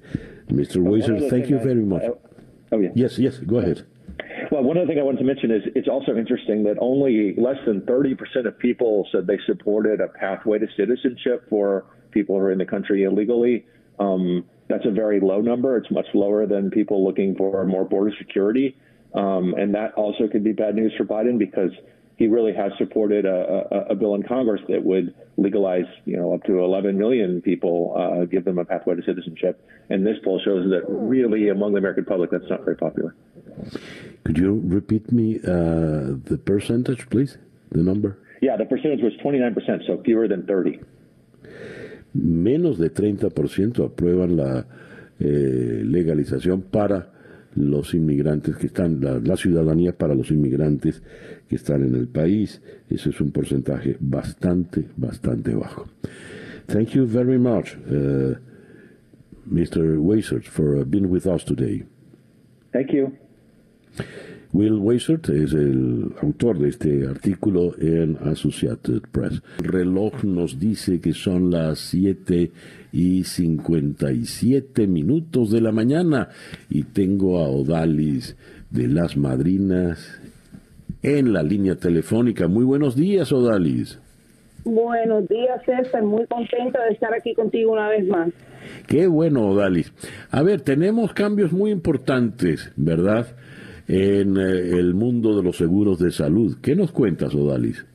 Mr. 0.50 0.80
Weiser, 0.80 1.28
thank 1.30 1.48
you 1.48 1.58
very 1.58 1.84
much. 1.84 2.04
I, 2.04 2.12
oh, 2.72 2.80
yeah. 2.80 2.92
Yes, 2.94 3.18
yes, 3.18 3.40
go 3.40 3.58
ahead. 3.58 3.84
Well, 4.52 4.64
one 4.64 4.78
other 4.78 4.86
thing 4.86 5.00
I 5.00 5.04
wanted 5.04 5.20
to 5.20 5.24
mention 5.24 5.50
is 5.50 5.62
it's 5.76 5.88
also 5.88 6.18
interesting 6.18 6.64
that 6.64 6.76
only 6.82 7.34
less 7.38 7.56
than 7.66 7.82
30% 7.82 8.46
of 8.46 8.60
people 8.60 9.08
said 9.10 9.26
they 9.26 9.40
supported 9.46 10.02
a 10.02 10.10
pathway 10.10 10.60
to 10.60 10.68
citizenship 10.76 11.46
for 11.50 11.86
people 12.12 12.36
who 12.36 12.42
are 12.42 12.52
in 12.52 12.58
the 12.58 12.66
country 12.66 13.04
illegally. 13.04 13.66
Um, 13.98 14.44
that's 14.68 14.86
a 14.86 14.92
very 14.92 15.22
low 15.22 15.40
number. 15.40 15.78
It's 15.78 15.90
much 15.90 16.08
lower 16.14 16.46
than 16.46 16.70
people 16.70 17.02
looking 17.02 17.34
for 17.36 17.66
more 17.66 17.86
border 17.86 18.12
security. 18.18 18.76
Um, 19.14 19.54
and 19.58 19.74
that 19.74 19.94
also 19.94 20.28
could 20.30 20.44
be 20.44 20.52
bad 20.52 20.76
news 20.76 20.92
for 20.98 21.06
Biden 21.06 21.40
because 21.40 21.72
he 22.18 22.28
really 22.28 22.54
has 22.54 22.74
supported 22.78 23.26
a, 23.26 23.68
a, 23.72 23.80
a, 23.92 23.96
bill 23.96 24.16
in 24.16 24.24
Congress 24.24 24.62
that 24.68 24.84
would 24.84 25.16
legalize, 25.38 25.86
you 26.06 26.18
know, 26.18 26.34
up 26.34 26.44
to 26.44 26.60
11 26.60 26.98
million 26.98 27.42
people, 27.42 27.96
uh, 27.98 28.26
give 28.26 28.46
them 28.46 28.58
a 28.58 28.66
pathway 28.66 28.96
to 28.96 29.04
citizenship. 29.04 29.66
And 29.90 30.06
this 30.06 30.18
poll 30.24 30.40
shows 30.44 30.70
that 30.70 30.84
really 30.88 31.50
among 31.50 31.74
the 31.74 31.80
American 31.80 32.06
public, 32.06 32.32
that's 32.32 32.50
not 32.50 32.64
very 32.64 32.78
popular. 32.78 33.16
Could 34.24 34.38
you 34.38 34.62
repeat 34.66 35.12
me 35.12 35.38
uh, 35.38 36.18
the 36.26 36.40
percentage, 36.44 37.10
please? 37.10 37.38
The 37.72 37.82
number? 37.82 38.18
Yeah, 38.42 38.58
the 38.58 38.66
percentage 38.66 39.02
was 39.02 39.14
29%, 39.24 39.86
so 39.88 40.02
fewer 40.04 40.28
than 40.28 40.46
30. 40.46 40.80
Menos 42.14 42.78
de 42.78 42.90
30% 42.90 43.80
aprueban 43.80 44.36
la 44.36 44.66
eh, 45.20 45.82
legalización 45.86 46.62
para 46.62 47.08
los 47.56 47.94
inmigrantes 47.94 48.56
que 48.56 48.68
están, 48.68 49.02
la, 49.02 49.20
la, 49.20 49.36
ciudadanía 49.36 49.98
para 49.98 50.16
los 50.16 50.32
inmigrantes 50.32 51.02
que 51.48 51.56
están 51.56 51.84
en 51.84 51.96
el 51.96 52.08
país. 52.08 52.62
Ese 52.90 53.10
es 53.10 53.22
un 53.22 53.32
porcentaje 53.32 53.98
bastante, 54.00 54.86
bastante 54.96 55.54
bajo. 55.54 55.88
Thank 56.68 56.90
you 56.90 57.06
very 57.06 57.38
much, 57.38 57.76
uh, 57.88 58.36
Mr. 59.46 59.98
Weisert, 59.98 60.46
for 60.48 60.78
uh, 60.78 60.86
being 60.86 61.10
with 61.10 61.28
us 61.28 61.44
today. 61.44 61.84
Thank 62.72 62.94
you. 62.94 63.18
Will 64.54 64.74
Weisert 64.74 65.30
es 65.30 65.54
el 65.54 66.12
autor 66.22 66.60
de 66.60 66.70
este 66.70 67.08
artículo 67.08 67.74
en 67.80 68.18
Associated 68.18 69.02
Press. 69.10 69.42
El 69.64 69.72
reloj 69.72 70.26
nos 70.26 70.60
dice 70.60 71.00
que 71.00 71.14
son 71.14 71.52
las 71.52 71.80
7 71.80 72.52
y 72.92 73.24
57 73.24 74.88
minutos 74.88 75.52
de 75.52 75.62
la 75.62 75.72
mañana 75.72 76.30
y 76.70 76.84
tengo 76.84 77.40
a 77.40 77.48
Odalis 77.48 78.36
de 78.70 78.90
las 78.90 79.16
Madrinas 79.16 80.20
en 81.02 81.32
la 81.32 81.44
línea 81.44 81.76
telefónica. 81.76 82.50
Muy 82.50 82.66
buenos 82.66 82.98
días, 82.98 83.32
Odalis. 83.32 84.00
Buenos 84.66 85.30
días, 85.30 85.62
César. 85.66 86.04
Muy 86.04 86.26
contenta 86.28 86.84
de 86.84 86.94
estar 86.94 87.14
aquí 87.14 87.34
contigo 87.34 87.72
una 87.72 87.88
vez 87.88 88.06
más. 88.06 88.30
Qué 88.86 89.08
bueno, 89.08 89.48
Odalis. 89.48 89.94
A 90.30 90.44
ver, 90.44 90.60
tenemos 90.60 91.14
cambios 91.14 91.54
muy 91.54 91.72
importantes, 91.72 92.70
¿verdad? 92.76 93.28
En 93.92 94.38
eh, 94.38 94.80
el 94.80 94.94
mundo 94.94 95.36
de 95.36 95.44
los 95.44 95.58
seguros 95.58 96.00
de 96.00 96.12
salud. 96.12 96.56
¿Qué 96.62 96.76
nos 96.76 96.94
cuentas, 96.94 97.36
Odalis? 97.36 97.86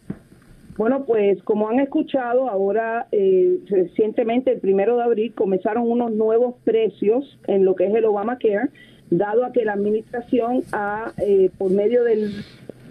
Bueno, 0.76 1.06
pues 1.06 1.42
como 1.42 1.70
han 1.70 1.80
escuchado, 1.80 2.50
ahora 2.50 3.06
eh, 3.10 3.60
recientemente, 3.66 4.52
el 4.52 4.60
primero 4.60 4.98
de 4.98 5.04
abril, 5.04 5.32
comenzaron 5.34 5.90
unos 5.90 6.12
nuevos 6.12 6.56
precios 6.64 7.38
en 7.46 7.64
lo 7.64 7.74
que 7.74 7.86
es 7.86 7.94
el 7.94 8.04
Obamacare, 8.04 8.68
dado 9.08 9.46
a 9.46 9.52
que 9.52 9.64
la 9.64 9.72
administración 9.72 10.64
ha, 10.72 11.12
eh, 11.16 11.50
por 11.56 11.70
medio 11.70 12.04
del 12.04 12.30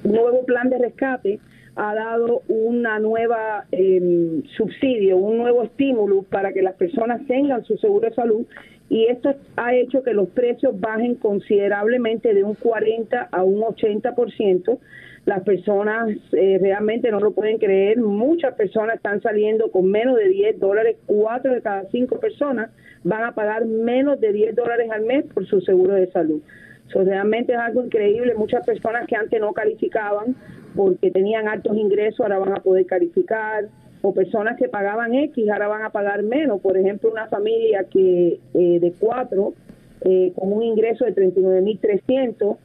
nuevo 0.03 0.45
plan 0.45 0.70
de 0.72 0.80
rescate, 0.80 1.39
ha 1.76 1.93
dado 1.93 2.41
una 2.47 2.97
nueva 2.97 3.66
eh, 3.72 4.41
subsidio, 4.58 5.18
un 5.18 5.38
nuevo 5.38 5.62
estímulo 5.62 6.24
para 6.24 6.53
que 6.53 6.64
las 6.64 6.76
personas 6.76 7.22
tengan 7.28 7.66
su 7.66 7.78
seguro 7.78 8.10
de 8.10 8.16
salud 8.16 8.47
y 8.89 9.05
esto 9.05 9.33
ha 9.55 9.73
hecho 9.73 10.03
que 10.03 10.13
los 10.13 10.29
precios 10.29 10.79
bajen 10.79 11.15
considerablemente 11.15 12.33
de 12.33 12.43
un 12.43 12.53
40 12.55 13.29
a 13.31 13.43
un 13.43 13.61
80%. 13.61 14.79
Las 15.25 15.41
personas 15.41 16.09
eh, 16.33 16.59
realmente 16.61 17.09
no 17.09 17.19
lo 17.19 17.31
pueden 17.31 17.57
creer. 17.57 17.97
Muchas 17.97 18.53
personas 18.53 18.97
están 18.97 19.21
saliendo 19.21 19.71
con 19.71 19.89
menos 19.89 20.17
de 20.17 20.29
10 20.29 20.59
dólares. 20.59 20.97
Cuatro 21.07 21.53
de 21.53 21.61
cada 21.61 21.86
cinco 21.89 22.19
personas 22.19 22.69
van 23.03 23.23
a 23.23 23.33
pagar 23.33 23.65
menos 23.65 24.19
de 24.19 24.31
10 24.31 24.55
dólares 24.55 24.89
al 24.91 25.01
mes 25.01 25.25
por 25.33 25.47
su 25.47 25.61
seguro 25.61 25.95
de 25.95 26.07
salud. 26.11 26.41
Eso 26.88 27.03
realmente 27.03 27.53
es 27.53 27.59
algo 27.59 27.83
increíble. 27.83 28.36
Muchas 28.36 28.63
personas 28.63 29.07
que 29.07 29.15
antes 29.15 29.41
no 29.41 29.51
calificaban 29.53 30.36
porque 30.75 31.09
tenían 31.09 31.47
altos 31.47 31.75
ingresos 31.75 32.19
ahora 32.19 32.38
van 32.38 32.53
a 32.53 32.61
poder 32.61 32.86
calificar 32.86 33.65
o 34.08 34.14
personas 34.14 34.56
que 34.56 34.70
pagaban 34.70 35.16
X 35.16 35.49
ahora 35.49 35.68
van 35.68 35.82
a 35.82 35.89
pagar 35.89 36.22
menos. 36.22 36.62
Por 36.62 36.78
ejemplo, 36.78 37.10
una 37.10 37.26
familia 37.26 37.86
que 37.86 38.39
eh, 38.53 38.80
de 38.80 38.93
cuatro 38.99 39.56
eh, 40.01 40.32
con 40.36 40.53
un 40.53 40.62
ingreso 40.62 41.06
de 41.06 41.16
39.300 41.16 42.56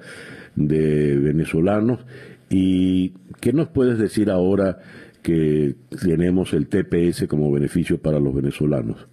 de 0.55 1.17
venezolanos. 1.17 2.05
¿Y 2.49 3.13
qué 3.41 3.51
nos 3.53 3.69
puedes 3.69 3.97
decir 3.97 4.29
ahora 4.29 4.77
que 5.23 5.73
tenemos 5.99 6.53
el 6.53 6.67
TPS 6.67 7.27
como 7.27 7.51
beneficio 7.51 7.99
para 7.99 8.19
los 8.19 8.35
venezolanos? 8.35 9.07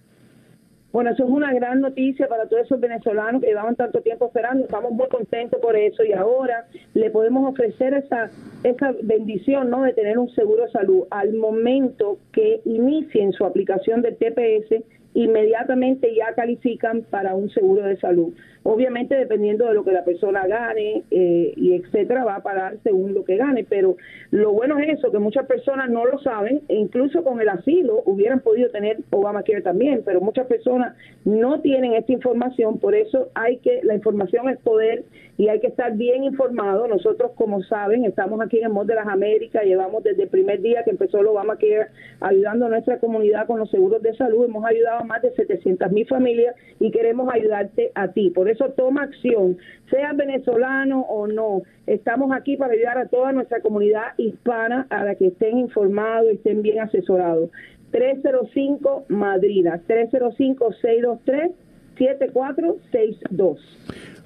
Bueno, 0.93 1.09
eso 1.09 1.23
es 1.23 1.29
una 1.31 1.51
gran 1.51 1.81
noticia 1.81 2.27
para 2.27 2.45
todos 2.47 2.65
esos 2.65 2.79
venezolanos 2.79 3.41
que 3.41 3.47
llevaban 3.47 3.75
tanto 3.75 4.01
tiempo 4.01 4.27
esperando. 4.27 4.65
Estamos 4.65 4.91
muy 4.91 5.07
contentos 5.07 5.59
por 5.59 5.75
eso 5.75 6.03
y 6.03 6.13
ahora 6.13 6.67
le 6.93 7.09
podemos 7.09 7.49
ofrecer 7.49 7.95
esa 7.95 8.29
esa 8.63 8.93
bendición, 9.01 9.71
¿no? 9.71 9.81
De 9.81 9.93
tener 9.93 10.19
un 10.19 10.29
seguro 10.35 10.65
de 10.65 10.71
salud 10.71 11.05
al 11.09 11.33
momento 11.33 12.19
que 12.31 12.61
inicien 12.65 13.33
su 13.33 13.43
aplicación 13.43 14.03
del 14.03 14.17
TPS 14.17 14.83
inmediatamente 15.15 16.13
ya 16.15 16.35
califican 16.35 17.01
para 17.09 17.33
un 17.33 17.49
seguro 17.49 17.83
de 17.83 17.97
salud. 17.97 18.31
Obviamente 18.63 19.15
dependiendo 19.15 19.67
de 19.67 19.73
lo 19.73 19.83
que 19.83 19.91
la 19.91 20.05
persona 20.05 20.47
gane 20.47 21.03
eh, 21.11 21.53
y 21.55 21.73
etcétera 21.73 22.23
va 22.23 22.35
a 22.35 22.43
pagar 22.43 22.77
según 22.83 23.13
lo 23.13 23.25
que 23.25 23.35
gane, 23.35 23.65
pero 23.67 23.97
lo 24.31 24.53
bueno 24.53 24.79
es 24.79 24.97
eso, 24.97 25.11
que 25.11 25.19
muchas 25.19 25.45
personas 25.47 25.89
no 25.89 26.05
lo 26.05 26.17
saben, 26.19 26.61
e 26.69 26.75
incluso 26.75 27.23
con 27.23 27.41
el 27.41 27.49
asilo 27.49 28.01
hubieran 28.05 28.39
podido 28.39 28.69
tener 28.69 28.99
Obamacare 29.11 29.61
también, 29.61 30.01
pero 30.05 30.21
muchas 30.21 30.47
personas 30.47 30.95
no 31.25 31.59
tienen 31.61 31.93
esta 31.93 32.13
información, 32.13 32.79
por 32.79 32.95
eso 32.95 33.29
hay 33.35 33.57
que, 33.57 33.81
la 33.83 33.95
información 33.95 34.49
es 34.49 34.57
poder 34.59 35.03
y 35.37 35.49
hay 35.49 35.59
que 35.59 35.67
estar 35.67 35.95
bien 35.97 36.23
informado. 36.23 36.87
Nosotros, 36.87 37.31
como 37.35 37.63
saben, 37.63 38.05
estamos 38.05 38.39
aquí 38.41 38.59
en 38.59 38.65
el 38.65 38.69
Mod 38.71 38.85
de 38.85 38.95
las 38.95 39.07
Américas, 39.07 39.63
llevamos 39.63 40.03
desde 40.03 40.23
el 40.23 40.29
primer 40.29 40.61
día 40.61 40.83
que 40.83 40.91
empezó 40.91 41.19
el 41.19 41.27
Obamacare 41.27 41.87
ayudando 42.21 42.67
a 42.67 42.69
nuestra 42.69 42.99
comunidad 42.99 43.47
con 43.47 43.59
los 43.59 43.69
seguros 43.71 44.01
de 44.01 44.15
salud, 44.15 44.45
hemos 44.45 44.65
ayudado 44.65 44.99
a 44.99 45.03
más 45.03 45.21
de 45.21 45.31
700 45.31 45.91
mil 45.91 46.07
familias 46.07 46.55
y 46.79 46.91
queremos 46.91 47.33
ayudarte 47.33 47.91
a 47.95 48.09
ti. 48.09 48.29
Por 48.29 48.49
eso 48.53 48.69
toma 48.69 49.03
acción, 49.03 49.57
sea 49.89 50.13
venezolano 50.13 51.01
o 51.01 51.27
no. 51.27 51.61
Estamos 51.85 52.31
aquí 52.31 52.57
para 52.57 52.73
ayudar 52.73 52.97
a 52.97 53.07
toda 53.07 53.31
nuestra 53.31 53.61
comunidad 53.61 54.13
hispana 54.17 54.87
a 54.89 55.03
la 55.03 55.15
que 55.15 55.27
estén 55.27 55.57
informados 55.57 56.31
y 56.31 56.35
estén 56.35 56.61
bien 56.61 56.79
asesorados. 56.79 57.49
305 57.91 59.05
Madrina, 59.09 59.81
305-623. 59.87 61.51
7462. 61.97 63.59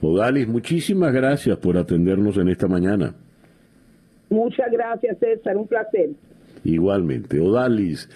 Odalis, 0.01 0.47
muchísimas 0.47 1.13
gracias 1.13 1.57
por 1.57 1.77
atendernos 1.77 2.37
en 2.37 2.49
esta 2.49 2.67
mañana. 2.67 3.13
Muchas 4.29 4.71
gracias, 4.71 5.17
César, 5.19 5.57
un 5.57 5.67
placer. 5.67 6.11
Igualmente, 6.63 7.39
Odalis 7.39 8.09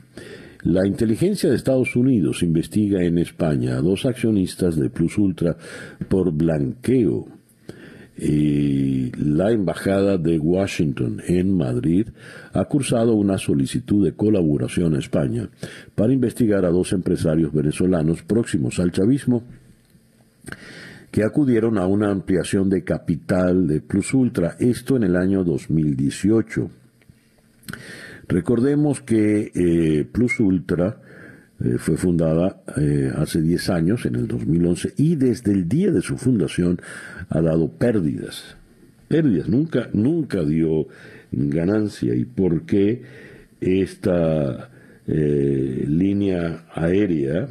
La 0.64 0.88
inteligencia 0.88 1.50
de 1.50 1.56
Estados 1.56 1.96
Unidos 1.96 2.42
investiga 2.42 3.04
en 3.04 3.20
España 3.20 3.78
a 3.78 3.82
dos 3.82 4.08
accionistas 4.08 4.76
de 4.76 4.90
Plus 4.90 5.20
Ultra 5.20 5.56
por 6.10 6.32
blanqueo 6.32 7.35
y 8.18 9.12
la 9.12 9.52
Embajada 9.52 10.18
de 10.18 10.40
Washington 10.40 11.22
en 11.28 11.56
Madrid 11.56 12.08
ha 12.54 12.64
cursado 12.66 13.14
una 13.14 13.38
solicitud 13.38 14.06
de 14.06 14.14
colaboración 14.14 14.96
a 14.96 15.00
España 15.00 15.50
para 15.96 16.14
investigar 16.14 16.66
a 16.66 16.70
dos 16.70 16.94
empresarios 16.94 17.52
venezolanos 17.52 18.24
próximos 18.24 18.80
al 18.80 18.92
chavismo 18.92 19.44
que 21.12 21.24
acudieron 21.24 21.78
a 21.78 21.88
una 21.88 22.10
ampliación 22.10 22.70
de 22.70 22.84
capital 22.84 23.68
de 23.68 23.80
Plus 23.80 24.14
Ultra, 24.14 24.58
esto 24.60 24.98
en 24.98 25.04
el 25.04 25.16
año 25.16 25.44
2018. 25.46 26.70
Recordemos 28.28 29.02
que 29.02 29.52
eh, 29.56 30.06
Plus 30.12 30.40
Ultra 30.40 31.00
eh, 31.64 31.78
fue 31.78 31.96
fundada 31.96 32.62
eh, 32.78 33.12
hace 33.16 33.42
10 33.42 33.70
años, 33.70 34.06
en 34.06 34.16
el 34.16 34.28
2011, 34.28 34.94
y 34.98 35.16
desde 35.16 35.54
el 35.54 35.70
día 35.70 35.92
de 35.92 36.02
su 36.02 36.18
fundación 36.18 36.82
ha 37.30 37.42
dado 37.42 37.70
pérdidas. 37.70 38.58
Pérdidas, 39.08 39.48
nunca, 39.48 39.90
nunca 39.94 40.44
dio 40.44 40.88
ganancia. 41.32 42.14
¿Y 42.14 42.26
por 42.26 42.66
qué 42.66 43.04
esta 43.62 44.70
eh, 45.08 45.86
línea 45.88 46.66
aérea 46.74 47.48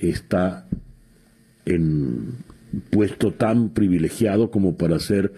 está 0.00 0.68
en 1.66 2.34
puesto 2.90 3.32
tan 3.32 3.70
privilegiado 3.70 4.52
como 4.52 4.76
para 4.76 5.00
ser 5.00 5.32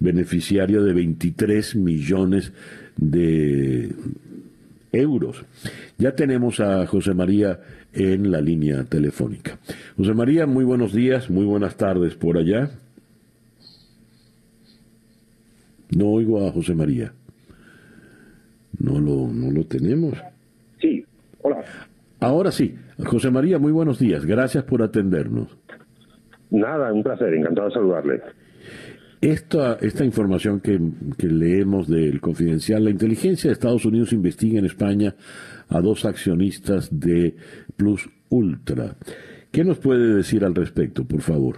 beneficiario 0.00 0.82
de 0.82 0.92
23 0.92 1.76
millones 1.76 2.52
de 2.98 3.90
euros. 4.92 5.44
Ya 5.98 6.12
tenemos 6.12 6.60
a 6.60 6.86
José 6.86 7.14
María 7.14 7.60
en 7.92 8.30
la 8.30 8.40
línea 8.40 8.84
telefónica. 8.84 9.58
José 9.96 10.14
María, 10.14 10.46
muy 10.46 10.64
buenos 10.64 10.92
días, 10.92 11.30
muy 11.30 11.44
buenas 11.44 11.76
tardes 11.76 12.14
por 12.14 12.38
allá. 12.38 12.70
No 15.90 16.06
oigo 16.08 16.46
a 16.46 16.52
José 16.52 16.74
María. 16.74 17.12
No 18.78 19.00
lo, 19.00 19.26
no 19.26 19.50
lo 19.50 19.64
tenemos. 19.64 20.14
Sí, 20.80 21.04
hola. 21.42 21.64
Ahora 22.20 22.50
sí. 22.52 22.74
José 23.04 23.30
María, 23.30 23.58
muy 23.58 23.72
buenos 23.72 23.98
días. 23.98 24.26
Gracias 24.26 24.64
por 24.64 24.82
atendernos. 24.82 25.48
Nada, 26.50 26.92
un 26.92 27.02
placer, 27.02 27.32
encantado 27.34 27.68
de 27.68 27.74
saludarle. 27.74 28.22
Esta, 29.20 29.78
esta 29.80 30.04
información 30.04 30.60
que, 30.60 30.78
leemos 31.26 31.88
del 31.88 32.20
Confidencial, 32.20 32.84
la 32.84 32.90
inteligencia 32.90 33.48
de 33.48 33.54
Estados 33.54 33.84
Unidos 33.84 34.12
investiga 34.12 34.60
en 34.60 34.64
España 34.64 35.14
a 35.68 35.80
dos 35.80 36.04
accionistas 36.04 36.88
de 37.00 37.34
Plus 37.76 38.08
Ultra. 38.30 38.94
¿Qué 39.50 39.64
nos 39.64 39.78
puede 39.78 40.14
decir 40.14 40.44
al 40.44 40.54
respecto, 40.54 41.04
por 41.04 41.20
favor? 41.20 41.56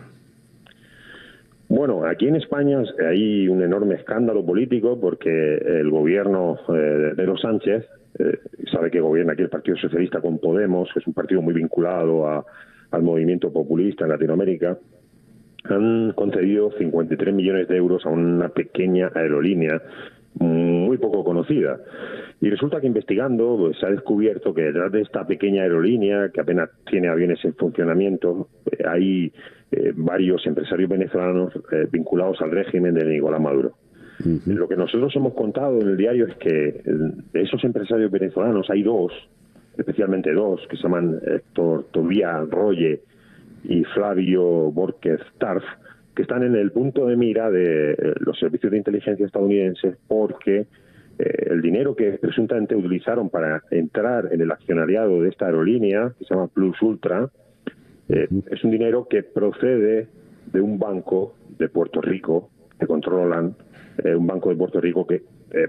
Bueno, 1.68 2.06
aquí 2.06 2.28
en 2.28 2.36
España 2.36 2.82
hay 3.06 3.46
un 3.46 3.62
enorme 3.62 3.96
escándalo 3.96 4.44
político 4.44 4.98
porque 4.98 5.30
el 5.56 5.90
gobierno 5.90 6.58
eh, 6.68 6.72
de 6.72 7.14
Pedro 7.14 7.36
Sánchez, 7.36 7.84
eh, 8.18 8.38
sabe 8.72 8.90
que 8.90 9.00
gobierna 9.00 9.34
aquí 9.34 9.42
el 9.42 9.50
Partido 9.50 9.76
Socialista 9.76 10.20
con 10.20 10.38
Podemos, 10.38 10.88
que 10.92 11.00
es 11.00 11.06
un 11.06 11.12
partido 11.12 11.42
muy 11.42 11.52
vinculado 11.52 12.26
al 12.90 13.02
movimiento 13.02 13.52
populista 13.52 14.04
en 14.04 14.10
Latinoamérica, 14.10 14.78
han 15.64 16.12
concedido 16.12 16.70
53 16.78 17.34
millones 17.34 17.68
de 17.68 17.76
euros 17.76 18.04
a 18.06 18.08
una 18.08 18.48
pequeña 18.48 19.10
aerolínea 19.14 19.82
muy 20.34 20.96
poco 20.98 21.24
conocida. 21.24 21.78
Y 22.40 22.48
resulta 22.48 22.80
que 22.80 22.86
investigando 22.86 23.56
pues, 23.58 23.78
se 23.78 23.86
ha 23.86 23.90
descubierto 23.90 24.54
que 24.54 24.62
detrás 24.62 24.92
de 24.92 25.02
esta 25.02 25.26
pequeña 25.26 25.62
aerolínea, 25.62 26.30
que 26.30 26.40
apenas 26.40 26.70
tiene 26.88 27.08
aviones 27.08 27.44
en 27.44 27.54
funcionamiento, 27.54 28.48
eh, 28.70 28.84
hay 28.86 29.32
eh, 29.72 29.92
varios 29.94 30.46
empresarios 30.46 30.88
venezolanos 30.88 31.52
eh, 31.72 31.86
vinculados 31.90 32.40
al 32.40 32.50
régimen 32.50 32.94
de 32.94 33.04
Nicolás 33.04 33.40
Maduro. 33.40 33.74
Lo 34.44 34.68
que 34.68 34.76
nosotros 34.76 35.16
hemos 35.16 35.32
contado 35.32 35.80
en 35.80 35.88
el 35.88 35.96
diario 35.96 36.26
es 36.26 36.34
que 36.36 36.82
de 36.84 37.40
esos 37.40 37.64
empresarios 37.64 38.10
venezolanos 38.10 38.68
hay 38.68 38.82
dos, 38.82 39.14
especialmente 39.78 40.30
dos, 40.34 40.60
que 40.68 40.76
se 40.76 40.82
llaman 40.82 41.18
Héctor 41.26 41.86
Tobía 41.90 42.38
Roye 42.40 43.00
y 43.64 43.84
Flavio 43.84 44.70
Borges 44.70 45.20
Tarf, 45.38 45.64
que 46.14 46.22
están 46.22 46.42
en 46.42 46.56
el 46.56 46.72
punto 46.72 47.06
de 47.06 47.16
mira 47.16 47.50
de 47.50 47.92
eh, 47.92 47.96
los 48.20 48.38
servicios 48.38 48.72
de 48.72 48.78
inteligencia 48.78 49.26
estadounidenses 49.26 49.96
porque 50.08 50.66
eh, 51.18 51.46
el 51.50 51.62
dinero 51.62 51.94
que 51.94 52.12
presuntamente 52.12 52.74
utilizaron 52.74 53.30
para 53.30 53.62
entrar 53.70 54.28
en 54.32 54.40
el 54.40 54.50
accionariado 54.50 55.22
de 55.22 55.28
esta 55.28 55.46
aerolínea, 55.46 56.12
que 56.18 56.24
se 56.24 56.34
llama 56.34 56.48
Plus 56.48 56.80
Ultra, 56.82 57.30
eh, 58.08 58.28
es 58.50 58.64
un 58.64 58.70
dinero 58.70 59.06
que 59.08 59.22
procede 59.22 60.08
de 60.52 60.60
un 60.60 60.78
banco 60.78 61.34
de 61.58 61.68
Puerto 61.68 62.00
Rico 62.00 62.50
que 62.78 62.86
controlan, 62.86 63.54
un 64.02 64.26
banco 64.26 64.48
de 64.48 64.56
Puerto 64.56 64.80
Rico 64.80 65.06
que 65.06 65.22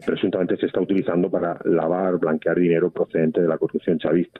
presuntamente 0.05 0.55
se 0.55 0.67
está 0.67 0.79
utilizando 0.79 1.29
para 1.29 1.59
lavar, 1.65 2.17
blanquear 2.17 2.57
dinero 2.57 2.89
procedente 2.89 3.41
de 3.41 3.47
la 3.49 3.57
corrupción 3.57 3.99
chavista. 3.99 4.39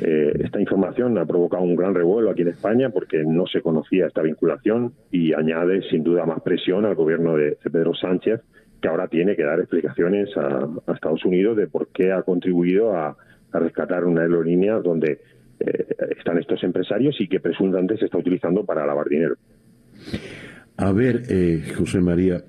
Eh, 0.00 0.32
esta 0.44 0.60
información 0.60 1.16
ha 1.18 1.26
provocado 1.26 1.62
un 1.62 1.76
gran 1.76 1.94
revuelo 1.94 2.30
aquí 2.30 2.42
en 2.42 2.48
España 2.48 2.90
porque 2.90 3.24
no 3.24 3.46
se 3.46 3.60
conocía 3.60 4.06
esta 4.06 4.22
vinculación 4.22 4.92
y 5.10 5.32
añade 5.32 5.82
sin 5.90 6.02
duda 6.02 6.26
más 6.26 6.40
presión 6.42 6.84
al 6.84 6.94
gobierno 6.94 7.36
de, 7.36 7.58
Pedro 7.62 7.94
Sánchez, 7.94 8.40
que 8.80 8.88
ahora 8.88 9.08
tiene 9.08 9.36
que 9.36 9.44
dar 9.44 9.60
explicaciones 9.60 10.30
a, 10.36 10.68
Estados 10.94 11.24
Unidos 11.24 11.56
de 11.56 11.66
por 11.66 11.88
qué 11.88 12.12
ha 12.12 12.22
contribuido 12.22 12.96
a, 12.96 13.16
rescatar 13.50 14.04
una 14.04 14.20
aerolínea 14.20 14.74
donde 14.74 15.20
eh, 15.58 15.86
están 16.18 16.36
estos 16.38 16.62
empresarios 16.62 17.18
y 17.18 17.26
que 17.26 17.40
presuntamente 17.40 17.96
se 17.96 18.04
está 18.04 18.18
utilizando 18.18 18.62
para 18.62 18.84
lavar 18.84 19.08
dinero. 19.08 19.36
A 20.76 20.92
ver, 20.92 21.22
eh, 21.30 21.62
José 21.76 22.00
María, 22.00 22.42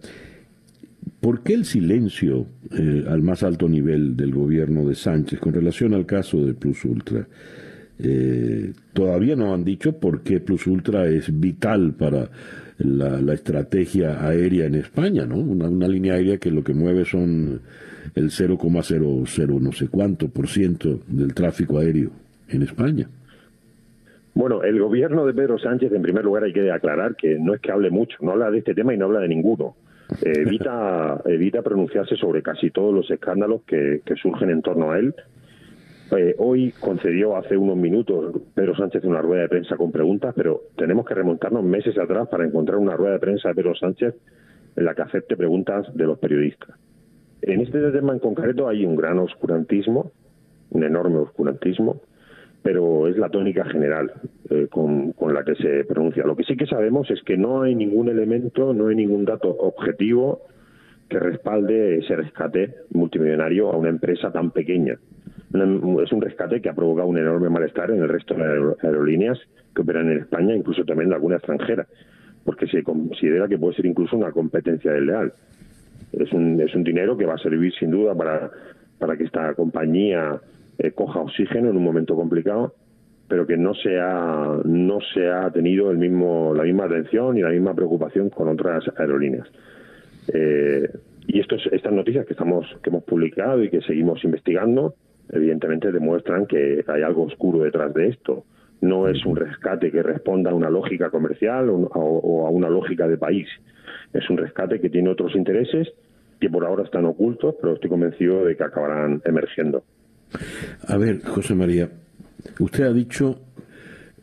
¿Por 1.22 1.43
qué 1.43 1.53
el 1.53 1.65
silencio 1.65 2.45
eh, 2.72 3.03
al 3.07 3.22
más 3.22 3.43
alto 3.43 3.67
nivel 3.67 4.15
del 4.15 4.34
gobierno 4.34 4.88
de 4.88 4.95
Sánchez 4.95 5.39
con 5.39 5.53
relación 5.53 5.93
al 5.93 6.05
caso 6.05 6.45
de 6.45 6.53
Plus 6.53 6.86
Ultra? 6.86 7.28
Eh, 8.01 8.72
todavía 8.93 9.36
no 9.36 9.53
han 9.53 9.65
dicho 9.65 9.99
por 9.99 10.22
qué 10.22 10.39
Plus 10.39 10.65
Ultra 10.67 11.07
es 11.07 11.38
vital 11.38 11.93
para 11.93 12.30
la, 12.78 13.34
estrategia 13.34 14.26
aérea 14.26 14.67
en 14.67 14.76
España, 14.76 15.26
¿no? 15.26 15.36
Una, 15.36 15.88
línea 15.89 16.13
aérea 16.13 16.38
que 16.38 16.51
lo 16.51 16.63
que 16.63 16.74
mueve 16.74 17.03
son 17.03 17.59
el 18.15 18.30
0,00 18.30 19.59
no 19.59 19.72
sé 19.74 19.88
cuánto 19.89 20.30
por 20.30 20.47
ciento 20.47 21.01
del 21.07 21.34
tráfico 21.34 21.80
aéreo 21.80 22.11
en 22.47 22.61
España. 22.61 23.09
Bueno, 24.34 24.63
el 24.63 24.80
gobierno 24.80 25.26
de 25.26 25.34
Pedro 25.34 25.59
Sánchez, 25.59 25.91
en 25.91 26.01
primer 26.01 26.24
lugar, 26.24 26.45
hay 26.45 26.53
que 26.53 26.72
aclarar 26.72 27.17
que 27.17 27.38
no 27.38 27.53
es 27.53 27.59
que 27.59 27.74
hable 27.74 27.89
mucho, 27.89 28.15
no 28.22 28.32
habla 28.32 28.49
de 28.49 28.59
este 28.59 28.74
tema 28.74 28.93
y 28.93 28.97
no 28.97 29.05
habla 29.05 29.20
de 29.20 29.28
ninguno 29.28 29.76
evita, 30.22 31.22
evita 31.26 31.62
pronunciarse 31.62 32.16
sobre 32.16 32.41
casi 32.41 32.72
todos 32.72 32.93
los 32.93 33.10
escándalos 33.10 33.62
que, 33.64 34.01
surgen 34.22 34.49
en 34.49 34.62
torno 34.62 34.91
a 34.91 34.99
él. 34.99 35.14
Eh, 36.18 36.36
hoy 36.39 36.74
concedió 36.80 37.38
hace 37.38 37.55
unos 37.55 37.78
minutos 37.78 38.41
Pedro 38.55 38.76
Sánchez 38.76 39.03
una 39.03 39.22
rueda 39.22 39.43
de 39.43 39.49
prensa 39.49 39.78
con 39.78 39.91
preguntas, 39.91 40.34
pero 40.36 40.62
tenemos 40.76 41.05
que 41.05 41.14
remontarnos 41.14 41.64
meses 41.64 41.97
atrás 41.99 42.28
para 42.30 42.45
encontrar 42.45 42.80
una 42.80 42.95
rueda 42.95 43.14
de 43.14 43.20
prensa 43.20 43.49
de 43.49 43.55
Pedro 43.55 43.76
Sánchez 43.76 44.16
en 44.76 44.86
la 44.86 44.95
que 44.95 45.03
acepte 45.03 45.38
preguntas 45.38 45.86
de 45.93 46.05
los 46.05 46.18
periodistas. 46.18 46.76
En 47.41 47.62
este 47.62 47.80
tema 47.91 48.14
en 48.14 48.20
concreto 48.20 48.68
hay 48.68 48.86
un 48.86 48.95
gran 48.95 49.20
oscurantismo, 49.20 50.12
un 50.72 50.84
enorme 50.84 51.18
oscurantismo, 51.20 52.01
pero 52.62 53.07
es 53.07 53.18
la 53.18 53.30
tónica 53.30 53.66
general 53.66 54.12
eh, 54.49 54.68
con, 54.70 55.14
la 55.34 55.43
que 55.43 55.55
se 55.55 55.86
pronuncia. 55.86 56.24
Lo 56.26 56.36
que 56.36 56.43
sí 56.43 56.57
que 56.57 56.66
sabemos 56.66 57.10
es 57.10 57.22
que 57.24 57.38
no 57.38 57.62
hay 57.62 57.76
ningún 57.76 58.10
elemento, 58.10 58.74
no 58.74 58.88
hay 58.88 58.95
ningún 58.95 59.26
dato 59.26 59.49
objetivo 59.49 60.41
que 61.07 61.20
respalde 61.20 61.99
ese 61.99 62.16
rescate 62.16 62.76
multimillonario 62.91 63.72
a 63.72 63.78
una 63.78 63.89
empresa 63.89 64.32
tan 64.32 64.51
pequeña. 64.51 64.99
Es 65.51 66.12
un 66.12 66.22
rescate 66.22 66.62
que 66.62 66.70
ha 66.70 66.76
provocado 66.76 67.07
un 67.07 67.18
enorme 67.18 67.49
malestar 67.49 67.89
en 67.89 68.03
el 68.03 68.10
resto 68.10 68.36
de 68.36 68.76
aerolíneas 68.84 69.39
que 69.74 69.82
operan 69.82 70.12
en 70.12 70.20
España, 70.20 70.55
incluso 70.55 70.84
también 70.86 71.10
en 71.10 71.14
alguna 71.14 71.38
extranjera, 71.38 71.88
porque 72.43 72.68
se 72.68 72.84
considera 72.84 73.47
que 73.47 73.57
puede 73.57 73.76
ser 73.76 73.88
incluso 73.88 74.16
una 74.16 74.32
competencia 74.32 74.91
desleal. 74.91 75.34
Es 76.12 76.32
un, 76.34 76.62
es 76.62 76.76
un 76.76 76.84
dinero 76.84 77.18
que 77.18 77.26
va 77.26 77.34
a 77.34 77.39
servir 77.39 77.74
sin 77.80 77.89
duda 77.89 78.14
para, 78.14 78.51
para 78.99 79.18
que 79.18 79.24
esta 79.24 79.55
compañía 79.55 80.39
eh, 80.80 80.91
coja 80.91 81.19
oxígeno 81.19 81.69
en 81.69 81.77
un 81.77 81.84
momento 81.84 82.15
complicado, 82.15 82.73
pero 83.27 83.45
que 83.45 83.57
no 83.57 83.73
se 83.75 83.99
ha, 83.99 84.59
no 84.63 84.99
se 85.13 85.30
ha 85.30 85.51
tenido 85.51 85.91
el 85.91 85.97
mismo, 85.97 86.53
la 86.55 86.63
misma 86.63 86.86
atención 86.86 87.38
y 87.38 87.41
la 87.41 87.49
misma 87.49 87.75
preocupación 87.75 88.30
con 88.30 88.47
otras 88.47 88.84
aerolíneas. 88.97 89.47
Eh, 90.34 90.89
y 91.27 91.39
estos, 91.39 91.67
estas 91.71 91.93
noticias 91.93 92.25
que, 92.25 92.34
estamos, 92.34 92.65
que 92.82 92.89
hemos 92.89 93.03
publicado 93.03 93.61
y 93.63 93.69
que 93.69 93.82
seguimos 93.82 94.23
investigando, 94.23 94.95
evidentemente 95.32 95.91
demuestran 95.91 96.47
que 96.47 96.84
hay 96.88 97.03
algo 97.03 97.23
oscuro 97.23 97.63
detrás 97.63 97.93
de 97.93 98.07
esto. 98.07 98.45
No 98.82 99.09
es 99.09 99.23
un 99.25 99.36
rescate 99.36 99.91
que 99.91 100.01
responda 100.01 100.51
a 100.51 100.55
una 100.55 100.69
lógica 100.69 101.09
comercial 101.09 101.69
o 101.69 102.47
a 102.47 102.49
una 102.49 102.69
lógica 102.69 103.07
de 103.07 103.17
país. 103.17 103.47
Es 104.13 104.30
un 104.30 104.38
rescate 104.38 104.80
que 104.80 104.89
tiene 104.89 105.09
otros 105.09 105.36
intereses 105.36 105.89
que 106.39 106.49
por 106.49 106.65
ahora 106.65 106.84
están 106.84 107.05
ocultos, 107.05 107.55
pero 107.61 107.73
estoy 107.73 107.89
convencido 107.89 108.45
de 108.45 108.55
que 108.55 108.63
acabarán 108.63 109.21
emergiendo. 109.25 109.84
A 110.88 110.97
ver, 110.97 111.23
José 111.23 111.55
María, 111.55 111.89
usted 112.59 112.84
ha 112.84 112.93
dicho 112.93 113.41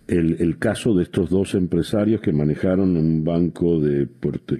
el, 0.08 0.58
caso 0.58 0.94
de 0.94 1.02
estos 1.02 1.30
dos 1.30 1.54
empresarios 1.54 2.20
que 2.20 2.32
manejaron 2.32 2.96
un 2.96 3.24
banco 3.24 3.80
de 3.80 4.06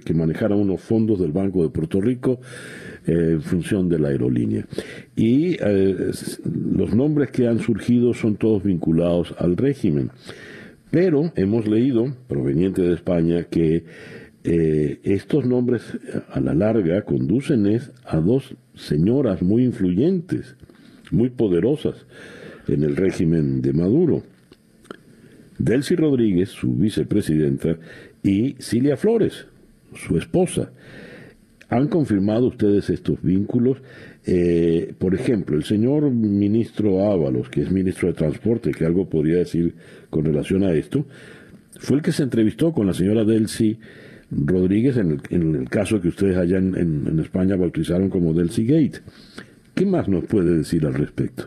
que 0.03 0.13
manejaron 0.13 0.59
unos 0.59 0.81
fondos 0.81 1.19
del 1.19 1.31
Banco 1.31 1.63
de 1.63 1.69
Puerto 1.69 2.01
Rico 2.01 2.39
eh, 3.05 3.31
en 3.33 3.41
función 3.41 3.87
de 3.87 3.99
la 3.99 4.09
aerolínea. 4.09 4.65
Y 5.15 5.55
eh, 5.59 6.11
los 6.75 6.93
nombres 6.93 7.31
que 7.31 7.47
han 7.47 7.59
surgido 7.59 8.13
son 8.13 8.35
todos 8.35 8.63
vinculados 8.63 9.33
al 9.37 9.55
régimen. 9.55 10.11
Pero 10.91 11.31
hemos 11.35 11.67
leído, 11.67 12.13
proveniente 12.27 12.81
de 12.81 12.93
España, 12.93 13.45
que 13.49 13.85
eh, 14.43 14.99
estos 15.03 15.45
nombres 15.45 15.83
a 16.29 16.39
la 16.39 16.53
larga 16.53 17.01
conducen 17.03 17.67
a 18.05 18.17
dos 18.17 18.55
señoras 18.75 19.41
muy 19.41 19.63
influyentes, 19.63 20.55
muy 21.11 21.29
poderosas 21.29 22.05
en 22.67 22.83
el 22.83 22.95
régimen 22.95 23.61
de 23.61 23.73
Maduro. 23.73 24.23
Delcy 25.57 25.95
Rodríguez, 25.95 26.49
su 26.49 26.73
vicepresidenta, 26.73 27.77
y 28.23 28.55
Cilia 28.59 28.97
Flores, 28.97 29.47
su 29.95 30.17
esposa. 30.17 30.71
¿Han 31.69 31.87
confirmado 31.87 32.47
ustedes 32.47 32.89
estos 32.89 33.21
vínculos? 33.21 33.79
Eh, 34.25 34.93
por 34.97 35.15
ejemplo, 35.15 35.57
el 35.57 35.63
señor 35.63 36.11
ministro 36.11 37.11
Ábalos, 37.11 37.49
que 37.49 37.61
es 37.61 37.71
ministro 37.71 38.07
de 38.07 38.13
Transporte, 38.13 38.71
que 38.71 38.85
algo 38.85 39.09
podría 39.09 39.37
decir 39.37 39.75
con 40.09 40.25
relación 40.25 40.63
a 40.63 40.73
esto, 40.73 41.05
fue 41.79 41.97
el 41.97 42.03
que 42.03 42.11
se 42.11 42.23
entrevistó 42.23 42.71
con 42.71 42.87
la 42.87 42.93
señora 42.93 43.23
Delcy 43.23 43.79
Rodríguez 44.31 44.97
en 44.97 45.21
el, 45.29 45.69
caso 45.69 46.01
que 46.01 46.09
ustedes 46.09 46.37
allá 46.37 46.57
en, 46.57 47.19
España 47.19 47.55
bautizaron 47.55 48.09
como 48.09 48.33
Delcy 48.33 48.65
Gate. 48.65 48.99
¿Qué 49.77 49.85
más 49.85 50.09
nos 50.09 50.25
puede 50.25 50.57
decir 50.57 50.85
al 50.87 50.95
respecto? 50.95 51.43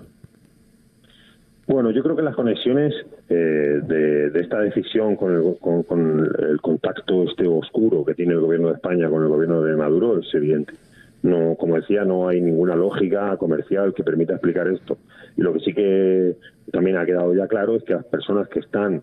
Bueno, 1.66 1.90
yo 1.90 2.02
creo 2.02 2.14
que 2.14 2.22
las 2.22 2.36
conexiones 2.36 2.94
eh, 3.28 3.80
de, 3.82 4.40
esta 4.40 4.60
decisión 4.60 5.16
con 5.16 5.34
el, 5.34 5.58
con, 5.60 6.20
el, 6.38 6.60
contacto 6.60 7.24
este 7.24 7.46
oscuro 7.46 8.04
que 8.04 8.14
tiene 8.14 8.34
el 8.34 8.40
gobierno 8.40 8.68
de 8.68 8.74
España 8.74 9.08
con 9.08 9.22
el 9.22 9.28
gobierno 9.28 9.62
de 9.62 9.76
Maduro 9.76 10.18
es 10.18 10.32
evidente. 10.32 10.74
No, 11.22 11.56
como 11.56 11.76
decía, 11.76 12.04
no 12.04 12.28
hay 12.28 12.40
ninguna 12.40 12.76
lógica 12.76 13.36
comercial 13.36 13.92
que 13.94 14.04
permita 14.04 14.34
explicar 14.34 14.68
esto. 14.68 14.98
Y 15.36 15.42
lo 15.42 15.52
que 15.52 15.60
sí 15.60 15.74
que 15.74 16.36
también 16.72 16.96
ha 16.96 17.06
quedado 17.06 17.34
ya 17.34 17.48
claro 17.48 17.76
es 17.76 17.82
que 17.82 17.94
las 17.94 18.04
personas 18.04 18.48
que 18.48 18.60
están 18.60 19.02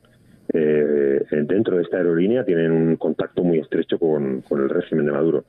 eh, 0.53 1.21
dentro 1.29 1.75
de 1.75 1.83
esta 1.83 1.97
aerolínea 1.97 2.45
tienen 2.45 2.71
un 2.71 2.95
contacto 2.95 3.43
muy 3.43 3.59
estrecho 3.59 3.99
con, 3.99 4.43
el 4.49 4.69
régimen 4.69 5.05
de 5.05 5.11
Maduro. 5.11 5.43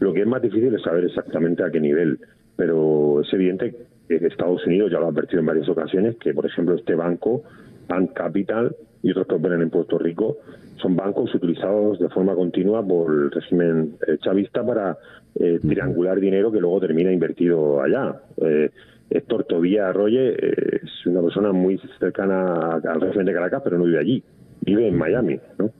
Lo 0.00 0.12
que 0.12 0.20
es 0.20 0.26
más 0.26 0.42
difícil 0.42 0.74
es 0.74 0.82
saber 0.82 1.04
exactamente 1.04 1.62
a 1.62 1.70
qué 1.70 1.80
nivel, 1.80 2.18
pero 2.56 3.20
es 3.22 3.32
evidente 3.32 3.74
que 4.08 4.16
Estados 4.26 4.66
Unidos 4.66 4.90
ya 4.92 4.98
lo 4.98 5.06
ha 5.06 5.08
advertido 5.08 5.40
en 5.40 5.46
varias 5.46 5.68
ocasiones 5.68 6.16
que, 6.16 6.34
por 6.34 6.46
ejemplo, 6.46 6.74
este 6.74 6.94
banco, 6.94 7.42
Bank 7.88 8.12
Capital 8.14 8.74
y 9.02 9.10
otros 9.10 9.26
que 9.26 9.34
operan 9.34 9.62
en 9.62 9.70
Puerto 9.70 9.98
Rico, 9.98 10.38
son 10.76 10.96
bancos 10.96 11.34
utilizados 11.34 11.98
de 11.98 12.08
forma 12.08 12.34
continua 12.34 12.86
por 12.86 13.10
el 13.12 13.30
régimen 13.30 13.96
eh, 14.06 14.18
chavista 14.22 14.64
para 14.64 14.98
eh, 15.36 15.58
triangular 15.66 16.20
dinero 16.20 16.52
que 16.52 16.60
luego 16.60 16.80
termina 16.80 17.12
invertido 17.12 17.82
allá. 17.82 18.20
Eh, 18.38 18.70
Héctor 19.10 19.44
Tobía 19.44 19.88
Arroye 19.88 20.30
eh, 20.30 20.80
es 20.82 21.06
una 21.06 21.22
persona 21.22 21.52
muy 21.52 21.80
cercana 21.98 22.76
al 22.76 23.00
régimen 23.00 23.26
de 23.26 23.32
Caracas, 23.32 23.62
pero 23.62 23.78
no 23.78 23.84
vive 23.84 23.98
allí, 23.98 24.22
vive 24.62 24.88
en 24.88 24.96
Miami, 24.96 25.38
¿no? 25.58 25.70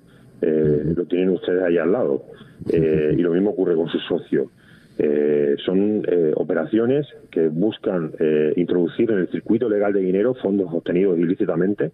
Eh, 0.41 0.93
lo 0.95 1.05
tienen 1.07 1.31
ustedes 1.31 1.63
ahí 1.63 1.79
al 1.79 1.93
lado. 1.93 2.25
Eh, 2.71 3.15
y 3.17 3.23
lo 3.23 3.33
mismo 3.33 3.51
ocurre 3.51 3.75
con 3.75 3.89
su 3.89 3.99
socio. 4.97 5.57
son 5.65 6.03
operaciones 6.37 7.07
que 7.31 7.49
buscan 7.49 8.13
introducir 8.57 9.11
en 9.11 9.19
el 9.19 9.29
circuito 9.29 9.69
legal 9.69 9.93
de 9.93 10.01
dinero 10.01 10.35
fondos 10.35 10.69
obtenidos 10.73 11.19
ilícitamente 11.19 11.93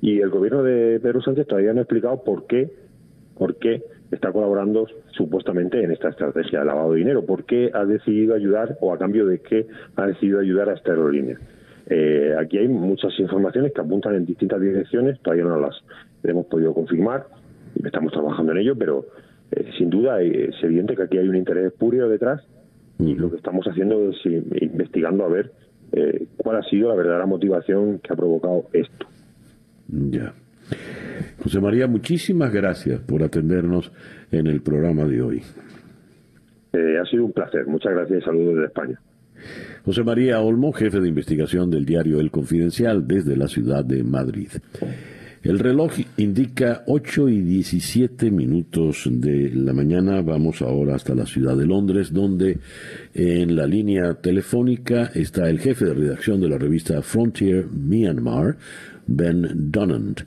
y 0.00 0.20
el 0.20 0.30
gobierno 0.30 0.62
de 0.62 0.98
Pedro 1.00 1.20
Sánchez 1.20 1.46
todavía 1.46 1.72
no 1.72 1.80
ha 1.80 1.82
explicado 1.82 2.24
por 2.24 2.46
qué, 2.46 2.70
por 3.36 3.56
qué 3.56 3.82
está 4.10 4.32
colaborando 4.32 4.86
supuestamente 5.12 5.82
en 5.82 5.92
esta 5.92 6.08
estrategia 6.08 6.60
de 6.60 6.64
lavado 6.64 6.92
de 6.92 6.98
dinero. 6.98 7.24
¿Por 7.24 7.44
qué 7.44 7.70
ha 7.72 7.84
decidido 7.84 8.34
ayudar 8.34 8.76
o 8.80 8.92
a 8.92 8.98
cambio 8.98 9.26
de 9.26 9.40
qué 9.40 9.66
ha 9.96 10.06
decidido 10.06 10.40
ayudar 10.40 10.70
a 10.70 10.74
esta 10.74 10.92
aerolínea? 10.92 11.38
Eh, 11.86 12.34
aquí 12.38 12.58
hay 12.58 12.68
muchas 12.68 13.18
informaciones 13.18 13.72
que 13.72 13.80
apuntan 13.80 14.14
en 14.14 14.24
distintas 14.24 14.60
direcciones, 14.60 15.20
todavía 15.20 15.44
no 15.44 15.60
las 15.60 15.74
hemos 16.22 16.46
podido 16.46 16.72
confirmar, 16.72 17.26
estamos 17.84 18.12
trabajando 18.12 18.52
en 18.52 18.58
ello, 18.58 18.76
pero 18.76 19.06
eh, 19.52 19.70
sin 19.78 19.90
duda 19.90 20.20
es 20.22 20.54
evidente 20.62 20.96
que 20.96 21.02
aquí 21.02 21.18
hay 21.18 21.28
un 21.28 21.36
interés 21.36 21.72
purio 21.72 22.08
detrás 22.08 22.42
y 22.98 23.14
lo 23.14 23.30
que 23.30 23.36
estamos 23.36 23.66
haciendo 23.66 24.10
es 24.10 24.16
investigando 24.24 25.24
a 25.24 25.28
ver 25.28 25.52
eh, 25.92 26.26
cuál 26.36 26.56
ha 26.56 26.62
sido 26.64 26.88
la 26.88 26.94
verdadera 26.94 27.26
motivación 27.26 27.98
que 27.98 28.12
ha 28.12 28.16
provocado 28.16 28.68
esto. 28.72 29.06
Ya. 29.88 30.34
José 31.42 31.60
María, 31.60 31.86
muchísimas 31.86 32.52
gracias 32.52 33.00
por 33.00 33.22
atendernos 33.22 33.90
en 34.30 34.46
el 34.46 34.60
programa 34.60 35.04
de 35.04 35.22
hoy. 35.22 35.42
Eh, 36.72 36.98
ha 36.98 37.04
sido 37.06 37.24
un 37.24 37.32
placer. 37.32 37.66
Muchas 37.66 37.92
gracias 37.92 38.20
y 38.20 38.24
saludos 38.24 38.54
desde 38.54 38.66
España. 38.66 39.00
José 39.84 40.04
María 40.04 40.40
Olmo, 40.40 40.72
jefe 40.72 41.00
de 41.00 41.08
investigación 41.08 41.70
del 41.70 41.86
diario 41.86 42.20
El 42.20 42.30
Confidencial 42.30 43.08
desde 43.08 43.36
la 43.36 43.48
ciudad 43.48 43.84
de 43.84 44.04
Madrid. 44.04 44.50
El 45.42 45.58
reloj 45.58 45.92
indica 46.18 46.84
8 46.86 47.30
y 47.30 47.40
17 47.40 48.30
minutos 48.30 49.08
de 49.10 49.50
la 49.54 49.72
mañana. 49.72 50.20
Vamos 50.20 50.60
ahora 50.60 50.96
hasta 50.96 51.14
la 51.14 51.24
ciudad 51.24 51.56
de 51.56 51.66
Londres, 51.66 52.12
donde 52.12 52.58
en 53.14 53.56
la 53.56 53.66
línea 53.66 54.14
telefónica 54.14 55.10
está 55.14 55.48
el 55.48 55.58
jefe 55.58 55.86
de 55.86 55.94
redacción 55.94 56.42
de 56.42 56.48
la 56.50 56.58
revista 56.58 57.00
Frontier 57.00 57.66
Myanmar, 57.66 58.58
Ben 59.06 59.70
Donant. 59.70 60.20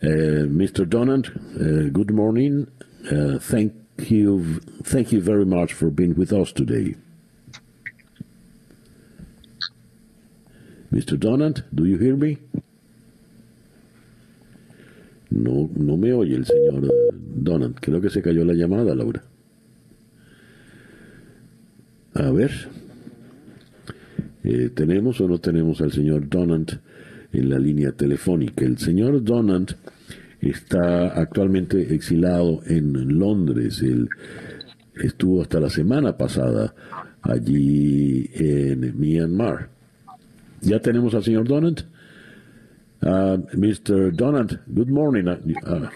Uh, 0.00 0.46
Mr. 0.48 0.86
Donant, 0.86 1.28
uh, 1.56 1.90
good 1.90 2.12
morning. 2.12 2.68
Uh, 3.10 3.38
thank 3.40 3.72
you, 4.08 4.60
thank 4.84 5.10
you 5.10 5.20
very 5.20 5.44
much 5.44 5.72
for 5.72 5.90
being 5.90 6.14
with 6.14 6.32
us 6.32 6.52
today. 6.52 6.94
Mr. 10.92 11.18
Donant, 11.18 11.64
do 11.74 11.86
you 11.86 11.98
hear 11.98 12.14
me? 12.16 12.38
No, 15.34 15.68
no 15.74 15.96
me 15.96 16.12
oye 16.12 16.36
el 16.36 16.46
señor 16.46 16.88
Donant. 17.10 17.76
Creo 17.80 18.00
que 18.00 18.08
se 18.08 18.22
cayó 18.22 18.44
la 18.44 18.54
llamada, 18.54 18.94
Laura. 18.94 19.24
A 22.14 22.30
ver. 22.30 22.52
Eh, 24.44 24.70
¿Tenemos 24.72 25.20
o 25.20 25.26
no 25.26 25.38
tenemos 25.38 25.80
al 25.80 25.90
señor 25.90 26.28
Donant 26.28 26.70
en 27.32 27.50
la 27.50 27.58
línea 27.58 27.90
telefónica? 27.92 28.64
El 28.64 28.78
señor 28.78 29.24
Donant 29.24 29.72
está 30.40 31.08
actualmente 31.20 31.94
exilado 31.94 32.60
en 32.66 33.18
Londres. 33.18 33.82
Él 33.82 34.08
estuvo 34.94 35.42
hasta 35.42 35.58
la 35.58 35.70
semana 35.70 36.16
pasada 36.16 36.74
allí 37.22 38.30
en 38.34 38.96
Myanmar. 39.00 39.70
Ya 40.60 40.78
tenemos 40.78 41.12
al 41.14 41.24
señor 41.24 41.48
Donant. 41.48 41.80
Uh, 43.04 43.36
Mr. 43.52 44.10
Donant, 44.10 44.58
good 44.74 44.88
morning. 44.88 45.28
Uh, 45.28 45.90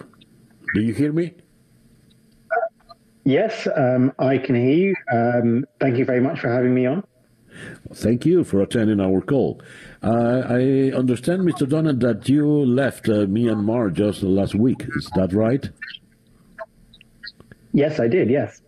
do 0.75 0.81
you 0.81 0.93
hear 0.93 1.11
me? 1.11 1.33
Yes, 3.23 3.67
um, 3.75 4.13
I 4.19 4.37
can 4.37 4.53
hear 4.53 4.77
you. 4.77 4.95
Um, 5.11 5.65
thank 5.79 5.97
you 5.97 6.05
very 6.05 6.21
much 6.21 6.39
for 6.39 6.49
having 6.49 6.75
me 6.75 6.85
on. 6.85 7.03
Thank 7.95 8.27
you 8.27 8.43
for 8.43 8.61
attending 8.61 8.99
our 8.99 9.21
call. 9.21 9.59
Uh, 10.03 10.43
I 10.45 10.91
understand, 10.95 11.41
Mr. 11.41 11.67
Donald, 11.67 11.99
that 12.01 12.29
you 12.29 12.45
left 12.47 13.09
uh, 13.09 13.25
Myanmar 13.25 13.91
just 13.91 14.21
last 14.21 14.53
week. 14.53 14.85
Is 14.95 15.09
that 15.15 15.33
right? 15.33 15.67
Yes, 17.73 17.99
I 17.99 18.07
did, 18.07 18.29
yes. 18.29 18.61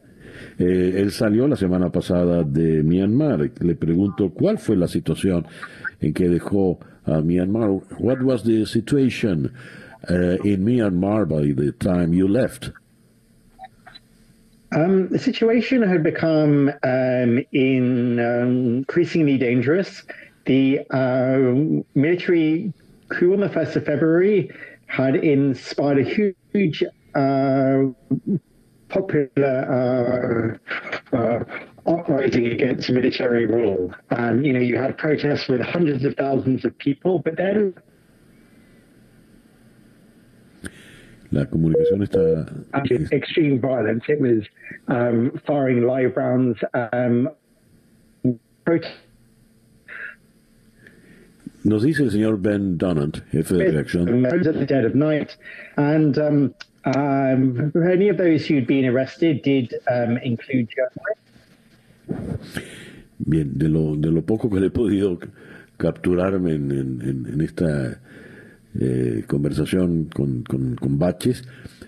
Eh, 0.57 0.99
él 0.99 1.11
salió 1.11 1.47
la 1.47 1.55
semana 1.55 1.91
pasada 1.91 2.43
de 2.43 2.81
Myanmar. 2.81 3.51
Le 3.59 3.75
pregunto 3.75 4.31
cuál 4.31 4.57
fue 4.57 4.75
la 4.75 4.87
situación 4.87 5.45
en 5.99 6.13
que 6.13 6.27
dejó 6.27 6.79
Myanmar. 7.07 7.99
What 7.99 8.21
was 8.21 8.43
the 8.43 8.65
situation 8.65 9.55
uh, 10.09 10.37
in 10.43 10.65
Myanmar 10.65 11.27
by 11.27 11.53
the 11.53 11.71
time 11.71 12.13
you 12.13 12.27
left? 12.27 12.71
Um, 14.73 15.09
the 15.09 15.19
situation 15.19 15.81
had 15.81 16.01
become 16.01 16.69
um, 16.83 17.45
in, 17.51 18.19
um, 18.19 18.77
increasingly 18.77 19.37
dangerous 19.37 20.03
the 20.45 20.79
uh, 20.89 21.83
military 21.93 22.73
coup 23.09 23.33
on 23.33 23.41
the 23.41 23.49
1st 23.49 23.75
of 23.75 23.85
February 23.85 24.51
had 24.87 25.15
inspired 25.15 25.99
a 25.99 26.03
huge 26.53 26.83
uh, 27.15 27.83
popular 28.89 30.59
uh, 31.13 31.43
uprising 31.85 32.47
against 32.47 32.89
military 32.89 33.45
rule. 33.45 33.93
And, 34.09 34.45
you 34.45 34.53
know, 34.53 34.59
you 34.59 34.77
had 34.77 34.97
protests 34.97 35.47
with 35.47 35.61
hundreds 35.61 36.05
of 36.05 36.15
thousands 36.15 36.65
of 36.65 36.77
people, 36.77 37.19
but 37.19 37.37
then 37.37 37.73
La 41.31 41.45
comunicación 41.45 42.03
está. 42.03 43.13
Extreme 43.13 43.61
violence. 43.61 44.03
It 44.09 44.19
was 44.19 44.43
um, 44.89 45.31
firing 45.47 45.83
live 45.83 46.17
rounds. 46.17 46.59
Um, 46.73 47.29
Nos 51.63 51.83
dice 51.83 51.99
el 51.99 52.09
señor 52.09 52.41
Ben 52.41 52.77
Donant, 52.77 53.21
jefe 53.31 53.55
de 53.55 53.71
reacción. 53.71 54.25
At 54.25 54.53
the 54.55 54.65
dead 54.65 54.83
of 54.83 54.95
night, 54.95 55.37
and 55.77 56.17
um, 56.17 56.55
um, 56.85 57.71
any 57.75 58.09
of 58.09 58.17
those 58.17 58.45
who'd 58.47 58.65
been 58.65 58.85
arrested 58.85 59.43
did 59.43 59.75
um, 59.89 60.17
include 60.17 60.69
Bien, 63.19 63.51
de 63.57 63.69
lo, 63.69 63.95
de 63.95 64.11
lo 64.11 64.23
poco 64.23 64.49
que 64.49 64.59
le 64.59 64.67
he 64.67 64.71
podido 64.71 65.19
capturarme 65.77 66.55
en, 66.55 66.71
en, 66.71 67.27
en 67.33 67.41
esta 67.41 67.99
eh, 68.79 69.23
conversación 69.27 70.05
con, 70.05 70.43
con, 70.43 70.75
con, 70.75 70.97
Baches, 70.97 71.43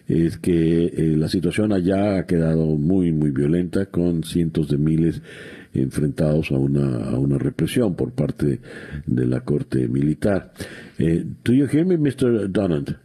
es 0.08 0.38
que 0.38 0.86
eh, 0.86 1.16
la 1.18 1.30
situación 1.30 1.72
allá 1.72 2.18
ha 2.18 2.26
quedado 2.26 2.66
muy, 2.78 3.12
muy 3.14 3.32
violenta, 3.32 3.86
con 3.86 4.24
cientos 4.24 4.68
de 4.68 4.78
miles 4.78 5.22
enfrentados 5.74 6.52
a 6.52 6.56
una, 6.58 7.06
a 7.10 7.18
una 7.18 7.38
represión 7.38 7.96
por 7.96 8.12
parte 8.12 8.60
de 9.06 9.26
la 9.26 9.42
corte 9.42 9.88
militar. 9.88 10.52
Eh, 11.00 11.24
do 11.44 11.54
you 11.54 11.68
hear 11.68 11.86
me, 11.86 11.98
Mr. 11.98 12.50
Donald? 12.52 12.98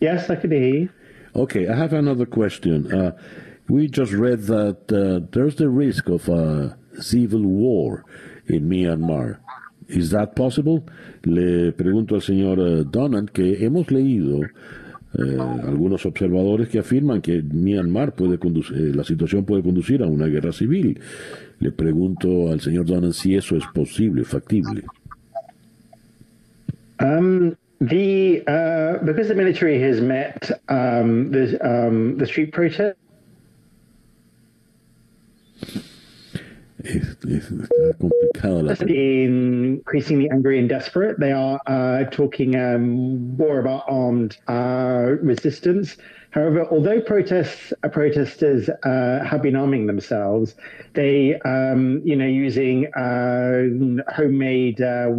Yes, 0.00 0.28
I 0.30 0.36
can 0.36 0.50
hear 0.50 0.74
you. 0.74 0.88
Okay, 1.34 1.68
I 1.68 1.74
have 1.74 1.92
another 1.92 2.26
question. 2.26 2.92
Uh, 2.92 3.12
we 3.68 3.88
just 3.88 4.12
read 4.12 4.42
that 4.42 4.90
uh, 4.92 5.26
there's 5.32 5.56
the 5.56 5.68
risk 5.68 6.08
of 6.08 6.28
a 6.28 6.76
civil 7.00 7.42
war 7.42 8.04
in 8.46 8.68
Myanmar. 8.68 9.38
Is 9.88 10.10
that 10.10 10.34
possible? 10.36 10.84
Le 11.24 11.72
pregunto 11.72 12.14
al 12.14 12.22
señor 12.22 12.58
uh, 12.58 12.84
Donald 12.84 13.30
que 13.32 13.64
hemos 13.64 13.90
leído 13.90 14.42
eh, 15.18 15.36
algunos 15.38 16.06
observadores 16.06 16.68
que 16.68 16.78
afirman 16.78 17.20
que 17.20 17.42
Myanmar 17.42 18.14
puede 18.14 18.38
conducir, 18.38 18.76
eh, 18.78 18.94
la 18.94 19.04
situación 19.04 19.44
puede 19.44 19.62
conducir 19.62 20.02
a 20.02 20.06
una 20.06 20.26
guerra 20.26 20.52
civil. 20.52 20.98
Le 21.58 21.70
pregunto 21.70 22.50
al 22.50 22.60
señor 22.60 22.86
Donald 22.86 23.12
si 23.12 23.34
eso 23.34 23.56
es 23.56 23.64
posible, 23.74 24.24
factible. 24.24 24.84
Um, 26.98 27.56
the 27.80 28.42
uh, 28.46 29.04
because 29.04 29.28
the 29.28 29.34
military 29.34 29.82
has 29.82 30.00
met 30.00 30.50
um, 30.68 31.30
the 31.30 31.58
um, 31.60 32.16
the 32.16 32.26
street 32.26 32.52
protest 32.52 32.96
Es, 36.84 37.16
es, 37.28 37.48
complicado 37.98 38.62
la 38.62 38.74
increasingly 38.88 40.28
angry 40.30 40.58
and 40.58 40.68
desperate. 40.68 41.18
They 41.20 41.32
are 41.32 41.60
uh, 41.66 42.04
talking 42.10 42.56
um, 42.56 43.36
more 43.36 43.60
about 43.60 43.84
armed 43.88 44.36
uh, 44.48 45.16
resistance. 45.22 45.96
However, 46.30 46.66
although 46.70 47.00
protests 47.00 47.72
uh, 47.84 47.88
protesters 47.88 48.68
uh, 48.68 49.24
have 49.24 49.42
been 49.42 49.54
arming 49.54 49.86
themselves, 49.86 50.54
they, 50.94 51.38
um, 51.44 52.00
you 52.04 52.16
know, 52.16 52.26
using 52.26 52.92
uh, 52.94 54.12
homemade 54.12 54.80
uh, 54.80 55.10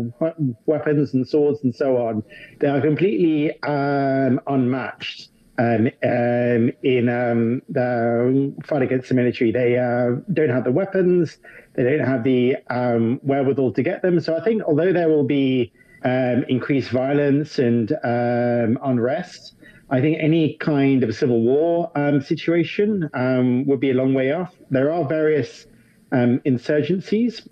weapons 0.66 1.14
and 1.14 1.28
swords 1.28 1.64
and 1.64 1.74
so 1.74 1.98
on, 1.98 2.24
they 2.60 2.68
are 2.68 2.82
completely 2.82 3.52
um, 3.64 4.42
unmatched 4.48 5.30
um, 5.58 5.88
um, 6.04 6.72
in 6.82 7.10
um, 7.10 7.62
the 7.70 8.54
fight 8.66 8.82
against 8.82 9.10
the 9.10 9.16
military. 9.16 9.52
They 9.52 9.78
uh, 9.78 10.22
don't 10.34 10.50
have 10.50 10.64
the 10.64 10.72
weapons, 10.72 11.38
they 11.76 11.84
don't 11.84 12.08
have 12.08 12.24
the 12.24 12.58
um, 12.70 13.20
wherewithal 13.24 13.74
to 13.74 13.84
get 13.84 14.02
them. 14.02 14.20
So 14.20 14.36
I 14.36 14.44
think 14.44 14.64
although 14.64 14.92
there 14.92 15.10
will 15.10 15.26
be 15.26 15.72
um, 16.04 16.44
increased 16.50 16.90
violence 16.90 17.60
and 17.60 17.92
um, 18.04 18.80
unrest, 18.84 19.56
I 19.90 20.02
think 20.02 20.18
any 20.20 20.56
kind 20.56 21.04
of 21.04 21.16
civil 21.16 21.42
war 21.42 21.92
situation 22.22 23.10
would 23.68 23.80
be 23.80 23.92
a 23.92 23.94
long 23.94 24.16
way 24.16 24.32
off. 24.32 24.56
There 24.72 24.92
are 24.92 25.08
various 25.08 25.68
insurgencies 26.12 27.48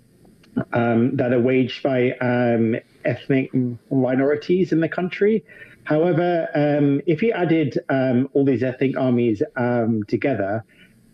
that 0.56 1.32
are 1.32 1.40
waged 1.40 1.84
by 1.84 2.80
ethnic 3.04 3.50
minorities 3.90 4.72
in 4.72 4.80
the 4.80 4.88
country. 4.88 5.44
However, 5.84 6.48
um, 6.54 7.00
if 7.06 7.22
you 7.22 7.32
added 7.32 7.78
um, 7.88 8.28
all 8.32 8.44
these 8.44 8.62
ethnic 8.62 8.96
armies 8.96 9.42
um, 9.56 10.04
together, 10.04 10.64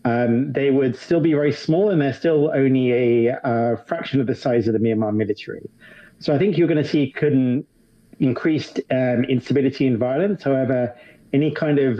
um, 0.05 0.53
they 0.53 0.69
would 0.71 0.95
still 0.95 1.19
be 1.19 1.33
very 1.33 1.51
small 1.51 1.89
and 1.89 2.01
they're 2.01 2.13
still 2.13 2.51
only 2.53 3.27
a, 3.27 3.37
a, 3.43 3.77
fraction 3.87 4.21
of 4.21 4.27
the 4.27 4.35
size 4.35 4.67
of 4.67 4.73
the 4.73 4.79
Myanmar 4.79 5.13
military. 5.13 5.69
So 6.19 6.33
I 6.33 6.37
think 6.37 6.57
you're 6.57 6.67
going 6.67 6.81
to 6.83 6.89
see 6.89 7.11
couldn't 7.11 7.65
increased 8.19 8.79
um, 8.91 9.23
instability 9.25 9.87
and 9.87 9.97
violence. 9.97 10.43
However, 10.43 10.95
any 11.33 11.51
kind 11.51 11.79
of 11.79 11.99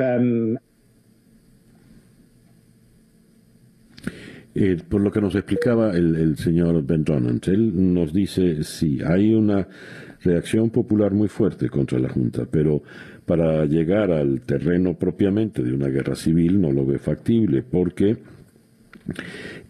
Eh, 4.56 4.78
por 4.90 5.00
lo 5.02 5.12
que 5.12 5.22
nos 5.22 5.36
explicaba 5.36 5.92
el, 5.92 6.16
el 6.16 6.38
señor 6.38 6.84
Ben 6.84 7.04
Donant, 7.04 7.48
él 7.48 7.94
nos 7.94 8.12
dice, 8.12 8.64
sí, 8.64 9.00
hay 9.06 9.34
una 9.34 9.68
reacción 10.24 10.70
popular 10.70 11.14
muy 11.14 11.28
fuerte 11.28 11.70
contra 11.70 12.00
la 12.00 12.10
Junta, 12.10 12.46
pero 12.50 12.82
para 13.26 13.66
llegar 13.66 14.12
al 14.12 14.42
terreno 14.42 14.96
propiamente 14.96 15.64
de 15.64 15.74
una 15.74 15.88
guerra 15.88 16.16
civil 16.16 16.60
no 16.60 16.72
lo 16.72 16.86
ve 16.86 17.00
factible, 17.00 17.64
porque 17.64 18.18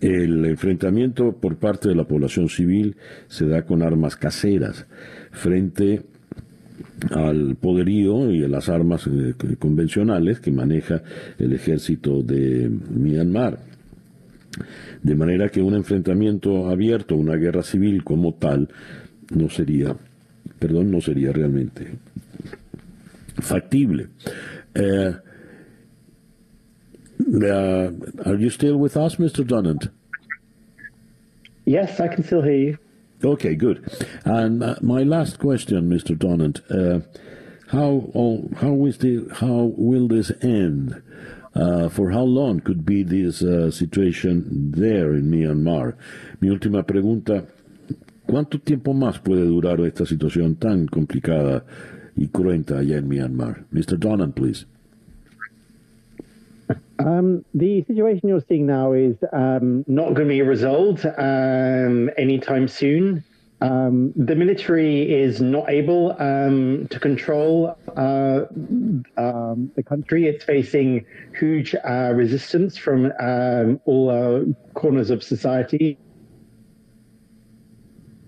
el 0.02 0.46
enfrentamiento 0.46 1.34
por 1.34 1.58
parte 1.58 1.90
de 1.90 1.96
la 1.96 2.06
población 2.06 2.50
civil 2.50 2.96
se 3.28 3.48
da 3.48 3.64
con 3.64 3.82
armas 3.82 4.16
caseras 4.16 4.86
frente 5.32 6.04
al 7.12 7.56
poderío 7.56 8.32
y 8.32 8.44
a 8.44 8.48
las 8.48 8.70
armas 8.70 9.08
eh, 9.08 9.34
convencionales 9.58 10.40
que 10.40 10.52
maneja 10.52 11.02
el 11.38 11.54
ejército 11.54 12.22
de 12.22 12.70
Myanmar. 12.70 13.60
De 15.04 15.16
manera 15.16 15.50
que 15.50 15.62
un 15.62 15.76
enfrentamiento 15.76 16.68
abierto, 16.70 17.16
una 17.16 17.36
guerra 17.36 17.64
civil 17.64 18.04
como 18.04 18.34
tal, 18.34 18.68
no 19.34 19.50
sería 19.50 19.96
perdón, 20.60 20.92
no 20.92 21.02
sería 21.02 21.32
realmente 21.32 21.98
factible. 23.42 24.10
Uh, 24.76 25.14
uh, 27.44 27.92
are 28.26 28.36
you 28.36 28.50
still 28.50 28.78
with 28.78 28.96
us, 28.98 29.16
Mr. 29.18 29.46
Donant? 29.46 29.90
Yes, 31.66 32.00
I 32.00 32.08
can 32.08 32.24
still 32.24 32.42
hear 32.42 32.56
you. 32.56 32.78
Okay, 33.24 33.56
good. 33.56 33.86
And 34.24 34.64
uh, 34.64 34.76
my 34.82 35.04
last 35.04 35.40
question, 35.40 35.90
Mr. 35.90 36.18
Donant, 36.18 36.62
uh, 36.72 37.06
how 37.72 38.10
oh, 38.16 38.50
how 38.58 38.86
is 38.86 38.98
the 39.00 39.28
how 39.36 39.74
will 39.78 40.08
this 40.08 40.32
end? 40.42 41.02
Uh, 41.54 41.90
for 41.90 42.12
how 42.12 42.22
long 42.22 42.60
could 42.62 42.86
be 42.86 43.04
this 43.04 43.42
uh, 43.44 43.70
situation 43.72 44.72
there 44.72 45.14
in 45.14 45.30
Myanmar? 45.30 45.96
Mi 46.40 46.50
última 46.50 46.84
pregunta 46.84 47.46
¿Cuánto 48.30 48.60
tiempo 48.60 48.94
más 48.94 49.18
puede 49.18 49.44
durar 49.44 49.80
esta 49.82 50.06
situación 50.06 50.56
tan 50.56 50.86
complicada 50.86 51.64
y 52.16 52.28
cruenta 52.28 52.78
allá 52.78 52.98
en 52.98 53.08
Myanmar? 53.08 53.66
Mr. 53.72 53.98
Donnan, 53.98 54.34
please. 54.34 54.68
Um, 57.00 57.44
the 57.56 57.84
situation 57.86 58.30
you're 58.30 58.44
seeing 58.48 58.68
now 58.68 58.94
is 58.94 59.16
um, 59.34 59.84
not 59.88 60.14
going 60.14 60.28
to 60.28 60.34
be 60.36 60.44
resolved 60.44 61.08
um, 61.08 62.12
anytime 62.18 62.68
soon. 62.68 63.24
Um, 63.62 64.14
the 64.16 64.36
military 64.36 65.12
is 65.12 65.42
not 65.42 65.68
able 65.68 66.16
um, 66.20 66.88
to 66.92 67.00
control 67.00 67.76
uh, 67.98 68.42
um, 69.18 69.72
the 69.76 69.82
country. 69.84 70.28
It's 70.28 70.44
facing 70.46 71.04
huge 71.40 71.74
uh, 71.74 72.12
resistance 72.14 72.78
from 72.78 73.12
all 73.86 74.10
uh, 74.12 74.44
corners 74.76 75.10
of 75.10 75.24
society. 75.24 75.98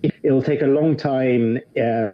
It'll 0.03 0.41
take 0.41 0.61
a 0.61 0.67
long 0.67 0.97
time 0.97 1.59
uh, 1.81 2.09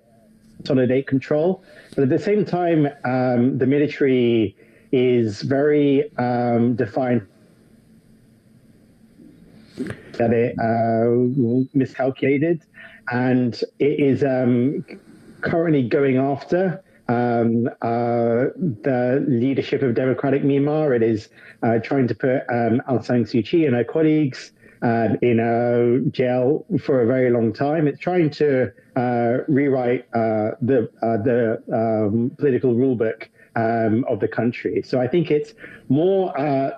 consolidate 0.58 1.08
control, 1.08 1.64
but 1.96 2.04
at 2.04 2.10
the 2.10 2.20
same 2.20 2.44
time, 2.44 2.88
um, 3.06 3.58
the 3.58 3.66
military 3.66 4.56
is 4.92 5.42
very 5.42 6.12
um, 6.18 6.76
defined 6.76 7.26
that 10.14 10.32
it 10.34 10.56
uh, 10.60 11.68
miscalculated, 11.74 12.64
and 13.12 13.62
it 13.80 14.00
is 14.00 14.24
um, 14.24 14.84
currently 15.42 15.88
going 15.88 16.18
after 16.18 16.84
um, 17.08 17.68
uh, 17.82 18.52
the 18.84 19.24
leadership 19.28 19.82
of 19.82 19.96
Democratic 19.96 20.44
Myanmar. 20.44 20.96
It 20.96 21.04
is 21.04 21.30
uh, 21.64 21.80
trying 21.80 22.08
to 22.08 22.16
put 22.16 22.42
um, 22.50 22.82
Aung 22.90 23.06
San 23.06 23.24
Suu 23.24 23.46
Kyi 23.46 23.66
and 23.66 23.76
her 23.76 23.84
colleagues 23.84 24.52
uh, 24.82 25.10
in 25.22 25.40
a 25.40 26.10
jail 26.12 26.66
for 26.80 27.02
a 27.02 27.06
very 27.06 27.30
long 27.32 27.54
time. 27.54 27.88
It's 27.88 28.00
trying 28.00 28.30
to 28.32 28.72
uh, 28.96 29.38
rewrite 29.48 30.08
uh, 30.14 30.52
the 30.62 30.90
uh, 31.02 31.18
the 31.24 31.62
um, 31.74 32.32
political 32.38 32.74
rulebook 32.74 33.28
um, 33.56 34.06
of 34.08 34.20
the 34.20 34.28
country. 34.28 34.82
So 34.86 35.00
I 35.00 35.08
think 35.08 35.32
it's 35.32 35.54
more 35.90 36.38
uh, 36.40 36.72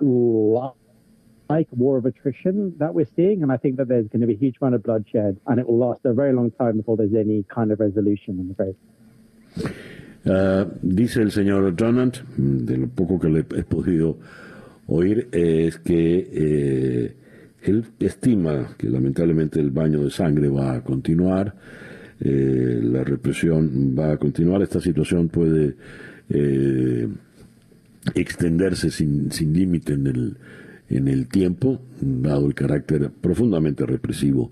like 1.49 1.67
war 1.71 1.97
of 1.97 2.05
attrition 2.05 2.75
that 2.77 2.93
we're 2.93 3.07
seeing, 3.15 3.43
and 3.43 3.51
I 3.51 3.57
think 3.57 3.77
that 3.77 3.87
there's 3.87 4.07
going 4.07 4.21
to 4.21 4.27
be 4.27 4.33
a 4.33 4.37
huge 4.37 4.57
amount 4.61 4.75
of 4.75 4.83
bloodshed, 4.83 5.39
and 5.47 5.59
it 5.59 5.67
will 5.67 5.79
last 5.79 6.01
a 6.05 6.13
very 6.13 6.33
long 6.33 6.51
time 6.51 6.77
before 6.77 6.95
there's 6.97 7.15
any 7.15 7.43
kind 7.49 7.71
of 7.71 7.79
resolution. 7.79 8.39
I'm 8.39 8.51
afraid. 8.51 8.75
Dice 10.83 11.17
el 11.17 11.31
señor 11.31 11.75
Donald, 11.75 12.21
de 12.37 12.77
lo 12.77 12.87
poco 12.87 13.17
que 13.19 13.29
le 13.29 13.39
he 13.39 13.63
podido 13.63 14.17
oír, 14.87 15.29
es 15.31 15.79
que 15.79 16.27
eh, 16.31 17.15
él 17.63 17.85
estima 17.99 18.75
que 18.77 18.89
lamentablemente 18.89 19.59
el 19.59 19.71
baño 19.71 20.03
de 20.03 20.11
sangre 20.11 20.47
va 20.47 20.75
a 20.75 20.83
continuar, 20.83 21.55
eh, 22.21 22.79
la 22.83 23.03
represión 23.03 23.95
va 23.97 24.13
a 24.13 24.17
continuar, 24.17 24.61
esta 24.61 24.81
situación 24.81 25.29
puede 25.29 25.75
eh, 26.29 27.07
extenderse 28.15 28.91
sin, 28.91 29.31
sin 29.31 29.53
límite 29.53 29.93
en 29.93 30.07
el, 30.07 30.37
en 30.89 31.07
el 31.07 31.27
tiempo, 31.27 31.81
dado 32.01 32.47
el 32.47 32.55
carácter 32.55 33.09
profundamente 33.21 33.85
represivo 33.85 34.51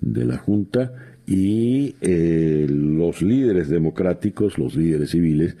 de 0.00 0.24
la 0.24 0.38
Junta 0.38 0.92
y 1.26 1.94
eh, 2.00 2.66
los 2.68 3.20
líderes 3.20 3.68
democráticos, 3.68 4.58
los 4.58 4.74
líderes 4.76 5.10
civiles, 5.10 5.56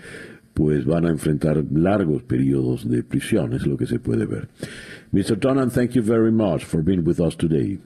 pues 0.54 0.84
van 0.84 1.06
a 1.06 1.10
enfrentar 1.10 1.64
largos 1.72 2.22
periodos 2.22 2.88
de 2.88 3.02
prisión, 3.02 3.52
es 3.52 3.66
lo 3.66 3.76
que 3.76 3.86
se 3.86 3.98
puede 3.98 4.26
ver. 4.26 4.48
Mr. 5.12 5.36
Donnan, 5.36 5.70
thank 5.70 5.94
you 5.94 6.02
very 6.02 6.30
much 6.30 6.64
for 6.64 6.82
being 6.82 7.04
with 7.04 7.18
us 7.18 7.34
today. 7.34 7.78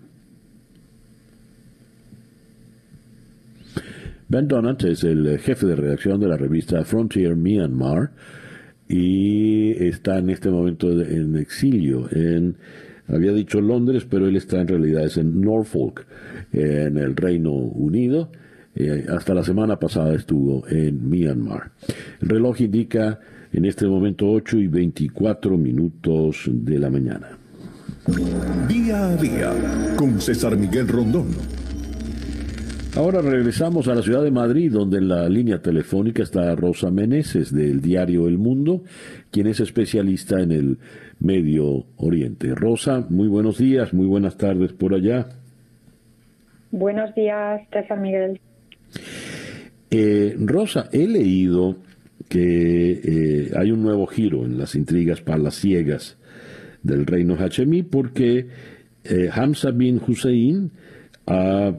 Ben 4.28 4.48
Donat 4.48 4.82
es 4.84 5.04
el 5.04 5.38
jefe 5.38 5.66
de 5.66 5.76
redacción 5.76 6.18
de 6.18 6.26
la 6.26 6.38
revista 6.38 6.82
Frontier 6.84 7.36
Myanmar 7.36 8.12
y 8.88 9.72
está 9.72 10.18
en 10.18 10.30
este 10.30 10.48
momento 10.50 10.90
en 10.90 11.36
exilio 11.36 12.08
en 12.10 12.56
había 13.08 13.32
dicho 13.32 13.60
Londres, 13.60 14.06
pero 14.08 14.26
él 14.26 14.36
está 14.36 14.60
en 14.60 14.68
realidad 14.68 15.04
es 15.04 15.18
en 15.18 15.40
Norfolk, 15.42 16.06
en 16.52 16.96
el 16.96 17.14
Reino 17.14 17.52
Unido. 17.52 18.32
Eh, 18.74 19.04
hasta 19.10 19.34
la 19.34 19.44
semana 19.44 19.78
pasada 19.78 20.14
estuvo 20.14 20.66
en 20.66 21.10
Myanmar. 21.10 21.72
El 22.22 22.28
reloj 22.30 22.62
indica 22.62 23.20
en 23.52 23.64
este 23.64 23.86
momento 23.86 24.30
8 24.30 24.58
y 24.58 24.66
24 24.66 25.56
minutos 25.56 26.44
de 26.46 26.78
la 26.78 26.90
mañana. 26.90 27.38
Día 28.68 29.08
a 29.08 29.16
día 29.16 29.52
con 29.96 30.20
César 30.20 30.56
Miguel 30.56 30.88
Rondón. 30.88 31.28
Ahora 32.96 33.22
regresamos 33.22 33.88
a 33.88 33.94
la 33.94 34.02
ciudad 34.02 34.22
de 34.22 34.30
Madrid, 34.30 34.70
donde 34.70 34.98
en 34.98 35.08
la 35.08 35.28
línea 35.28 35.62
telefónica 35.62 36.22
está 36.22 36.54
Rosa 36.54 36.90
Meneses 36.90 37.54
del 37.54 37.80
diario 37.80 38.28
El 38.28 38.36
Mundo, 38.36 38.82
quien 39.30 39.46
es 39.46 39.60
especialista 39.60 40.40
en 40.40 40.52
el 40.52 40.78
Medio 41.18 41.86
Oriente. 41.96 42.54
Rosa, 42.54 43.06
muy 43.08 43.28
buenos 43.28 43.56
días, 43.56 43.94
muy 43.94 44.06
buenas 44.06 44.36
tardes 44.36 44.72
por 44.72 44.92
allá. 44.92 45.26
Buenos 46.70 47.14
días, 47.14 47.62
César 47.72 47.98
Miguel. 47.98 48.40
Eh, 49.90 50.36
Rosa, 50.38 50.88
he 50.92 51.06
leído 51.06 51.76
que 52.32 52.92
eh, 53.04 53.50
hay 53.58 53.72
un 53.72 53.82
nuevo 53.82 54.06
giro 54.06 54.46
en 54.46 54.56
las 54.56 54.74
intrigas 54.74 55.20
palaciegas 55.20 56.16
del 56.82 57.04
reino 57.04 57.36
Hachemí 57.36 57.82
porque 57.82 58.48
eh, 59.04 59.28
Hamza 59.30 59.70
bin 59.70 60.00
Hussein 60.06 60.70
ha 61.26 61.74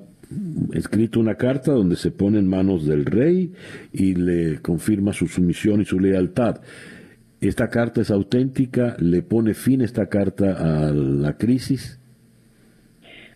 escrito 0.74 1.20
una 1.20 1.38
carta 1.38 1.72
donde 1.72 1.96
se 1.96 2.12
pone 2.12 2.38
en 2.38 2.48
manos 2.48 2.86
del 2.86 3.04
rey 3.04 3.52
y 3.92 4.14
le 4.14 4.62
confirma 4.62 5.12
su 5.12 5.26
sumisión 5.26 5.82
y 5.82 5.86
su 5.86 6.00
lealtad. 6.00 6.62
¿Esta 7.42 7.70
carta 7.70 8.02
es 8.02 8.12
auténtica? 8.12 8.96
¿Le 9.00 9.24
pone 9.24 9.56
fin 9.56 9.82
esta 9.82 10.06
carta 10.06 10.52
a 10.52 10.92
la 10.92 11.36
crisis? 11.36 12.00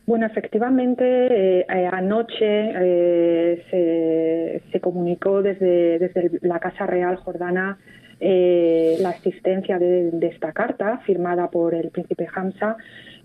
Bueno, 0.07 0.25
efectivamente, 0.25 1.03
eh, 1.03 1.65
eh, 1.69 1.89
anoche 1.91 2.71
eh, 2.79 4.61
se, 4.71 4.79
comunicó 4.79 5.43
desde, 5.43 5.99
desde 5.99 6.39
la 6.41 6.59
Casa 6.59 6.87
Real 6.87 7.17
Jordana 7.17 7.77
la 8.19 9.11
existencia 9.11 9.77
de, 9.77 10.09
esta 10.21 10.51
carta 10.51 10.97
firmada 11.05 11.51
por 11.51 11.75
el 11.75 11.91
príncipe 11.91 12.27
Hamza 12.33 12.77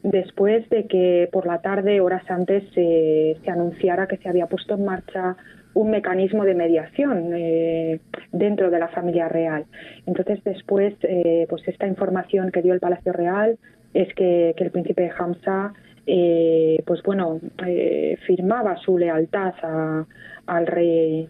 después 0.02 0.68
de 0.70 0.86
que 0.86 1.28
por 1.32 1.46
la 1.46 1.60
tarde, 1.60 2.00
horas 2.00 2.28
antes, 2.28 2.64
se, 2.74 3.36
anunciara 3.46 4.06
que 4.06 4.16
se 4.18 4.28
había 4.28 4.46
puesto 4.46 4.74
en 4.74 4.84
marcha 4.84 5.36
un 5.74 5.90
mecanismo 5.90 6.44
de 6.44 6.54
mediación 6.54 7.30
eh, 7.32 8.00
dentro 8.30 8.70
de 8.70 8.78
la 8.78 8.88
familia 8.88 9.28
real. 9.28 9.64
Entonces, 10.06 10.42
después, 10.44 10.94
eh, 11.02 11.46
pues 11.48 11.66
esta 11.66 11.86
información 11.86 12.50
que 12.50 12.60
dio 12.60 12.74
el 12.74 12.80
Palacio 12.80 13.12
Real 13.12 13.58
es 13.94 14.12
que, 14.14 14.54
el 14.56 14.70
príncipe 14.70 15.10
Hamza, 15.16 15.72
eh, 16.06 16.82
pues 16.86 17.02
bueno, 17.02 17.40
firmaba 18.26 18.76
su 18.76 18.98
lealtad 18.98 19.54
al 20.46 20.66
rey 20.66 21.28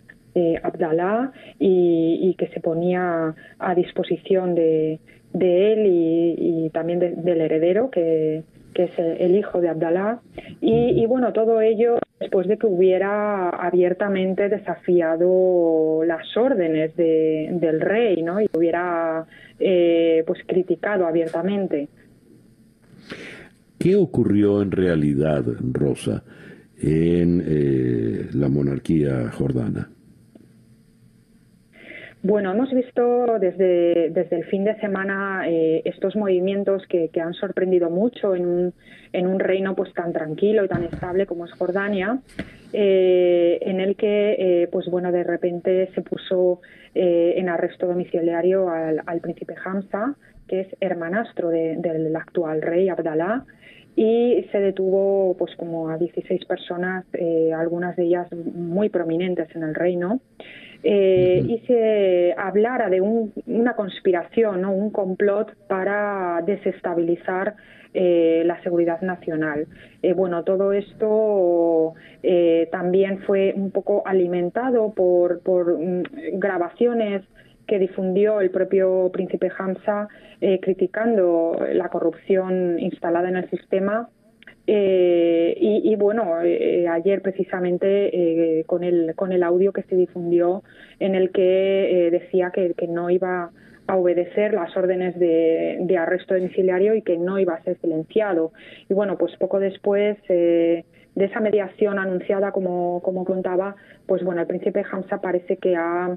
Abdalá 0.62 1.32
y, 1.58 2.34
que 2.38 2.48
se 2.48 2.60
ponía 2.60 3.34
a 3.58 3.74
disposición 3.74 4.54
de, 4.54 4.98
él 5.34 5.86
y, 5.86 6.70
también 6.70 6.98
del 7.00 7.40
heredero 7.40 7.90
que, 7.90 8.44
que 8.72 8.84
es 8.84 8.98
el 8.98 9.36
hijo 9.36 9.60
de 9.60 9.68
Abdalá, 9.68 10.20
y, 10.60 11.04
bueno, 11.06 11.32
todo 11.32 11.60
ello 11.60 11.98
después 12.18 12.46
de 12.46 12.56
que 12.56 12.66
hubiera 12.66 13.50
abiertamente 13.50 14.48
desafiado 14.48 16.04
las 16.04 16.36
órdenes 16.36 16.96
del 16.96 17.80
rey, 17.80 18.22
¿no? 18.22 18.40
Y 18.40 18.48
hubiera 18.56 19.26
eh, 19.58 20.22
pues 20.26 20.40
criticado 20.46 21.06
abiertamente. 21.06 21.88
¿Qué 23.82 23.96
ocurrió 23.96 24.62
en 24.62 24.70
realidad, 24.70 25.42
Rosa, 25.72 26.22
en 26.80 27.42
eh, 27.44 28.28
la 28.32 28.48
monarquía 28.48 29.32
jordana? 29.32 29.90
Bueno, 32.22 32.52
hemos 32.52 32.72
visto 32.72 33.40
desde, 33.40 34.10
desde 34.10 34.36
el 34.36 34.44
fin 34.44 34.62
de 34.62 34.76
semana 34.78 35.48
eh, 35.48 35.82
estos 35.84 36.14
movimientos 36.14 36.84
que, 36.86 37.10
han 37.20 37.34
sorprendido 37.34 37.90
mucho 37.90 38.36
en 38.36 38.46
un, 38.46 38.74
en 39.12 39.26
un 39.26 39.40
reino 39.40 39.74
pues 39.74 39.92
tan 39.94 40.12
tranquilo 40.12 40.64
y 40.64 40.68
tan 40.68 40.84
estable 40.84 41.26
como 41.26 41.46
es 41.46 41.52
Jordania, 41.54 42.20
eh, 42.72 43.58
en 43.62 43.80
el 43.80 43.96
que 43.96 44.68
pues 44.70 44.86
bueno 44.86 45.10
de 45.10 45.24
repente 45.24 45.90
se 45.92 46.02
puso 46.02 46.60
en 46.94 47.48
arresto 47.48 47.88
domiciliario 47.88 48.68
al, 48.68 49.02
al, 49.06 49.20
príncipe 49.20 49.56
Hamza, 49.64 50.14
que 50.46 50.60
es 50.60 50.68
hermanastro 50.80 51.48
del 51.48 52.14
actual 52.14 52.62
rey 52.62 52.88
Abdalá, 52.88 53.44
y 53.94 54.46
se 54.50 54.60
detuvo 54.60 55.36
pues 55.38 55.54
como 55.56 55.88
a 55.88 55.98
16 55.98 56.44
personas, 56.46 57.04
algunas 57.54 57.96
de 57.96 58.04
ellas 58.04 58.26
muy 58.32 58.88
prominentes 58.88 59.54
en 59.54 59.62
el 59.62 59.74
reino 59.74 60.20
eh, 60.84 61.44
y 61.46 61.58
se 61.66 62.34
hablara 62.36 62.88
de 62.88 63.00
una 63.00 63.74
conspiración, 63.76 64.62
¿no? 64.62 64.72
un 64.72 64.90
complot 64.90 65.54
para 65.68 66.42
desestabilizar 66.44 67.54
eh, 67.94 68.42
la 68.44 68.60
seguridad 68.62 69.00
nacional. 69.02 69.66
Eh, 70.02 70.12
bueno, 70.12 70.42
todo 70.42 70.72
esto 70.72 71.94
eh, 72.22 72.68
también 72.72 73.20
fue 73.20 73.52
un 73.54 73.70
poco 73.70 74.02
alimentado 74.06 74.92
por, 74.92 75.40
por 75.40 75.78
mm, 75.78 76.02
grabaciones 76.32 77.22
que 77.72 77.78
difundió 77.78 78.42
el 78.42 78.50
propio 78.50 79.10
príncipe 79.10 79.50
Hamza 79.58 80.06
criticando 80.60 81.56
la 81.72 81.88
corrupción 81.88 82.78
instalada 82.78 83.30
en 83.30 83.36
el 83.36 83.48
sistema 83.48 84.10
eh, 84.66 85.56
y, 85.58 85.96
bueno, 85.96 86.40
eh, 86.42 86.86
ayer 86.88 87.20
precisamente 87.20 88.60
eh, 88.60 88.64
con, 88.64 88.84
el, 88.84 89.14
con 89.16 89.32
el 89.32 89.42
audio 89.42 89.72
que 89.72 89.82
se 89.82 89.96
difundió 89.96 90.62
en 91.00 91.14
el 91.14 91.32
que 91.32 92.08
decía 92.12 92.52
que, 92.52 92.74
no 92.86 93.10
iba 93.10 93.50
a 93.88 93.96
obedecer 93.96 94.54
las 94.54 94.76
órdenes 94.76 95.18
de, 95.18 95.78
de, 95.80 95.98
arresto 95.98 96.34
domiciliario 96.34 96.94
y 96.94 97.02
que 97.02 97.18
no 97.18 97.38
iba 97.40 97.54
a 97.54 97.62
ser 97.62 97.76
silenciado. 97.80 98.52
Y 98.88 98.94
bueno, 98.94 99.18
pues 99.18 99.36
poco 99.36 99.58
después 99.58 100.16
de 100.28 100.84
esa 101.16 101.40
mediación 101.40 101.98
anunciada, 101.98 102.52
como, 102.52 103.02
como 103.02 103.24
contaba, 103.24 103.74
pues 104.06 104.22
bueno, 104.22 104.42
el 104.42 104.46
príncipe 104.46 104.84
Hamza 104.90 105.20
parece 105.20 105.56
que 105.56 105.74
ha 105.74 106.16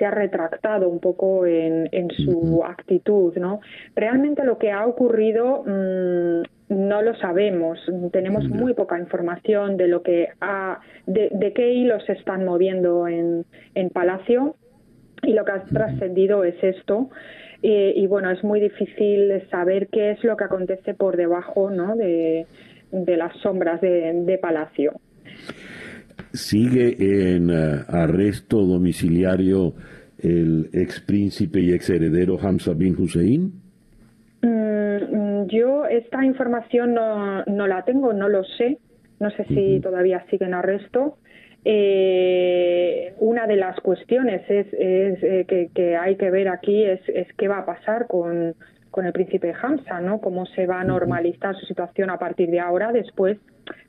se 0.00 0.06
ha 0.06 0.10
retractado 0.10 0.88
un 0.88 0.98
poco 0.98 1.44
en, 1.44 1.86
en 1.92 2.10
su 2.10 2.64
actitud, 2.64 3.36
¿no? 3.36 3.60
Realmente 3.94 4.44
lo 4.44 4.56
que 4.56 4.72
ha 4.72 4.86
ocurrido 4.86 5.62
mm, 5.66 6.42
no 6.70 7.02
lo 7.02 7.14
sabemos. 7.16 7.78
Tenemos 8.10 8.48
muy 8.48 8.72
poca 8.72 8.98
información 8.98 9.76
de 9.76 9.88
lo 9.88 10.02
que 10.02 10.30
ha, 10.40 10.80
de, 11.06 11.52
qué 11.54 11.74
hilos 11.74 12.02
se 12.06 12.14
están 12.14 12.46
moviendo 12.46 13.06
en, 13.08 13.44
en 13.74 13.90
Palacio 13.90 14.56
y 15.22 15.34
lo 15.34 15.44
que 15.44 15.52
ha 15.52 15.64
trascendido 15.64 16.44
es 16.44 16.56
esto. 16.62 17.10
y 17.60 18.06
bueno, 18.06 18.30
es 18.30 18.42
muy 18.42 18.58
difícil 18.58 19.46
saber 19.50 19.88
qué 19.88 20.12
es 20.12 20.24
lo 20.24 20.34
que 20.38 20.44
acontece 20.44 20.94
por 20.94 21.18
debajo 21.18 21.70
¿no? 21.70 21.94
de, 21.94 22.46
de 22.90 23.16
las 23.18 23.36
sombras 23.42 23.82
de, 23.82 24.38
Palacio. 24.40 24.94
¿Sigue 26.32 27.34
en 27.34 27.50
eh, 27.50 27.84
arresto 27.88 28.58
domiciliario 28.64 29.74
el 30.18 30.68
ex 30.72 31.00
príncipe 31.00 31.60
y 31.60 31.72
ex 31.72 31.90
heredero 31.90 32.38
Hamza 32.40 32.74
bin 32.74 32.94
Hussein? 32.98 33.52
Mm, 34.42 35.46
yo 35.46 35.86
esta 35.86 36.24
información 36.24 36.94
no, 36.94 37.44
no, 37.44 37.66
la 37.66 37.84
tengo, 37.84 38.12
no 38.12 38.28
lo 38.28 38.44
sé. 38.44 38.78
No 39.18 39.30
sé 39.32 39.44
si 39.44 39.80
todavía 39.80 40.24
sigue 40.30 40.46
en 40.46 40.54
arresto. 40.54 41.18
Eh, 41.64 43.12
una 43.18 43.46
de 43.46 43.56
las 43.56 43.78
cuestiones 43.80 44.42
es, 44.48 44.66
eh, 44.72 45.68
que, 45.74 45.96
hay 45.96 46.16
que 46.16 46.30
ver 46.30 46.48
aquí 46.48 46.84
es, 46.84 47.00
qué 47.36 47.48
va 47.48 47.58
a 47.58 47.66
pasar 47.66 48.06
con, 48.06 48.54
con 48.90 49.04
el 49.04 49.12
príncipe 49.12 49.52
Hamza, 49.60 50.00
¿no? 50.00 50.20
Cómo 50.20 50.46
se 50.46 50.66
va 50.66 50.80
a 50.80 50.84
normalizar 50.84 51.54
su 51.56 51.66
situación 51.66 52.08
a 52.08 52.18
partir 52.18 52.50
de 52.50 52.60
ahora, 52.60 52.92
después 52.92 53.36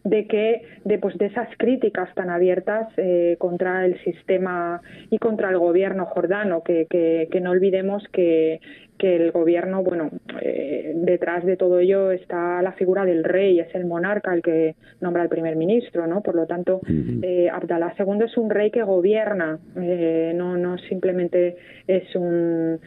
de 0.04 0.28
que 0.28 0.62
de, 0.84 0.98
pues, 0.98 1.18
de 1.18 1.28
esas 1.28 1.48
críticas 1.58 2.14
tan 2.16 2.30
abiertas 2.30 2.88
eh, 2.98 3.36
contra 3.40 3.86
el 3.86 4.02
sistema 4.04 4.82
y 5.10 5.18
contra 5.18 5.50
el 5.50 5.58
gobierno 5.58 6.06
jordano, 6.06 6.64
que, 6.64 6.88
que, 6.90 7.42
no 7.42 7.52
olvidemos 7.52 8.04
que, 8.12 8.60
que 8.98 9.16
el 9.16 9.32
gobierno, 9.32 9.84
bueno, 9.84 10.10
eh, 10.42 10.94
detrás 10.96 11.46
de 11.46 11.58
todo 11.58 11.80
ello 11.80 12.12
está 12.12 12.62
la 12.62 12.72
figura 12.74 13.06
del 13.06 13.24
rey, 13.24 13.60
es 13.60 13.74
el 13.76 13.86
monarca 13.86 14.34
el 14.34 14.42
que 14.42 14.76
nombra 15.00 15.24
al 15.24 15.30
primer 15.30 15.56
ministro, 15.56 16.08
¿no? 16.08 16.22
Por 16.22 16.36
lo 16.36 16.46
tanto, 16.46 16.82
eh, 17.22 17.50
Abdalá 17.52 17.94
II 17.98 18.26
es 18.26 18.38
un 18.38 18.50
rey 18.50 18.72
que 18.72 18.84
gobierna, 18.84 19.60
no, 19.76 20.58
no 20.58 20.78
simplemente 20.78 21.58
es 21.88 22.16
un 22.16 22.80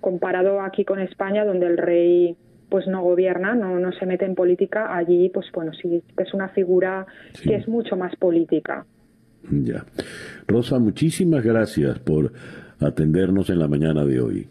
comparado 0.00 0.60
aquí 0.60 0.84
con 0.84 1.00
España, 1.00 1.44
donde 1.44 1.66
el 1.66 1.76
rey 1.76 2.36
pues 2.68 2.86
no 2.86 3.02
gobierna, 3.02 3.54
no, 3.54 3.78
no 3.78 3.92
se 3.92 4.06
mete 4.06 4.24
en 4.24 4.34
política, 4.34 4.94
allí 4.94 5.30
pues 5.30 5.46
bueno, 5.52 5.72
sí 5.72 6.02
es 6.16 6.34
una 6.34 6.48
figura 6.50 7.06
que 7.42 7.56
es 7.56 7.68
mucho 7.68 7.96
más 7.96 8.14
política. 8.16 8.84
Ya. 9.50 9.84
Rosa, 10.46 10.78
muchísimas 10.78 11.44
gracias 11.44 11.98
por 12.00 12.32
atendernos 12.80 13.50
en 13.50 13.58
la 13.58 13.68
mañana 13.68 14.04
de 14.04 14.20
hoy. 14.20 14.48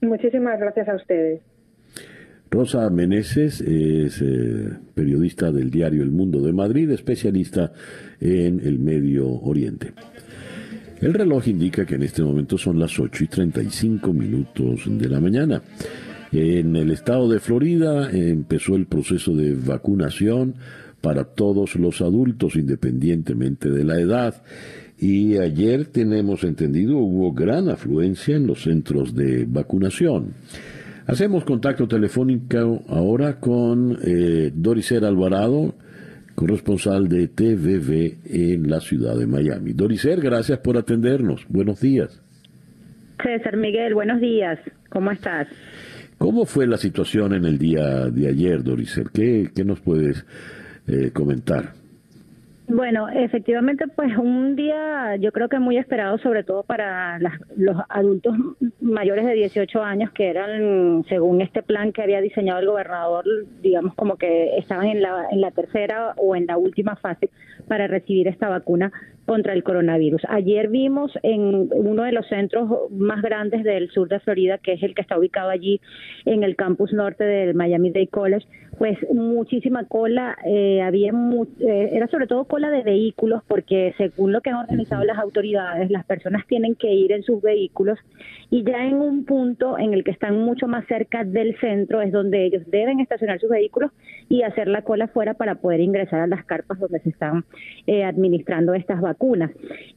Muchísimas 0.00 0.58
gracias 0.58 0.88
a 0.88 0.96
ustedes. 0.96 1.40
Rosa 2.50 2.90
Meneses 2.90 3.62
es 3.62 4.20
eh, 4.20 4.68
periodista 4.94 5.50
del 5.50 5.70
diario 5.70 6.02
El 6.02 6.10
Mundo 6.10 6.40
de 6.42 6.52
Madrid, 6.52 6.90
especialista 6.90 7.72
en 8.20 8.60
el 8.60 8.78
Medio 8.78 9.26
Oriente. 9.26 9.92
El 11.00 11.14
reloj 11.14 11.48
indica 11.48 11.86
que 11.86 11.94
en 11.94 12.02
este 12.02 12.22
momento 12.22 12.58
son 12.58 12.78
las 12.78 12.98
8 13.00 13.24
y 13.24 13.26
35 13.26 14.12
minutos 14.12 14.82
de 14.86 15.08
la 15.08 15.18
mañana. 15.18 15.62
En 16.32 16.76
el 16.76 16.90
estado 16.90 17.28
de 17.28 17.40
Florida 17.40 18.10
empezó 18.10 18.74
el 18.74 18.86
proceso 18.86 19.36
de 19.36 19.54
vacunación 19.54 20.54
para 21.02 21.24
todos 21.24 21.76
los 21.76 22.00
adultos 22.00 22.56
independientemente 22.56 23.68
de 23.68 23.84
la 23.84 24.00
edad. 24.00 24.42
Y 24.98 25.36
ayer 25.36 25.86
tenemos 25.86 26.44
entendido 26.44 26.96
hubo 26.96 27.32
gran 27.32 27.68
afluencia 27.68 28.36
en 28.36 28.46
los 28.46 28.62
centros 28.62 29.14
de 29.14 29.44
vacunación. 29.46 30.32
Hacemos 31.06 31.44
contacto 31.44 31.86
telefónico 31.86 32.82
ahora 32.88 33.38
con 33.38 33.98
eh, 34.02 34.52
Doricer 34.54 35.04
Alvarado, 35.04 35.74
corresponsal 36.34 37.08
de 37.08 37.28
TVV 37.28 38.18
en 38.24 38.70
la 38.70 38.80
ciudad 38.80 39.18
de 39.18 39.26
Miami. 39.26 39.74
Doricer, 39.74 40.20
gracias 40.20 40.60
por 40.60 40.78
atendernos. 40.78 41.44
Buenos 41.48 41.80
días. 41.80 42.22
César 43.22 43.56
Miguel, 43.58 43.94
buenos 43.94 44.20
días. 44.20 44.58
¿Cómo 44.88 45.10
estás? 45.10 45.48
¿Cómo 46.22 46.46
fue 46.46 46.68
la 46.68 46.76
situación 46.76 47.34
en 47.34 47.44
el 47.46 47.58
día 47.58 48.08
de 48.08 48.28
ayer, 48.28 48.62
Dorisel? 48.62 49.10
¿Qué, 49.10 49.50
qué 49.52 49.64
nos 49.64 49.80
puedes 49.80 50.24
eh, 50.86 51.10
comentar? 51.12 51.74
Bueno, 52.68 53.08
efectivamente, 53.08 53.86
pues 53.88 54.16
un 54.16 54.54
día 54.56 55.16
yo 55.16 55.32
creo 55.32 55.48
que 55.48 55.58
muy 55.58 55.76
esperado, 55.76 56.16
sobre 56.18 56.44
todo 56.44 56.62
para 56.62 57.18
los 57.56 57.76
adultos 57.88 58.34
mayores 58.80 59.26
de 59.26 59.34
18 59.34 59.82
años, 59.82 60.10
que 60.12 60.28
eran, 60.28 61.04
según 61.08 61.40
este 61.40 61.62
plan 61.62 61.92
que 61.92 62.02
había 62.02 62.20
diseñado 62.20 62.60
el 62.60 62.66
gobernador, 62.68 63.24
digamos 63.62 63.94
como 63.94 64.16
que 64.16 64.56
estaban 64.58 64.86
en 64.86 65.02
la, 65.02 65.26
en 65.30 65.40
la 65.40 65.50
tercera 65.50 66.14
o 66.16 66.36
en 66.36 66.46
la 66.46 66.56
última 66.56 66.96
fase 66.96 67.30
para 67.66 67.88
recibir 67.88 68.28
esta 68.28 68.48
vacuna 68.48 68.92
contra 69.26 69.52
el 69.52 69.62
coronavirus. 69.62 70.22
Ayer 70.28 70.68
vimos 70.68 71.12
en 71.22 71.68
uno 71.72 72.02
de 72.02 72.12
los 72.12 72.26
centros 72.28 72.90
más 72.90 73.22
grandes 73.22 73.64
del 73.64 73.90
sur 73.90 74.08
de 74.08 74.20
Florida, 74.20 74.58
que 74.58 74.72
es 74.74 74.82
el 74.82 74.94
que 74.94 75.02
está 75.02 75.18
ubicado 75.18 75.50
allí 75.50 75.80
en 76.24 76.42
el 76.42 76.56
campus 76.56 76.92
norte 76.92 77.24
del 77.24 77.54
Miami 77.54 77.90
Dade 77.90 78.08
College, 78.08 78.46
pues 78.82 78.98
muchísima 79.14 79.84
cola, 79.84 80.36
eh, 80.44 80.82
había 80.82 81.12
eh, 81.60 81.90
era 81.92 82.08
sobre 82.08 82.26
todo 82.26 82.46
cola 82.46 82.68
de 82.68 82.82
vehículos, 82.82 83.44
porque 83.46 83.94
según 83.96 84.32
lo 84.32 84.40
que 84.40 84.50
han 84.50 84.56
organizado 84.56 85.04
las 85.04 85.18
autoridades, 85.18 85.88
las 85.88 86.04
personas 86.04 86.44
tienen 86.48 86.74
que 86.74 86.92
ir 86.92 87.12
en 87.12 87.22
sus 87.22 87.40
vehículos 87.40 87.96
y 88.52 88.64
ya 88.64 88.84
en 88.84 88.96
un 88.96 89.24
punto 89.24 89.78
en 89.78 89.94
el 89.94 90.04
que 90.04 90.10
están 90.10 90.38
mucho 90.38 90.68
más 90.68 90.86
cerca 90.86 91.24
del 91.24 91.58
centro 91.58 92.02
es 92.02 92.12
donde 92.12 92.44
ellos 92.44 92.62
deben 92.66 93.00
estacionar 93.00 93.40
sus 93.40 93.48
vehículos 93.48 93.90
y 94.28 94.42
hacer 94.42 94.68
la 94.68 94.82
cola 94.82 95.08
fuera 95.08 95.32
para 95.32 95.54
poder 95.54 95.80
ingresar 95.80 96.20
a 96.20 96.26
las 96.26 96.44
carpas 96.44 96.78
donde 96.78 97.00
se 97.00 97.08
están 97.08 97.46
eh, 97.86 98.04
administrando 98.04 98.74
estas 98.74 99.00
vacunas. 99.00 99.52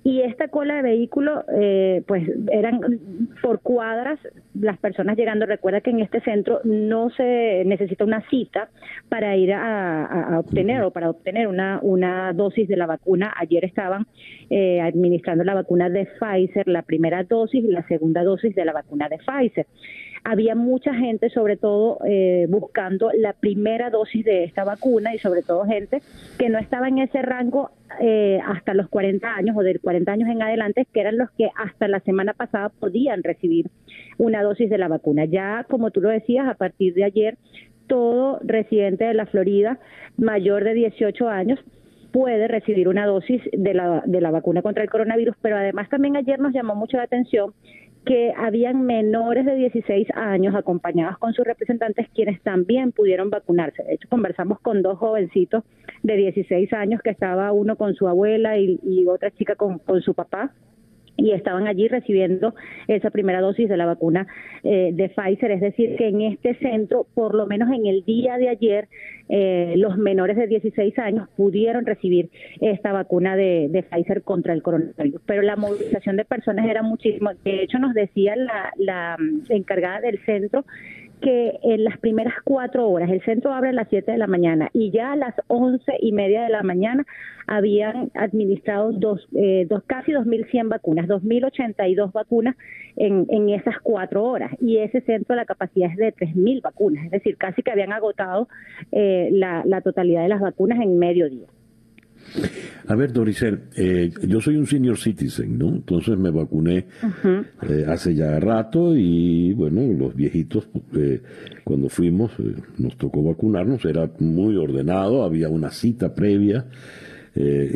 Y 0.05 0.21
esta 0.21 0.47
cola 0.47 0.75
de 0.75 0.83
vehículos, 0.83 1.43
eh, 1.53 2.01
pues 2.07 2.23
eran 2.49 2.79
por 3.41 3.59
cuadras 3.59 4.19
las 4.53 4.77
personas 4.77 5.17
llegando. 5.17 5.45
Recuerda 5.45 5.81
que 5.81 5.89
en 5.89 5.99
este 5.99 6.21
centro 6.21 6.61
no 6.63 7.09
se 7.09 7.63
necesita 7.65 8.05
una 8.05 8.21
cita 8.29 8.69
para 9.09 9.35
ir 9.35 9.51
a, 9.51 10.39
obtener 10.39 10.81
o 10.83 10.91
para 10.91 11.09
obtener 11.09 11.49
una, 11.49 11.79
una 11.81 12.31
dosis 12.31 12.69
de 12.69 12.77
la 12.77 12.85
vacuna. 12.85 13.33
Ayer 13.37 13.65
estaban 13.65 14.07
eh, 14.49 14.79
administrando 14.79 15.43
la 15.43 15.55
vacuna 15.55 15.89
de 15.89 16.07
Pfizer, 16.19 16.69
la 16.69 16.83
primera 16.83 17.23
dosis 17.23 17.61
y 17.61 17.67
la 17.67 17.85
segunda 17.89 18.23
dosis 18.23 18.44
de 18.53 18.65
la 18.65 18.73
vacuna 18.73 19.09
de 19.09 19.17
Pfizer. 19.17 19.65
Había 20.23 20.55
mucha 20.55 20.93
gente, 20.93 21.29
sobre 21.29 21.55
todo, 21.55 21.99
eh, 22.05 22.47
buscando 22.49 23.11
la 23.13 23.33
primera 23.33 23.89
dosis 23.89 24.25
de 24.25 24.43
esta 24.43 24.63
vacuna 24.63 25.13
y 25.13 25.19
sobre 25.19 25.43
todo 25.43 25.65
gente 25.65 26.01
que 26.39 26.49
no 26.49 26.57
estaba 26.57 26.87
en 26.87 26.97
ese 26.97 27.21
rango 27.21 27.69
eh, 28.01 28.39
hasta 28.45 28.73
los 28.73 28.89
40 28.89 29.35
años 29.35 29.55
o 29.55 29.61
de 29.61 29.77
40 29.79 30.11
años 30.11 30.29
en 30.29 30.41
adelante, 30.41 30.87
que 30.91 30.99
eran 30.99 31.17
los 31.17 31.29
que 31.31 31.49
hasta 31.55 31.87
la 31.87 31.99
semana 31.99 32.33
pasada 32.33 32.69
podían 32.69 33.23
recibir 33.23 33.69
una 34.17 34.41
dosis 34.41 34.69
de 34.69 34.77
la 34.77 34.87
vacuna. 34.87 35.25
Ya, 35.25 35.65
como 35.69 35.91
tú 35.91 36.01
lo 36.01 36.09
decías, 36.09 36.47
a 36.47 36.55
partir 36.55 36.93
de 36.95 37.03
ayer, 37.03 37.37
todo 37.87 38.39
residente 38.43 39.05
de 39.05 39.13
la 39.13 39.27
Florida 39.27 39.79
mayor 40.17 40.63
de 40.63 40.73
18 40.73 41.29
años 41.29 41.59
puede 42.11 42.47
recibir 42.47 42.87
una 42.87 43.05
dosis 43.05 43.41
de 43.51 43.73
la, 43.73 44.01
de 44.05 44.21
la 44.21 44.31
vacuna 44.31 44.61
contra 44.61 44.81
el 44.81 44.89
coronavirus, 44.89 45.35
pero 45.41 45.57
además 45.57 45.89
también 45.89 46.15
ayer 46.15 46.39
nos 46.39 46.53
llamó 46.53 46.73
mucho 46.73 46.95
la 46.95 47.03
atención 47.03 47.53
que 48.05 48.33
habían 48.37 48.83
menores 48.83 49.45
de 49.45 49.55
16 49.55 50.07
años 50.15 50.55
acompañados 50.55 51.17
con 51.17 51.33
sus 51.33 51.45
representantes 51.45 52.07
quienes 52.13 52.41
también 52.41 52.91
pudieron 52.91 53.29
vacunarse. 53.29 53.83
De 53.83 53.95
hecho, 53.95 54.07
conversamos 54.07 54.59
con 54.59 54.81
dos 54.81 54.97
jovencitos 54.99 55.63
de 56.03 56.15
16 56.15 56.71
años 56.73 57.01
que 57.01 57.09
estaba 57.09 57.51
uno 57.51 57.75
con 57.75 57.95
su 57.95 58.07
abuela 58.07 58.57
y, 58.57 59.05
otra 59.07 59.31
chica 59.31 59.55
con, 59.55 59.79
con 59.79 60.01
su 60.01 60.13
papá 60.13 60.53
y 61.17 61.31
estaban 61.31 61.67
allí 61.67 61.87
recibiendo 61.87 62.55
esa 62.87 63.09
primera 63.09 63.41
dosis 63.41 63.69
de 63.69 63.77
la 63.77 63.85
vacuna 63.85 64.27
eh, 64.63 64.91
de 64.93 65.09
Pfizer. 65.09 65.51
Es 65.51 65.61
decir, 65.61 65.95
que 65.95 66.07
en 66.07 66.21
este 66.21 66.55
centro, 66.55 67.07
por 67.13 67.35
lo 67.35 67.47
menos 67.47 67.69
en 67.71 67.85
el 67.85 68.03
día 68.03 68.37
de 68.37 68.49
ayer, 68.49 68.87
eh, 69.29 69.73
los 69.77 69.97
menores 69.97 70.37
de 70.37 70.47
16 70.47 70.97
años 70.99 71.29
pudieron 71.35 71.85
recibir 71.85 72.29
esta 72.61 72.91
vacuna 72.91 73.35
de, 73.35 73.67
de, 73.69 73.83
Pfizer 73.83 74.23
contra 74.23 74.53
el 74.53 74.61
coronavirus. 74.61 75.21
Pero 75.25 75.41
la 75.41 75.55
movilización 75.55 76.17
de 76.17 76.25
personas 76.25 76.67
era 76.67 76.83
muchísimo. 76.83 77.31
De 77.43 77.63
hecho, 77.63 77.79
nos 77.79 77.93
decía 77.93 78.35
la, 78.35 78.71
la 78.77 79.17
encargada 79.49 80.01
del 80.01 80.19
centro 80.25 80.65
que 81.25 81.57
en 81.63 81.83
las 81.83 81.97
primeras 81.97 82.35
cuatro 82.43 82.87
horas, 82.87 83.09
el 83.09 83.19
centro 83.23 83.51
abre 83.51 83.69
a 83.69 83.73
las 83.73 83.89
siete 83.89 84.11
de 84.11 84.19
la 84.19 84.27
mañana 84.27 84.69
y 84.73 84.91
ya 84.91 85.13
a 85.13 85.15
las 85.15 85.33
once 85.47 85.91
y 85.99 86.11
media 86.11 86.43
de 86.43 86.49
la 86.49 86.61
mañana 86.61 87.03
habían 87.47 88.11
administrado 88.13 88.91
dos, 88.91 89.27
eh, 89.33 89.65
dos 89.67 89.81
casi 89.87 90.11
2.100 90.11 90.69
vacunas, 90.69 91.07
2.082 91.07 92.11
vacunas 92.11 92.55
en, 92.95 93.49
esas 93.49 93.79
cuatro 93.81 94.23
horas. 94.23 94.51
Y 94.61 94.77
ese 94.77 95.01
centro, 95.01 95.35
la 95.35 95.45
capacidad 95.45 95.89
es 95.89 95.97
de 95.97 96.13
3.000 96.13 96.61
vacunas, 96.61 97.05
es 97.05 97.11
decir, 97.11 97.37
casi 97.37 97.63
que 97.63 97.71
habían 97.71 97.91
agotado 97.91 98.47
eh, 98.91 99.29
la, 99.31 99.63
la 99.65 99.81
totalidad 99.81 100.21
de 100.21 100.29
las 100.29 100.41
vacunas 100.41 100.79
en 100.79 100.99
medio 100.99 101.27
día. 101.27 101.47
A 102.87 102.95
ver, 102.95 103.11
Doricel, 103.11 103.61
eh, 103.75 104.11
yo 104.27 104.39
soy 104.39 104.57
un 104.57 104.67
senior 104.67 104.97
citizen, 104.97 105.57
¿no? 105.57 105.69
Entonces 105.69 106.17
me 106.17 106.29
vacuné 106.29 106.85
eh, 107.67 107.85
hace 107.87 108.13
ya 108.13 108.39
rato 108.39 108.95
y, 108.95 109.53
bueno, 109.53 109.81
los 109.81 110.15
viejitos, 110.15 110.67
eh, 110.95 111.21
cuando 111.63 111.89
fuimos, 111.89 112.31
nos 112.77 112.95
tocó 112.97 113.23
vacunarnos, 113.23 113.83
era 113.85 114.09
muy 114.19 114.55
ordenado, 114.55 115.23
había 115.23 115.49
una 115.49 115.71
cita 115.71 116.13
previa. 116.13 116.65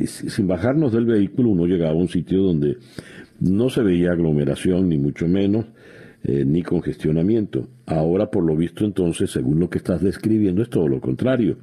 sin 0.06 0.48
bajarnos 0.48 0.94
del 0.94 1.06
vehículo, 1.06 1.50
uno 1.50 1.66
llegaba 1.66 1.92
a 1.92 1.96
un 1.96 2.08
sitio 2.08 2.44
donde 2.44 2.78
no 3.40 3.70
se 3.70 3.82
veía 3.82 4.12
aglomeración, 4.12 4.90
ni 4.90 4.98
mucho 4.98 5.28
menos. 5.28 5.66
Eh, 6.24 6.44
ni 6.46 6.64
congestionamiento. 6.64 7.68
Ahora, 7.86 8.30
por 8.30 8.44
lo 8.44 8.56
visto, 8.56 8.86
entonces, 8.86 9.32
según 9.32 9.60
lo 9.60 9.70
que 9.70 9.78
estás 9.78 10.02
describiendo, 10.02 10.62
es 10.62 10.70
todo 10.70 10.88
lo 10.88 11.00
contrario. 11.00 11.58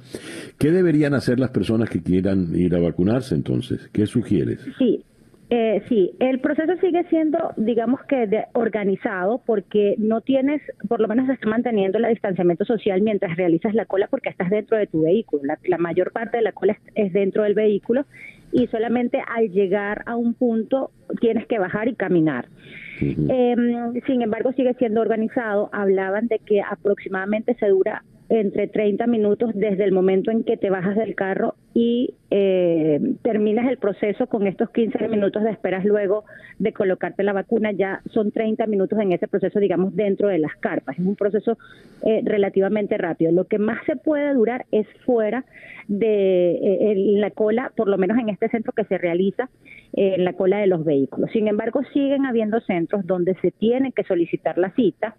¿Qué 0.57 0.71
deberían 0.71 1.13
hacer 1.13 1.39
las 1.39 1.51
personas 1.51 1.89
que 1.89 2.01
quieran 2.01 2.55
ir 2.55 2.75
a 2.75 2.79
vacunarse 2.79 3.35
entonces? 3.35 3.89
¿Qué 3.93 4.05
sugieres? 4.05 4.59
Sí, 4.77 5.03
eh, 5.49 5.81
sí, 5.87 6.11
el 6.19 6.41
proceso 6.41 6.73
sigue 6.81 7.05
siendo, 7.05 7.53
digamos 7.55 8.01
que, 8.03 8.27
de, 8.27 8.45
organizado 8.53 9.41
porque 9.45 9.95
no 9.97 10.19
tienes, 10.19 10.61
por 10.89 10.99
lo 10.99 11.07
menos 11.07 11.27
se 11.27 11.33
está 11.33 11.47
manteniendo 11.47 11.99
el 11.99 12.09
distanciamiento 12.09 12.65
social 12.65 13.01
mientras 13.01 13.37
realizas 13.37 13.73
la 13.73 13.85
cola 13.85 14.07
porque 14.09 14.27
estás 14.27 14.49
dentro 14.49 14.77
de 14.77 14.87
tu 14.87 15.03
vehículo. 15.03 15.43
La, 15.63 15.77
mayor 15.77 16.11
parte 16.11 16.37
de 16.37 16.43
la 16.43 16.51
cola 16.51 16.77
es, 16.95 17.13
dentro 17.13 17.43
del 17.43 17.53
vehículo 17.53 18.05
y 18.51 18.67
solamente 18.67 19.21
al 19.25 19.49
llegar 19.49 20.03
a 20.05 20.17
un 20.17 20.33
punto 20.33 20.91
tienes 21.21 21.47
que 21.47 21.59
bajar 21.59 21.87
y 21.87 21.95
caminar. 21.95 22.49
Em, 22.99 24.01
sin 24.05 24.21
embargo, 24.21 24.51
sigue 24.53 24.73
siendo 24.75 25.01
organizado. 25.01 25.69
Hablaban 25.71 26.27
de 26.27 26.39
que 26.39 26.61
aproximadamente 26.61 27.55
se 27.55 27.67
dura 27.67 28.03
entre 28.29 28.67
30 28.67 29.07
minutos 29.07 29.51
desde 29.53 29.85
el 29.85 29.93
momento 29.93 30.31
en 30.31 30.43
que 30.43 30.57
te 30.57 30.69
bajas 30.69 30.97
del 30.97 31.15
carro 31.15 31.55
y 31.73 32.13
eh, 32.29 32.99
terminas 33.21 33.69
el 33.69 33.77
proceso 33.77 34.27
con 34.27 34.47
estos 34.47 34.69
15 34.71 35.07
minutos 35.07 35.43
de 35.43 35.51
esperas 35.51 35.85
luego 35.85 36.25
de 36.59 36.73
colocarte 36.73 37.23
la 37.23 37.31
vacuna, 37.31 37.71
ya 37.71 38.01
son 38.11 38.31
30 38.31 38.65
minutos 38.67 38.99
en 38.99 39.13
ese 39.13 39.27
proceso, 39.27 39.59
digamos, 39.59 39.95
dentro 39.95 40.27
de 40.27 40.39
las 40.39 40.55
carpas. 40.57 40.99
Es 40.99 41.05
un 41.05 41.15
proceso 41.15 41.57
eh, 42.03 42.21
relativamente 42.25 42.97
rápido. 42.97 43.31
Lo 43.31 43.45
que 43.45 43.59
más 43.59 43.79
se 43.85 43.95
puede 43.95 44.33
durar 44.33 44.65
es 44.71 44.87
fuera 45.05 45.45
de 45.87 46.51
eh, 46.51 46.95
la 47.17 47.31
cola, 47.31 47.71
por 47.77 47.87
lo 47.87 47.97
menos 47.97 48.17
en 48.17 48.29
este 48.29 48.49
centro 48.49 48.73
que 48.73 48.83
se 48.85 48.97
realiza 48.97 49.49
en 49.93 50.23
la 50.23 50.33
cola 50.33 50.59
de 50.59 50.67
los 50.67 50.83
vehículos. 50.83 51.31
Sin 51.31 51.47
embargo, 51.47 51.81
siguen 51.93 52.25
habiendo 52.25 52.59
centros 52.61 53.05
donde 53.05 53.35
se 53.41 53.51
tiene 53.51 53.91
que 53.91 54.03
solicitar 54.03 54.57
la 54.57 54.71
cita 54.71 55.15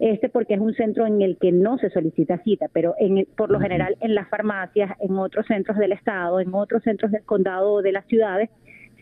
este 0.00 0.30
porque 0.30 0.54
es 0.54 0.60
un 0.60 0.74
centro 0.74 1.06
en 1.06 1.20
el 1.20 1.36
que 1.36 1.52
no 1.52 1.76
se 1.76 1.90
solicita 1.90 2.38
cita, 2.38 2.68
pero 2.72 2.94
en, 2.98 3.26
por 3.36 3.50
lo 3.50 3.60
general 3.60 3.96
en 4.00 4.14
las 4.14 4.28
farmacias, 4.28 4.92
en 4.98 5.18
otros 5.18 5.46
centros 5.46 5.76
del 5.76 5.92
estado, 5.92 6.40
en 6.40 6.54
otros 6.54 6.82
centros 6.82 7.12
del 7.12 7.22
condado 7.22 7.74
o 7.74 7.82
de 7.82 7.92
las 7.92 8.06
ciudades, 8.06 8.48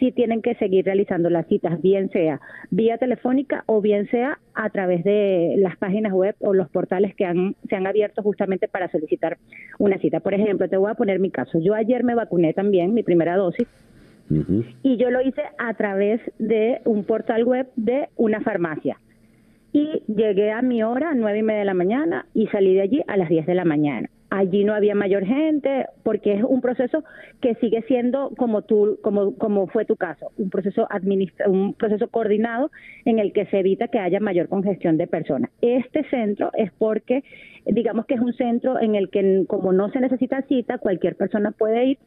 sí 0.01 0.11
tienen 0.11 0.43
que 0.43 0.57
seguir 0.57 0.85
realizando 0.85 1.31
las 1.31 1.47
citas, 1.47 1.81
bien 1.81 2.11
sea 2.11 2.41
vía 2.71 2.99
telefónica 2.99 3.63
o 3.67 3.81
bien 3.81 4.09
sea 4.11 4.41
a 4.55 4.71
través 4.71 5.05
de 5.05 5.55
las 5.59 5.77
páginas 5.77 6.13
web 6.13 6.35
o 6.41 6.53
los 6.53 6.69
portales 6.69 7.15
que 7.15 7.25
han, 7.25 7.55
se 7.69 7.77
han 7.77 7.87
abierto 7.87 8.23
justamente 8.23 8.67
para 8.67 8.91
solicitar 8.91 9.39
una 9.79 9.99
cita. 9.99 10.19
Por 10.19 10.35
ejemplo, 10.35 10.69
te 10.69 10.77
voy 10.77 10.91
a 10.91 10.95
poner 10.95 11.21
mi 11.21 11.31
caso. 11.31 11.61
Yo 11.61 11.75
ayer 11.75 12.03
me 12.03 12.17
vacuné 12.17 12.55
también, 12.55 12.93
mi 12.93 13.05
primera 13.05 13.37
dosis, 13.37 13.69
y 14.83 14.97
yo 14.97 15.11
lo 15.11 15.23
hice 15.23 15.43
a 15.59 15.75
través 15.75 16.21
de 16.39 16.81
un 16.85 17.05
portal 17.05 17.45
web 17.45 17.69
de 17.77 18.09
una 18.17 18.41
farmacia 18.41 18.99
y 19.73 20.03
llegué 20.07 20.51
a 20.51 20.63
mi 20.63 20.83
hora, 20.83 21.13
nueve 21.15 21.39
y 21.39 21.43
media 21.43 21.61
de 21.61 21.67
la 21.67 21.75
mañana, 21.75 22.27
y 22.35 22.47
salí 22.49 22.75
de 22.75 22.83
allí 22.83 23.03
a 23.07 23.17
las 23.17 23.29
diez 23.29 23.47
de 23.47 23.55
la 23.55 23.65
mañana. 23.65 24.09
Allí 24.31 24.63
no 24.65 24.75
había 24.75 24.95
mayor 24.95 25.25
gente, 25.25 25.87
porque 26.03 26.35
es 26.35 26.45
un 26.45 26.61
proceso 26.61 27.03
que 27.41 27.55
sigue 27.57 27.83
siendo 27.83 28.31
como 28.37 28.63
tú, 28.63 28.99
como, 29.03 29.35
como 29.37 29.67
fue 29.69 29.87
tu 29.87 29.97
caso, 29.97 30.33
un 30.37 30.51
proceso 30.51 30.87
un 31.47 31.73
proceso 31.75 32.09
coordinado 32.09 32.71
en 33.07 33.21
el 33.21 33.33
que 33.33 33.47
se 33.47 33.61
evita 33.61 33.89
que 33.89 33.99
haya 33.99 34.21
mayor 34.21 34.49
congestión 34.49 34.99
de 34.99 35.07
personas. 35.07 35.51
Este 35.63 36.05
centro 36.11 36.51
es 36.55 36.71
porque, 36.77 37.25
digamos 37.65 38.05
que 38.05 38.15
es 38.15 38.21
un 38.21 38.35
centro 38.35 38.79
en 38.79 38.97
el 38.97 39.09
que 39.09 39.45
como 39.47 39.73
no 39.73 39.89
se 39.91 40.01
necesita 40.01 40.43
cita, 40.43 40.77
cualquier 40.77 41.17
persona 41.17 41.53
puede 41.53 41.87
ir 41.87 41.99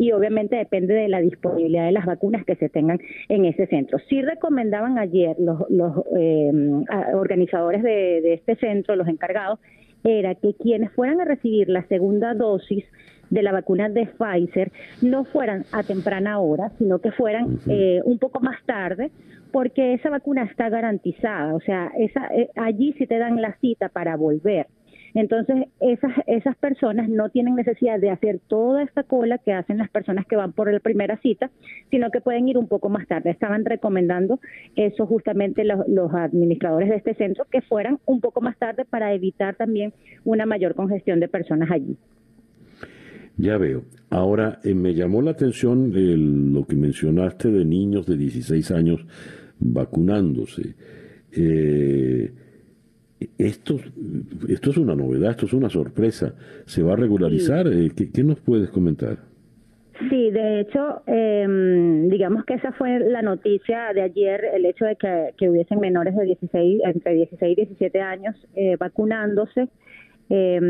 y 0.00 0.12
obviamente 0.12 0.56
depende 0.56 0.94
de 0.94 1.08
la 1.08 1.20
disponibilidad 1.20 1.84
de 1.84 1.92
las 1.92 2.06
vacunas 2.06 2.46
que 2.46 2.56
se 2.56 2.70
tengan 2.70 2.98
en 3.28 3.44
ese 3.44 3.66
centro. 3.66 3.98
Sí 4.08 4.22
recomendaban 4.22 4.98
ayer 4.98 5.36
los, 5.38 5.68
los 5.68 5.92
eh, 6.16 6.50
organizadores 7.12 7.82
de, 7.82 8.22
de 8.22 8.32
este 8.32 8.56
centro, 8.56 8.96
los 8.96 9.08
encargados, 9.08 9.58
era 10.02 10.34
que 10.34 10.54
quienes 10.54 10.90
fueran 10.92 11.20
a 11.20 11.26
recibir 11.26 11.68
la 11.68 11.86
segunda 11.88 12.32
dosis 12.32 12.82
de 13.28 13.42
la 13.42 13.52
vacuna 13.52 13.90
de 13.90 14.06
Pfizer 14.06 14.72
no 15.02 15.24
fueran 15.24 15.64
a 15.70 15.82
temprana 15.82 16.40
hora, 16.40 16.72
sino 16.78 17.00
que 17.00 17.12
fueran 17.12 17.58
eh, 17.68 18.00
un 18.04 18.18
poco 18.18 18.40
más 18.40 18.56
tarde, 18.64 19.10
porque 19.52 19.92
esa 19.92 20.08
vacuna 20.08 20.44
está 20.44 20.70
garantizada, 20.70 21.54
o 21.54 21.60
sea, 21.60 21.90
esa, 21.98 22.26
eh, 22.34 22.48
allí 22.56 22.94
sí 22.94 23.06
te 23.06 23.18
dan 23.18 23.40
la 23.42 23.54
cita 23.60 23.90
para 23.90 24.16
volver. 24.16 24.66
Entonces, 25.14 25.66
esas, 25.80 26.12
esas 26.26 26.56
personas 26.56 27.08
no 27.08 27.30
tienen 27.30 27.54
necesidad 27.54 27.98
de 27.98 28.10
hacer 28.10 28.40
toda 28.46 28.82
esta 28.82 29.02
cola 29.02 29.38
que 29.38 29.52
hacen 29.52 29.78
las 29.78 29.90
personas 29.90 30.26
que 30.26 30.36
van 30.36 30.52
por 30.52 30.72
la 30.72 30.80
primera 30.80 31.18
cita, 31.18 31.50
sino 31.90 32.10
que 32.10 32.20
pueden 32.20 32.48
ir 32.48 32.58
un 32.58 32.68
poco 32.68 32.88
más 32.88 33.06
tarde. 33.06 33.30
Estaban 33.30 33.64
recomendando 33.64 34.40
eso 34.76 35.06
justamente 35.06 35.64
los, 35.64 36.14
administradores 36.14 36.88
de 36.88 36.96
este 36.96 37.14
centro, 37.14 37.44
que 37.50 37.60
fueran 37.62 37.98
un 38.06 38.20
poco 38.20 38.40
más 38.40 38.56
tarde 38.58 38.84
para 38.84 39.12
evitar 39.14 39.56
también 39.56 39.92
una 40.24 40.46
mayor 40.46 40.74
congestión 40.74 41.20
de 41.20 41.28
personas 41.28 41.70
allí. 41.70 41.96
Ya 43.36 43.56
veo. 43.56 43.84
Ahora, 44.10 44.58
eh, 44.64 44.74
me 44.74 44.94
llamó 44.94 45.22
la 45.22 45.30
atención 45.30 45.92
lo 46.52 46.66
que 46.66 46.76
mencionaste 46.76 47.50
de 47.50 47.64
niños 47.64 48.06
de 48.06 48.16
16 48.16 48.70
años 48.70 49.06
vacunándose. 49.58 50.74
Eh, 51.32 52.32
esto, 53.38 53.76
esto 54.48 54.70
es 54.70 54.76
una 54.76 54.94
novedad, 54.94 55.32
esto 55.32 55.46
es 55.46 55.52
una 55.52 55.68
sorpresa. 55.68 56.34
¿Se 56.66 56.82
va 56.82 56.94
a 56.94 56.96
regularizar? 56.96 57.66
Eh, 57.68 57.90
¿Qué, 57.94 58.22
nos 58.22 58.40
puedes 58.40 58.70
comentar? 58.70 59.18
Sí, 60.08 60.30
de 60.30 60.60
hecho, 60.60 61.02
em, 61.06 62.08
digamos 62.08 62.44
que 62.46 62.54
esa 62.54 62.72
fue 62.72 62.98
la 63.00 63.20
noticia 63.20 63.92
de 63.94 64.00
ayer, 64.00 64.46
el 64.54 64.64
hecho 64.64 64.86
de 64.86 64.96
que, 64.96 65.48
hubiesen 65.48 65.78
menores 65.78 66.16
de 66.16 66.24
16, 66.24 66.80
entre 66.84 67.14
16 67.14 67.52
y 67.52 67.60
17 67.66 68.00
años 68.00 68.34
eh, 68.54 68.76
vacunándose. 68.78 69.68
Eh, 70.32 70.60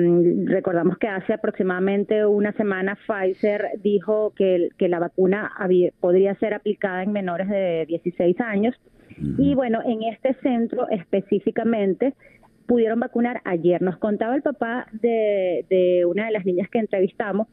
recordamos 0.47 0.97
que 0.97 1.07
hace 1.07 1.35
aproximadamente 1.35 2.25
una 2.25 2.53
semana 2.55 2.97
Pfizer 3.07 3.67
dijo 3.83 4.33
que, 4.35 4.71
que 4.79 4.89
la 4.89 4.99
vacuna 4.99 5.53
podría 6.01 6.35
ser 6.37 6.55
aplicada 6.55 7.03
en 7.03 7.13
menores 7.13 7.49
de 7.49 7.85
16 7.87 8.41
años. 8.41 8.75
Y 9.39 9.55
bueno, 9.55 9.81
en 9.85 10.03
este 10.05 10.35
centro 10.43 10.89
específicamente 10.89 12.15
pudieron 12.71 13.01
vacunar 13.01 13.41
ayer. 13.45 13.83
Nos 13.83 13.99
contaba 13.99 14.37
el 14.37 14.43
papá 14.43 14.87
de, 14.93 16.05
una 16.07 16.27
de 16.27 16.31
las 16.31 16.47
niñas 16.47 16.71
que 16.71 16.79
entrevistamos 16.79 17.49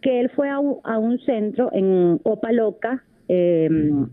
que 0.00 0.20
él 0.20 0.30
fue 0.30 0.48
a 0.48 0.58
un, 0.58 1.18
centro 1.26 1.68
en 1.70 2.18
Opaloca 2.22 3.04
eh, 3.28 3.68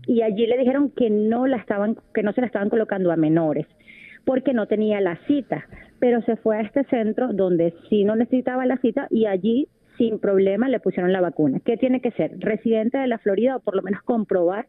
y 0.06 0.20
allí 0.20 0.46
le 0.46 0.58
dijeron 0.58 0.90
que 0.90 1.08
no 1.08 1.46
la 1.46 1.56
estaban, 1.56 1.96
que 2.12 2.22
no 2.22 2.34
se 2.34 2.42
la 2.42 2.48
estaban 2.48 2.68
colocando 2.68 3.10
a 3.10 3.16
menores 3.16 3.66
porque 4.26 4.52
no 4.52 4.66
tenía 4.66 5.00
la 5.00 5.18
cita, 5.26 5.64
pero 5.98 6.20
se 6.22 6.36
fue 6.36 6.58
a 6.58 6.60
este 6.60 6.84
centro 6.84 7.32
donde 7.32 7.72
sí 7.88 8.04
no 8.04 8.14
necesitaba 8.14 8.66
la 8.66 8.76
cita 8.76 9.06
y 9.10 9.24
allí 9.24 9.68
sin 9.96 10.18
problema 10.18 10.68
le 10.68 10.80
pusieron 10.80 11.12
la 11.12 11.22
vacuna. 11.22 11.60
¿Qué 11.64 11.78
tiene 11.78 12.02
que 12.02 12.10
ser? 12.10 12.32
Residente 12.38 12.98
de 12.98 13.06
la 13.06 13.18
Florida 13.18 13.56
o 13.56 13.60
por 13.60 13.74
lo 13.74 13.82
menos 13.82 14.02
comprobar 14.02 14.66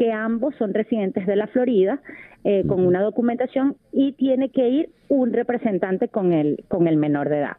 que 0.00 0.12
ambos 0.12 0.54
son 0.54 0.72
residentes 0.72 1.26
de 1.26 1.36
la 1.36 1.46
Florida 1.48 2.00
eh, 2.42 2.64
con 2.66 2.86
una 2.86 3.02
documentación 3.02 3.76
y 3.92 4.12
tiene 4.12 4.48
que 4.48 4.66
ir 4.66 4.88
un 5.10 5.34
representante 5.34 6.08
con 6.08 6.32
el, 6.32 6.64
con 6.68 6.88
el 6.88 6.96
menor 6.96 7.28
de 7.28 7.40
edad. 7.40 7.58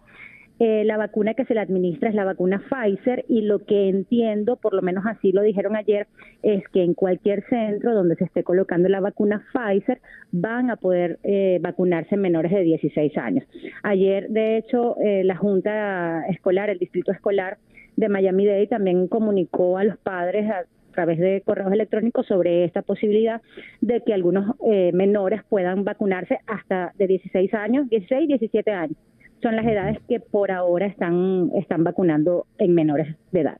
Eh, 0.58 0.84
la 0.84 0.98
vacuna 0.98 1.36
que 1.36 1.46
se 1.46 1.54
le 1.54 1.60
administra 1.60 2.10
es 2.10 2.16
la 2.16 2.26
vacuna 2.26 2.64
Pfizer 2.68 3.26
y 3.28 3.42
lo 3.42 3.64
que 3.64 3.90
entiendo, 3.90 4.56
por 4.56 4.74
lo 4.74 4.82
menos 4.82 5.06
así 5.06 5.32
lo 5.32 5.44
dijeron 5.44 5.76
ayer, 5.76 6.08
es 6.42 6.68
que 6.70 6.84
en 6.84 6.96
cualquier 6.96 7.44
centro 7.48 7.94
donde 7.94 8.16
se 8.16 8.24
esté 8.24 8.44
colocando 8.44 8.90
la 8.90 9.02
vacuna 9.02 9.44
Pfizer 9.54 10.02
van 10.32 10.72
a 10.72 10.78
poder 10.78 11.20
eh, 11.22 11.60
vacunarse 11.62 12.18
menores 12.18 12.52
de 12.52 12.62
16 12.62 13.20
años. 13.20 13.46
Ayer, 13.84 14.30
de 14.30 14.58
hecho, 14.58 14.96
la 15.00 15.36
Junta 15.36 16.26
Escolar, 16.28 16.72
el 16.72 16.80
Distrito 16.80 17.12
Escolar 17.12 17.60
de 17.98 18.10
Miami-Dade 18.10 18.66
también 18.66 19.08
comunicó 19.08 19.78
a 19.78 19.84
los 19.84 19.98
padres, 20.00 20.50
a 20.50 20.66
través 20.92 21.20
de 21.20 21.42
correos 21.46 21.72
electrónicos 21.72 22.26
sobre 22.28 22.66
esta 22.66 22.82
posibilidad 22.82 23.42
de 23.82 24.02
que 24.02 24.14
algunos 24.14 24.56
eh, 24.70 24.92
menores 24.94 25.42
puedan 25.50 25.84
vacunarse 25.84 26.40
hasta 26.48 26.94
de 26.98 27.08
16 27.08 27.54
años, 27.54 27.90
16 27.90 28.24
y 28.24 28.28
17 28.28 28.72
años. 28.72 28.98
Son 29.42 29.56
las 29.56 29.66
edades 29.66 29.98
que 30.08 30.20
por 30.20 30.52
ahora 30.52 30.86
están, 30.86 31.50
están 31.56 31.84
vacunando 31.84 32.46
en 32.60 32.76
menores 32.76 33.16
de 33.32 33.42
edad. 33.42 33.58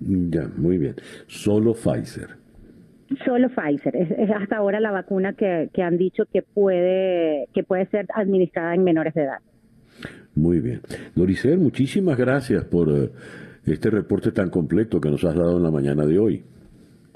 Ya, 0.00 0.48
muy 0.56 0.76
bien. 0.76 0.96
Solo 1.26 1.72
Pfizer. 1.72 2.28
Solo 3.24 3.48
Pfizer. 3.48 3.96
Es, 3.96 4.30
hasta 4.30 4.56
ahora 4.56 4.80
la 4.80 4.90
vacuna 4.90 5.32
que, 5.32 5.70
que, 5.72 5.82
han 5.82 5.96
dicho 5.96 6.24
que 6.30 6.42
puede, 6.42 7.48
que 7.54 7.62
puede 7.62 7.86
ser 7.86 8.06
administrada 8.14 8.74
en 8.74 8.84
menores 8.84 9.14
de 9.14 9.22
edad. 9.22 9.38
Muy 10.34 10.60
bien. 10.60 10.80
Doricer, 11.14 11.58
muchísimas 11.58 12.18
gracias 12.18 12.64
por 12.64 12.90
eh, 12.90 13.10
este 13.66 13.90
reporte 13.90 14.32
tan 14.32 14.50
completo 14.50 15.00
que 15.00 15.10
nos 15.10 15.24
has 15.24 15.34
dado 15.34 15.56
en 15.56 15.62
la 15.62 15.70
mañana 15.70 16.04
de 16.04 16.18
hoy. 16.18 16.42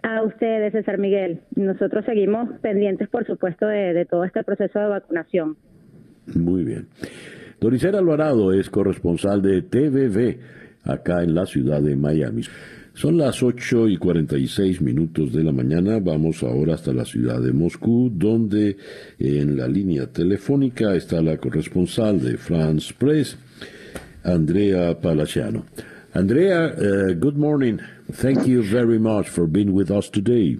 A 0.02 0.22
ustedes, 0.22 0.72
César 0.72 0.98
Miguel. 0.98 1.40
Nosotros 1.56 2.04
seguimos 2.04 2.48
pendientes, 2.60 3.08
por 3.08 3.26
supuesto, 3.26 3.66
de, 3.66 4.06
todo 4.08 4.24
este 4.24 4.44
proceso 4.44 4.78
de 4.78 4.86
vacunación. 4.86 5.56
Muy 6.34 6.64
bien. 6.64 6.86
Doricera 7.60 7.98
Alvarado 7.98 8.52
es 8.52 8.70
corresponsal 8.70 9.42
de 9.42 9.62
TVV 9.62 10.38
acá 10.84 11.22
en 11.24 11.34
la 11.34 11.46
ciudad 11.46 11.82
de 11.82 11.96
Miami. 11.96 12.42
Son 12.94 13.16
las 13.16 13.42
8 13.42 13.88
y 13.88 13.96
46 13.96 14.80
minutos 14.82 15.32
de 15.32 15.42
la 15.42 15.52
mañana. 15.52 15.98
Vamos 16.00 16.42
ahora 16.42 16.74
hasta 16.74 16.92
la 16.92 17.04
ciudad 17.04 17.40
de 17.40 17.52
Moscú, 17.52 18.10
donde 18.12 18.76
en 19.18 19.56
la 19.56 19.66
línea 19.66 20.06
telefónica 20.06 20.94
está 20.94 21.20
la 21.22 21.36
corresponsal 21.38 22.20
de 22.20 22.36
France 22.36 22.94
Press, 22.96 23.36
Andrea 24.22 25.00
Palaciano. 25.00 25.64
Andrea, 26.14 26.68
uh, 26.68 27.12
good 27.12 27.36
morning. 27.36 27.80
Thank 28.12 28.46
you 28.46 28.62
very 28.62 28.98
much 28.98 29.28
for 29.28 29.46
being 29.46 29.74
with 29.74 29.90
us 29.90 30.08
today. 30.08 30.56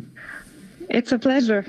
It's 0.90 1.10
a 1.10 1.18
pleasure. 1.18 1.64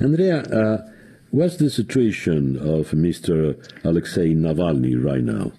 Andrea, 0.00 0.42
uh, 0.44 0.90
what's 1.32 1.56
the 1.56 1.68
situation 1.68 2.56
of 2.56 2.92
Mr. 2.92 3.56
Alexei 3.84 4.34
Navalny 4.34 4.94
right 4.96 5.22
now? 5.22 5.52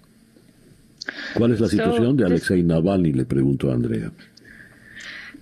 ¿Cuál 1.34 1.52
es 1.52 1.60
la 1.60 1.68
situación 1.68 2.16
de 2.16 2.24
Alexei 2.24 2.62
Navalny? 2.62 3.12
Le 3.12 3.24
pregunto 3.24 3.70
a 3.70 3.74
Andrea. 3.74 4.10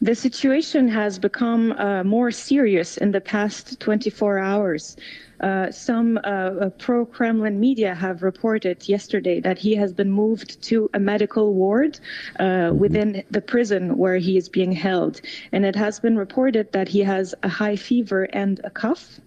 The 0.02 0.14
situation 0.14 0.88
has 0.88 1.18
become 1.18 1.72
uh, 1.72 2.04
more 2.04 2.30
serious 2.30 2.98
in 2.98 3.12
the 3.12 3.20
past 3.20 3.80
24 3.80 4.38
hours. 4.38 4.96
Uh, 5.40 5.70
some 5.70 6.18
uh, 6.18 6.20
uh 6.20 6.70
pro 6.70 7.06
Kremlin 7.06 7.58
media 7.58 7.94
have 7.94 8.22
reported 8.22 8.88
yesterday 8.88 9.40
that 9.40 9.58
he 9.58 9.74
has 9.74 9.92
been 9.92 10.10
moved 10.10 10.62
to 10.62 10.90
a 10.94 11.00
medical 11.00 11.54
ward 11.54 11.98
uh, 12.38 12.42
mm-hmm. 12.42 12.78
within 12.78 13.24
the 13.30 13.40
prison 13.40 13.96
where 13.96 14.16
he 14.16 14.36
is 14.36 14.48
being 14.48 14.72
held. 14.72 15.20
And 15.52 15.64
it 15.64 15.76
has 15.76 16.00
been 16.00 16.16
reported 16.16 16.72
that 16.72 16.88
he 16.88 17.00
has 17.00 17.34
a 17.42 17.48
high 17.48 17.76
fever 17.76 18.24
and 18.32 18.60
a 18.64 18.70
cough. 18.70 19.20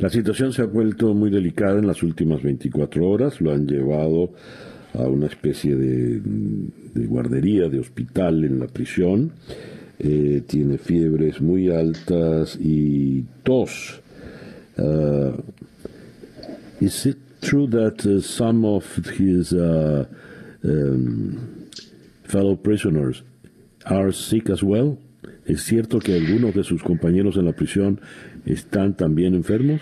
La 0.00 0.10
situación 0.10 0.52
se 0.52 0.62
ha 0.62 0.66
vuelto 0.66 1.14
muy 1.14 1.30
delicada 1.30 1.78
en 1.78 1.86
las 1.86 2.02
últimas 2.02 2.42
24 2.42 3.08
horas. 3.08 3.40
Lo 3.40 3.52
han 3.52 3.66
llevado 3.66 4.30
a 4.94 5.02
una 5.02 5.26
especie 5.26 5.76
de, 5.76 6.20
guardería, 7.06 7.68
de 7.68 7.78
hospital 7.78 8.44
en 8.44 8.58
la 8.58 8.66
prisión. 8.66 9.32
Eh, 9.98 10.42
tiene 10.46 10.78
fiebres 10.78 11.40
muy 11.40 11.70
altas 11.70 12.58
y 12.60 13.24
tos. 13.44 14.00
Uh, 14.76 15.40
is 16.80 17.14
true 17.40 17.68
that 17.68 18.04
uh, 18.04 18.20
some 18.20 18.64
of 18.64 18.84
his 19.16 19.52
uh, 19.52 20.04
um, 20.64 21.70
fellow 22.24 22.56
prisoners 22.56 23.22
are 23.86 24.10
sick 24.12 24.50
as 24.50 24.62
well? 24.62 24.98
¿Es 25.46 25.62
cierto 25.62 26.00
que 26.00 26.14
algunos 26.14 26.54
de 26.54 26.64
sus 26.64 26.82
compañeros 26.82 27.36
en 27.36 27.44
la 27.44 27.52
prisión 27.52 28.00
están 28.46 28.96
también 28.96 29.34
enfermos? 29.34 29.80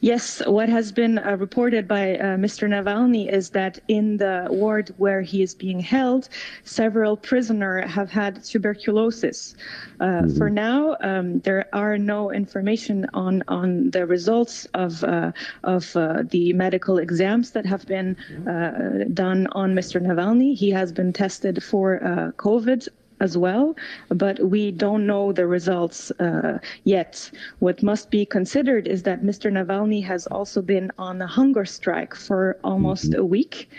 Yes, 0.00 0.42
what 0.46 0.68
has 0.68 0.92
been 0.92 1.18
uh, 1.18 1.36
reported 1.36 1.86
by 1.86 2.16
uh, 2.16 2.36
Mr. 2.36 2.68
Navalny 2.68 3.32
is 3.32 3.50
that 3.50 3.78
in 3.88 4.16
the 4.16 4.46
ward 4.50 4.92
where 4.96 5.22
he 5.22 5.42
is 5.42 5.54
being 5.54 5.80
held, 5.80 6.28
several 6.64 7.16
prisoners 7.16 7.90
have 7.90 8.10
had 8.10 8.42
tuberculosis. 8.42 9.54
Uh, 10.00 10.04
mm-hmm. 10.04 10.36
For 10.36 10.50
now, 10.50 10.96
um, 11.00 11.40
there 11.40 11.66
are 11.72 11.96
no 11.98 12.32
information 12.32 13.06
on 13.14 13.42
on 13.48 13.90
the 13.90 14.06
results 14.06 14.66
of 14.74 15.04
uh, 15.04 15.32
of 15.62 15.94
uh, 15.96 16.24
the 16.28 16.52
medical 16.52 16.98
exams 16.98 17.52
that 17.52 17.66
have 17.66 17.86
been 17.86 18.16
uh, 18.48 19.04
done 19.14 19.46
on 19.52 19.74
Mr. 19.74 20.00
Navalny. 20.00 20.56
He 20.56 20.70
has 20.70 20.92
been 20.92 21.12
tested 21.12 21.62
for 21.62 22.00
COVID 22.36 22.88
as 23.22 23.38
well, 23.38 23.76
but 24.08 24.36
we 24.40 24.72
don't 24.72 25.06
know 25.06 25.32
the 25.32 25.46
results 25.46 26.10
uh, 26.18 26.58
yet. 26.84 27.30
What 27.60 27.82
must 27.82 28.10
be 28.10 28.26
considered 28.26 28.88
is 28.88 29.04
that 29.04 29.22
Mr. 29.22 29.48
Navalny 29.50 30.02
has 30.04 30.26
also 30.26 30.60
been 30.60 30.90
on 30.98 31.22
a 31.22 31.26
hunger 31.26 31.64
strike 31.64 32.14
for 32.14 32.58
almost 32.64 33.12
mm-hmm. 33.12 33.20
a 33.20 33.24
week. 33.24 33.70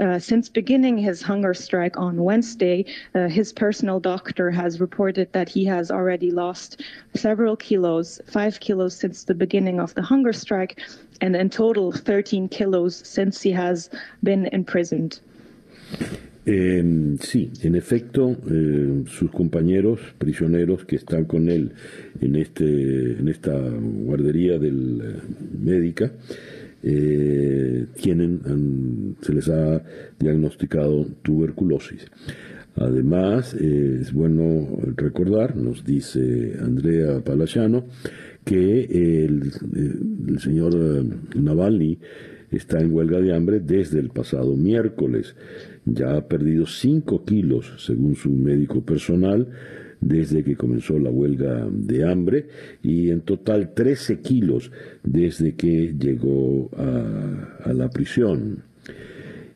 Uh, 0.00 0.18
since 0.18 0.48
beginning 0.48 0.96
his 0.96 1.20
hunger 1.20 1.52
strike 1.52 1.96
on 1.98 2.24
Wednesday, 2.24 2.86
uh, 3.14 3.28
his 3.28 3.52
personal 3.52 4.00
doctor 4.00 4.50
has 4.50 4.80
reported 4.80 5.30
that 5.32 5.48
he 5.50 5.64
has 5.66 5.90
already 5.90 6.30
lost 6.30 6.82
several 7.14 7.54
kilos, 7.56 8.18
five 8.26 8.58
kilos 8.60 8.96
since 8.96 9.24
the 9.24 9.34
beginning 9.34 9.78
of 9.78 9.94
the 9.94 10.02
hunger 10.02 10.32
strike, 10.32 10.80
and 11.20 11.36
in 11.36 11.50
total 11.50 11.92
13 11.92 12.48
kilos 12.48 13.06
since 13.06 13.42
he 13.42 13.50
has 13.50 13.90
been 14.22 14.46
imprisoned. 14.52 15.20
Eh, 16.48 17.16
sí, 17.20 17.50
en 17.62 17.74
efecto, 17.74 18.36
eh, 18.48 19.02
sus 19.06 19.32
compañeros 19.32 19.98
prisioneros 20.16 20.84
que 20.84 20.94
están 20.94 21.24
con 21.24 21.48
él 21.48 21.72
en, 22.20 22.36
este, 22.36 23.18
en 23.18 23.26
esta 23.26 23.58
guardería 23.58 24.56
del, 24.56 25.00
eh, 25.02 25.20
médica 25.60 26.12
eh, 26.84 27.86
tienen, 28.00 29.16
se 29.20 29.32
les 29.32 29.48
ha 29.48 29.82
diagnosticado 30.20 31.06
tuberculosis. 31.22 32.06
Además, 32.76 33.54
es 33.54 34.12
bueno 34.12 34.68
recordar, 34.94 35.56
nos 35.56 35.84
dice 35.84 36.52
Andrea 36.60 37.20
Palaciano, 37.24 37.86
que 38.44 38.84
el, 39.24 39.50
el 40.28 40.38
señor 40.38 40.74
Navalny 41.34 41.98
está 42.50 42.80
en 42.80 42.92
huelga 42.92 43.20
de 43.20 43.34
hambre 43.34 43.60
desde 43.60 43.98
el 43.98 44.10
pasado 44.10 44.56
miércoles. 44.56 45.34
Ya 45.84 46.16
ha 46.16 46.26
perdido 46.26 46.66
5 46.66 47.24
kilos, 47.24 47.72
según 47.78 48.16
su 48.16 48.30
médico 48.30 48.82
personal, 48.82 49.48
desde 50.00 50.44
que 50.44 50.56
comenzó 50.56 50.98
la 50.98 51.10
huelga 51.10 51.66
de 51.70 52.04
hambre 52.04 52.48
y 52.82 53.10
en 53.10 53.22
total 53.22 53.72
13 53.74 54.20
kilos 54.20 54.70
desde 55.02 55.54
que 55.54 55.94
llegó 55.98 56.70
a, 56.76 57.72
la 57.72 57.88
prisión. 57.90 58.64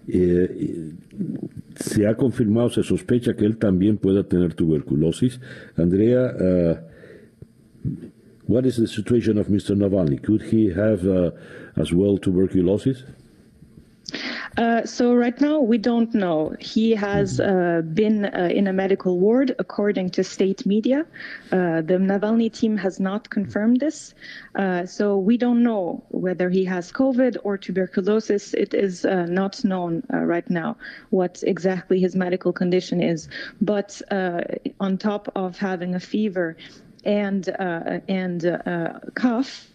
Eh, 0.09 0.93
se 1.77 2.07
ha 2.07 2.15
confirmado, 2.17 2.71
se 2.71 2.83
sospecha 2.83 3.35
que 3.35 3.45
él 3.45 3.59
también 3.59 3.97
pueda 3.97 4.25
tener 4.25 4.55
tuberculosis. 4.55 5.41
Andrea, 5.77 6.35
uh, 6.35 6.77
what 8.49 8.65
is 8.65 8.77
the 8.77 8.87
situation 8.87 9.39
of 9.39 9.49
Mr. 9.49 9.77
Navalny? 9.77 10.21
Could 10.21 10.43
he 10.43 10.73
have 10.73 11.07
uh, 11.07 11.31
as 11.77 11.93
well 11.93 12.19
tuberculosis? 12.19 13.05
Uh, 14.57 14.85
so 14.85 15.15
right 15.15 15.41
now 15.41 15.61
we 15.61 15.79
don't 15.79 16.13
know. 16.15 16.55
He 16.59 16.91
has 16.93 17.39
mm-hmm. 17.39 17.79
uh, 17.79 17.83
been 17.95 18.25
uh, 18.25 18.49
in 18.53 18.67
a 18.67 18.73
medical 18.73 19.19
ward, 19.19 19.55
according 19.59 20.11
to 20.11 20.25
state 20.25 20.67
media. 20.67 21.07
Uh, 21.53 21.83
the 21.83 21.99
Navalny 21.99 22.53
team 22.53 22.77
has 22.77 22.99
not 22.99 23.31
confirmed 23.31 23.81
this, 23.81 24.15
uh, 24.57 24.85
so 24.87 25.17
we 25.17 25.37
don't 25.37 25.63
know 25.63 26.05
whether 26.09 26.51
he 26.51 26.65
has 26.65 26.91
COVID 26.91 27.37
or 27.45 27.57
tuberculosis. 27.57 28.55
It 28.55 28.75
is 28.75 29.05
uh, 29.05 29.27
not 29.27 29.65
known 29.65 30.03
right 30.11 30.49
now 30.51 30.77
what 31.11 31.43
exactly 31.47 32.01
his 32.01 32.17
medical 32.17 32.53
condition 32.53 33.01
is. 33.03 33.29
But 33.61 34.03
on 34.81 34.99
top 34.99 35.31
of 35.35 35.59
having 35.59 35.95
a 35.95 36.01
fever 36.01 36.57
and 37.05 37.49
uh, 37.59 38.01
and 38.09 38.47
uh, 38.47 39.01
cough 39.15 39.71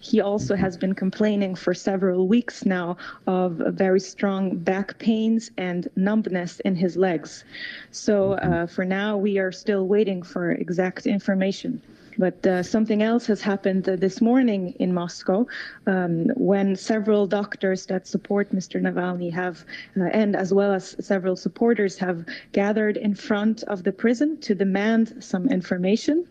he 0.00 0.20
also 0.20 0.56
has 0.56 0.76
been 0.76 0.94
complaining 0.94 1.54
for 1.54 1.74
several 1.74 2.26
weeks 2.26 2.64
now 2.64 2.96
of 3.26 3.52
very 3.68 4.00
strong 4.00 4.56
back 4.56 4.98
pains 4.98 5.50
and 5.58 5.88
numbness 5.96 6.60
in 6.60 6.74
his 6.74 6.96
legs. 6.96 7.44
So 7.90 8.30
mm-hmm. 8.30 8.52
uh, 8.52 8.66
for 8.66 8.84
now, 8.84 9.16
we 9.16 9.38
are 9.38 9.52
still 9.52 9.86
waiting 9.86 10.22
for 10.22 10.50
exact 10.52 11.06
information. 11.06 11.80
But 12.20 12.46
uh, 12.46 12.62
something 12.62 13.02
else 13.02 13.24
has 13.28 13.40
happened 13.40 13.88
uh, 13.88 13.96
this 13.96 14.20
morning 14.20 14.74
in 14.78 14.92
Moscow 14.92 15.46
um, 15.86 16.26
when 16.36 16.76
several 16.76 17.26
doctors 17.26 17.86
that 17.86 18.06
support 18.06 18.52
Mr. 18.52 18.78
Navalny 18.78 19.32
have, 19.32 19.64
uh, 19.98 20.04
and 20.12 20.36
as 20.36 20.52
well 20.52 20.74
as 20.74 20.96
several 21.00 21.34
supporters, 21.34 21.96
have 21.96 22.26
gathered 22.52 22.98
in 22.98 23.14
front 23.14 23.62
of 23.62 23.84
the 23.84 23.92
prison 23.92 24.36
to 24.42 24.54
demand 24.54 25.24
some 25.24 25.48
information. 25.48 26.26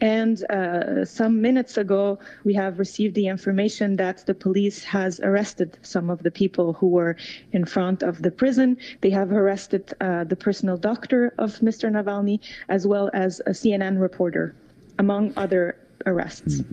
And 0.00 0.42
uh, 0.50 1.04
some 1.04 1.42
minutes 1.42 1.76
ago, 1.76 2.18
we 2.44 2.54
have 2.54 2.78
received 2.78 3.14
the 3.14 3.26
information 3.26 3.96
that 3.96 4.24
the 4.24 4.34
police 4.34 4.84
has 4.84 5.20
arrested 5.20 5.76
some 5.82 6.08
of 6.08 6.22
the 6.22 6.30
people 6.30 6.72
who 6.72 6.88
were 6.88 7.14
in 7.52 7.66
front 7.66 8.02
of 8.02 8.22
the 8.22 8.30
prison. 8.30 8.78
They 9.02 9.10
have 9.10 9.32
arrested 9.32 9.92
uh, 10.00 10.24
the 10.24 10.36
personal 10.36 10.78
doctor 10.78 11.34
of 11.36 11.58
Mr. 11.58 11.90
Navalny 11.90 12.40
as 12.70 12.86
well 12.86 13.10
as 13.12 13.40
a 13.40 13.50
CNN 13.50 14.00
reporter. 14.00 14.54
Among 14.98 15.32
other 15.36 15.76
arrests. 16.04 16.64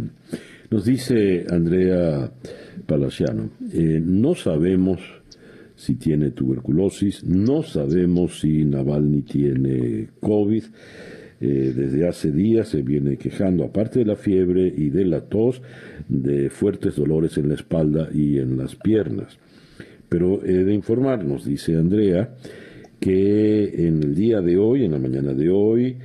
Nos 0.69 0.85
dice 0.85 1.45
Andrea 1.49 2.31
Palaciano, 2.85 3.51
eh, 3.71 4.01
no 4.03 4.33
sabemos 4.35 4.99
si 5.75 5.95
tiene 5.95 6.31
tuberculosis, 6.31 7.23
no 7.23 7.63
sabemos 7.63 8.39
si 8.39 8.63
Navalny 8.65 9.21
tiene 9.23 10.09
COVID. 10.19 10.63
Eh, 11.41 11.73
desde 11.75 12.07
hace 12.07 12.31
días 12.31 12.69
se 12.69 12.81
viene 12.81 13.17
quejando, 13.17 13.65
aparte 13.65 13.99
de 13.99 14.05
la 14.05 14.15
fiebre 14.15 14.73
y 14.75 14.89
de 14.89 15.03
la 15.03 15.21
tos, 15.21 15.61
de 16.07 16.49
fuertes 16.49 16.95
dolores 16.95 17.37
en 17.37 17.49
la 17.49 17.55
espalda 17.55 18.09
y 18.13 18.39
en 18.39 18.57
las 18.57 18.75
piernas. 18.75 19.37
Pero 20.07 20.43
he 20.45 20.63
de 20.63 20.73
informarnos, 20.73 21.43
dice 21.43 21.75
Andrea, 21.75 22.33
que 22.99 23.87
en 23.87 24.01
el 24.03 24.15
día 24.15 24.39
de 24.39 24.57
hoy, 24.57 24.85
en 24.85 24.91
la 24.91 24.99
mañana 24.99 25.33
de 25.33 25.49
hoy, 25.49 25.97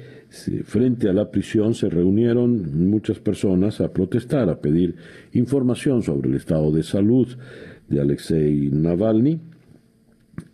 frente 0.64 1.08
a 1.08 1.12
la 1.12 1.30
prisión 1.30 1.74
se 1.74 1.88
reunieron 1.88 2.88
muchas 2.88 3.18
personas 3.18 3.80
a 3.80 3.92
protestar, 3.92 4.48
a 4.50 4.60
pedir 4.60 4.96
información 5.32 6.02
sobre 6.02 6.28
el 6.28 6.36
estado 6.36 6.70
de 6.70 6.82
salud 6.82 7.28
de 7.88 8.00
Alexei 8.00 8.70
Navalny 8.70 9.40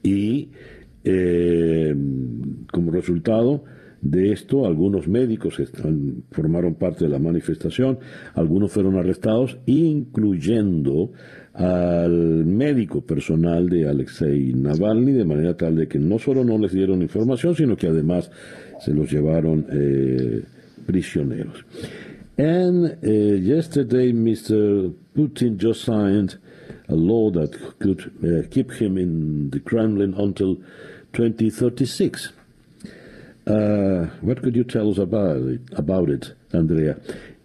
y 0.03 0.49
Eh, 1.07 1.95
como 2.73 2.91
resultado 2.91 3.65
de 4.01 4.33
esto, 4.33 4.65
algunos 4.67 5.07
médicos 5.07 5.61
formaron 6.31 6.75
parte 6.77 7.05
de 7.05 7.11
la 7.11 7.19
manifestación, 7.19 7.99
algunos 8.35 8.73
fueron 8.73 8.97
arrestados, 8.97 9.59
incluyendo 9.67 11.13
al 11.53 12.45
médico 12.47 13.03
personal 13.03 13.69
de 13.69 13.87
Alexei 13.87 14.55
Navalny, 14.55 15.13
de 15.13 15.25
manera 15.25 15.57
tal 15.57 15.77
de 15.77 15.89
que 15.89 15.99
no 15.99 16.19
solo 16.19 16.43
no 16.43 16.57
les 16.59 16.73
dieron 16.73 17.03
información, 17.03 17.55
sino 17.55 17.77
que 17.77 17.89
además 17.89 18.31
se 18.81 18.93
los 18.93 19.11
llevaron 19.11 19.67
eh, 19.71 20.43
prisioneros. 20.87 21.65
And 22.37 22.99
uh, 23.05 23.09
yesterday, 23.09 24.13
Mr. 24.13 24.93
Putin 25.17 25.57
just 25.57 25.85
signed 25.85 26.39
a 26.89 26.95
law 26.95 27.31
that 27.31 27.79
could 27.79 28.13
uh, 28.23 28.49
keep 28.51 28.73
him 28.73 28.99
in 28.99 29.51
the 29.51 29.61
Kremlin 29.61 30.15
until 30.15 30.57
2036. 31.13 32.33
Uh, 33.47 34.07
what 34.21 34.43
could 34.43 34.57
you 34.57 34.65
tell 34.65 34.91
us 34.91 34.99
about 34.99 35.37
it, 35.37 35.61
about 35.77 36.11
it 36.11 36.33
Andrea? 36.53 36.97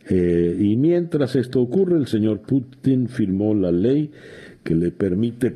Eh, 0.10 0.58
y 0.60 0.76
mientras 0.76 1.36
esto 1.36 1.62
ocurre, 1.62 1.98
el 1.98 2.08
señor 2.08 2.42
Putin 2.42 3.10
firmó 3.10 3.54
la 3.54 3.72
ley 3.72 4.10
que 4.64 4.74
le 4.74 4.92
permite 4.92 5.52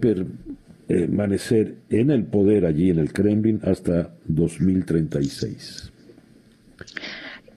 permanecer 0.94 1.78
en 1.90 2.11
el 2.11 2.26
poder 2.26 2.65
allí 2.68 2.91
en 2.91 2.99
el 2.99 3.11
Kremlin 3.11 3.60
hasta 3.64 4.14
2036. 4.26 5.91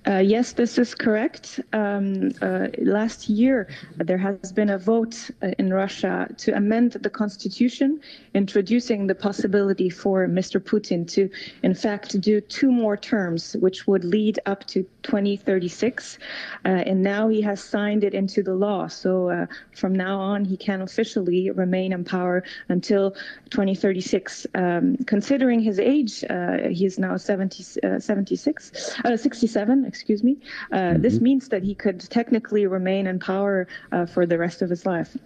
Uh, 0.06 0.18
yes, 0.18 0.52
this 0.52 0.78
is 0.78 0.94
correct. 0.94 1.58
Um, 1.72 2.30
uh, 2.40 2.68
last 2.78 3.28
year, 3.28 3.66
there 3.96 4.18
has 4.18 4.52
been 4.52 4.70
a 4.70 4.78
vote 4.78 5.30
uh, 5.42 5.48
in 5.58 5.72
Russia 5.72 6.28
to 6.38 6.56
amend 6.56 6.92
the 6.92 7.10
constitution, 7.10 8.00
introducing 8.32 9.08
the 9.08 9.16
possibility 9.16 9.90
for 9.90 10.28
Mr. 10.28 10.60
Putin 10.60 11.08
to, 11.08 11.28
in 11.64 11.74
fact, 11.74 12.20
do 12.20 12.40
two 12.40 12.70
more 12.70 12.96
terms, 12.96 13.56
which 13.58 13.88
would 13.88 14.04
lead 14.04 14.38
up 14.46 14.64
to 14.68 14.84
2036. 15.02 16.18
Uh, 16.64 16.68
and 16.68 17.02
now 17.02 17.28
he 17.28 17.40
has 17.40 17.60
signed 17.60 18.04
it 18.04 18.14
into 18.14 18.44
the 18.44 18.54
law. 18.54 18.86
So 18.86 19.30
uh, 19.30 19.46
from 19.74 19.92
now 19.92 20.20
on, 20.20 20.44
he 20.44 20.56
can 20.56 20.82
officially 20.82 21.50
remain 21.50 21.92
in 21.92 22.04
power 22.04 22.44
until 22.68 23.10
2036. 23.50 24.46
Um, 24.54 24.98
considering 25.06 25.58
his 25.58 25.80
age, 25.80 26.22
uh, 26.30 26.68
he 26.70 26.86
is 26.86 26.96
now 26.96 27.16
70, 27.16 27.64
76, 27.98 28.72
67 29.16 29.95
excuse 29.97 30.23
me, 30.24 30.32
uh, 30.32 30.36
mm 30.36 30.97
-hmm. 30.97 31.02
this 31.02 31.20
means 31.20 31.48
that 31.48 31.62
he 31.62 31.74
could 31.74 32.01
technically 32.09 32.66
remain 32.66 33.06
in 33.06 33.18
power 33.18 33.66
uh, 33.93 34.06
for 34.06 34.27
the 34.27 34.36
rest 34.36 34.62
of 34.62 34.70
his 34.70 34.85
life. 34.85 35.18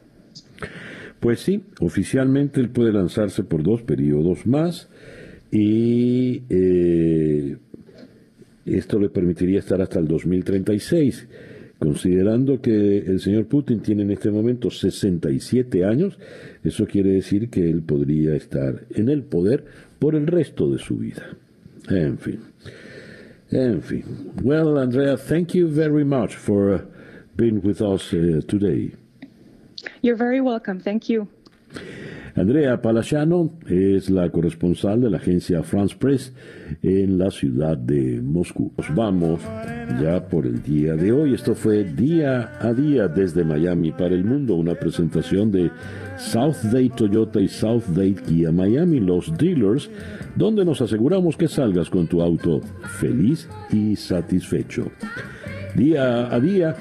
Pues 1.21 1.41
sí, 1.41 1.63
oficialmente 1.81 2.61
él 2.61 2.71
puede 2.71 2.93
lanzarse 2.93 3.45
por 3.45 3.63
dos 3.63 3.83
periodos 3.83 4.47
más 4.47 4.89
y 5.53 6.43
eh, 6.49 7.57
esto 8.65 8.99
le 8.99 9.11
permitiría 9.11 9.59
estar 9.59 9.83
hasta 9.83 9.99
el 9.99 10.09
2036. 10.09 11.29
Considerando 11.79 12.61
que 12.61 12.99
el 12.99 13.21
señor 13.21 13.47
Putin 13.47 13.81
tiene 13.81 14.03
en 14.03 14.11
este 14.11 14.31
momento 14.31 14.71
67 14.71 15.85
años, 15.85 16.19
eso 16.63 16.87
quiere 16.87 17.13
decir 17.13 17.49
que 17.49 17.69
él 17.69 17.83
podría 17.83 18.35
estar 18.35 18.87
en 18.91 19.09
el 19.09 19.23
poder 19.23 19.65
por 19.99 20.15
el 20.15 20.27
resto 20.27 20.71
de 20.71 20.79
su 20.79 20.97
vida. 20.99 21.37
En 21.89 22.19
fin. 22.19 22.50
En 23.53 23.83
fin. 23.83 24.33
Well, 24.43 24.79
Andrea, 24.79 25.17
thank 25.17 25.55
you 25.55 25.67
very 25.69 26.05
much 26.05 26.37
for 26.37 26.73
uh, 26.73 26.83
being 27.35 27.61
with 27.63 27.81
us 27.81 28.13
uh, 28.13 28.43
today. 28.47 28.95
You're 30.03 30.17
very 30.17 30.41
welcome. 30.41 30.81
Thank 30.81 31.09
you. 31.09 31.29
Andrea 32.37 32.81
Palaciano 32.81 33.51
es 33.69 34.09
la 34.09 34.31
corresponsal 34.31 35.01
de 35.01 35.11
la 35.11 35.17
agencia 35.17 35.63
France 35.63 35.97
Press 35.99 36.33
en 36.83 37.19
la 37.19 37.31
ciudad 37.31 37.77
de 37.77 38.21
Moscú. 38.23 38.73
Nos 38.79 38.95
vamos 38.95 39.41
ya 40.01 40.27
por 40.29 40.47
el 40.47 40.63
día 40.63 40.95
de 40.95 41.11
hoy. 41.11 41.35
Esto 41.35 41.55
fue 41.55 41.85
Día 41.85 42.53
a 42.61 42.73
Día 42.73 43.09
desde 43.09 43.45
Miami 43.45 43.91
para 43.91 44.15
el 44.15 44.25
mundo, 44.25 44.55
una 44.55 44.75
presentación 44.75 45.51
de 45.51 45.71
South 46.17 46.63
Date 46.65 46.93
Toyota 46.97 47.41
y 47.41 47.49
South 47.49 47.85
Date 47.89 48.23
Kia 48.27 48.53
Miami, 48.53 49.01
los 49.01 49.37
dealers, 49.37 49.91
donde 50.37 50.65
nos 50.65 50.81
aseguramos 50.81 51.37
que 51.37 51.49
salgas 51.49 51.91
con 51.91 52.07
tu 52.07 52.23
auto 52.23 52.61
feliz 52.99 53.49
y 53.73 53.97
satisfecho. 53.97 54.91
Día 55.75 56.35
a 56.35 56.41
día 56.41 56.77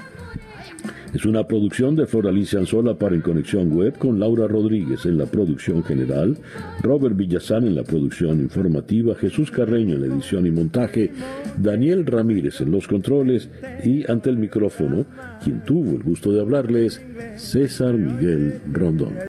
es 1.13 1.25
una 1.25 1.47
producción 1.47 1.95
de 1.95 2.05
Flor 2.05 2.27
Alicia 2.27 2.59
Anzola 2.59 2.93
para 2.93 3.15
En 3.15 3.21
Conexión 3.21 3.71
Web 3.71 3.97
con 3.97 4.19
Laura 4.19 4.47
Rodríguez 4.47 5.05
en 5.07 5.17
la 5.17 5.25
producción 5.25 5.83
general, 5.83 6.37
Robert 6.83 7.15
Villazán 7.15 7.65
en 7.65 7.73
la 7.73 7.83
producción 7.83 8.39
informativa, 8.39 9.15
Jesús 9.15 9.49
Carreño 9.49 9.95
en 9.95 10.01
la 10.01 10.07
edición 10.13 10.45
y 10.45 10.51
montaje, 10.51 11.11
Daniel 11.57 12.05
Ramírez 12.05 12.61
en 12.61 12.69
los 12.69 12.87
controles 12.87 13.49
y 13.83 14.09
ante 14.09 14.29
el 14.29 14.37
micrófono, 14.37 15.05
quien 15.43 15.63
tuvo 15.63 15.95
el 15.95 16.03
gusto 16.03 16.31
de 16.31 16.41
hablarles, 16.41 17.01
César 17.37 17.95
Miguel 17.95 18.61
Rondón. 18.71 19.13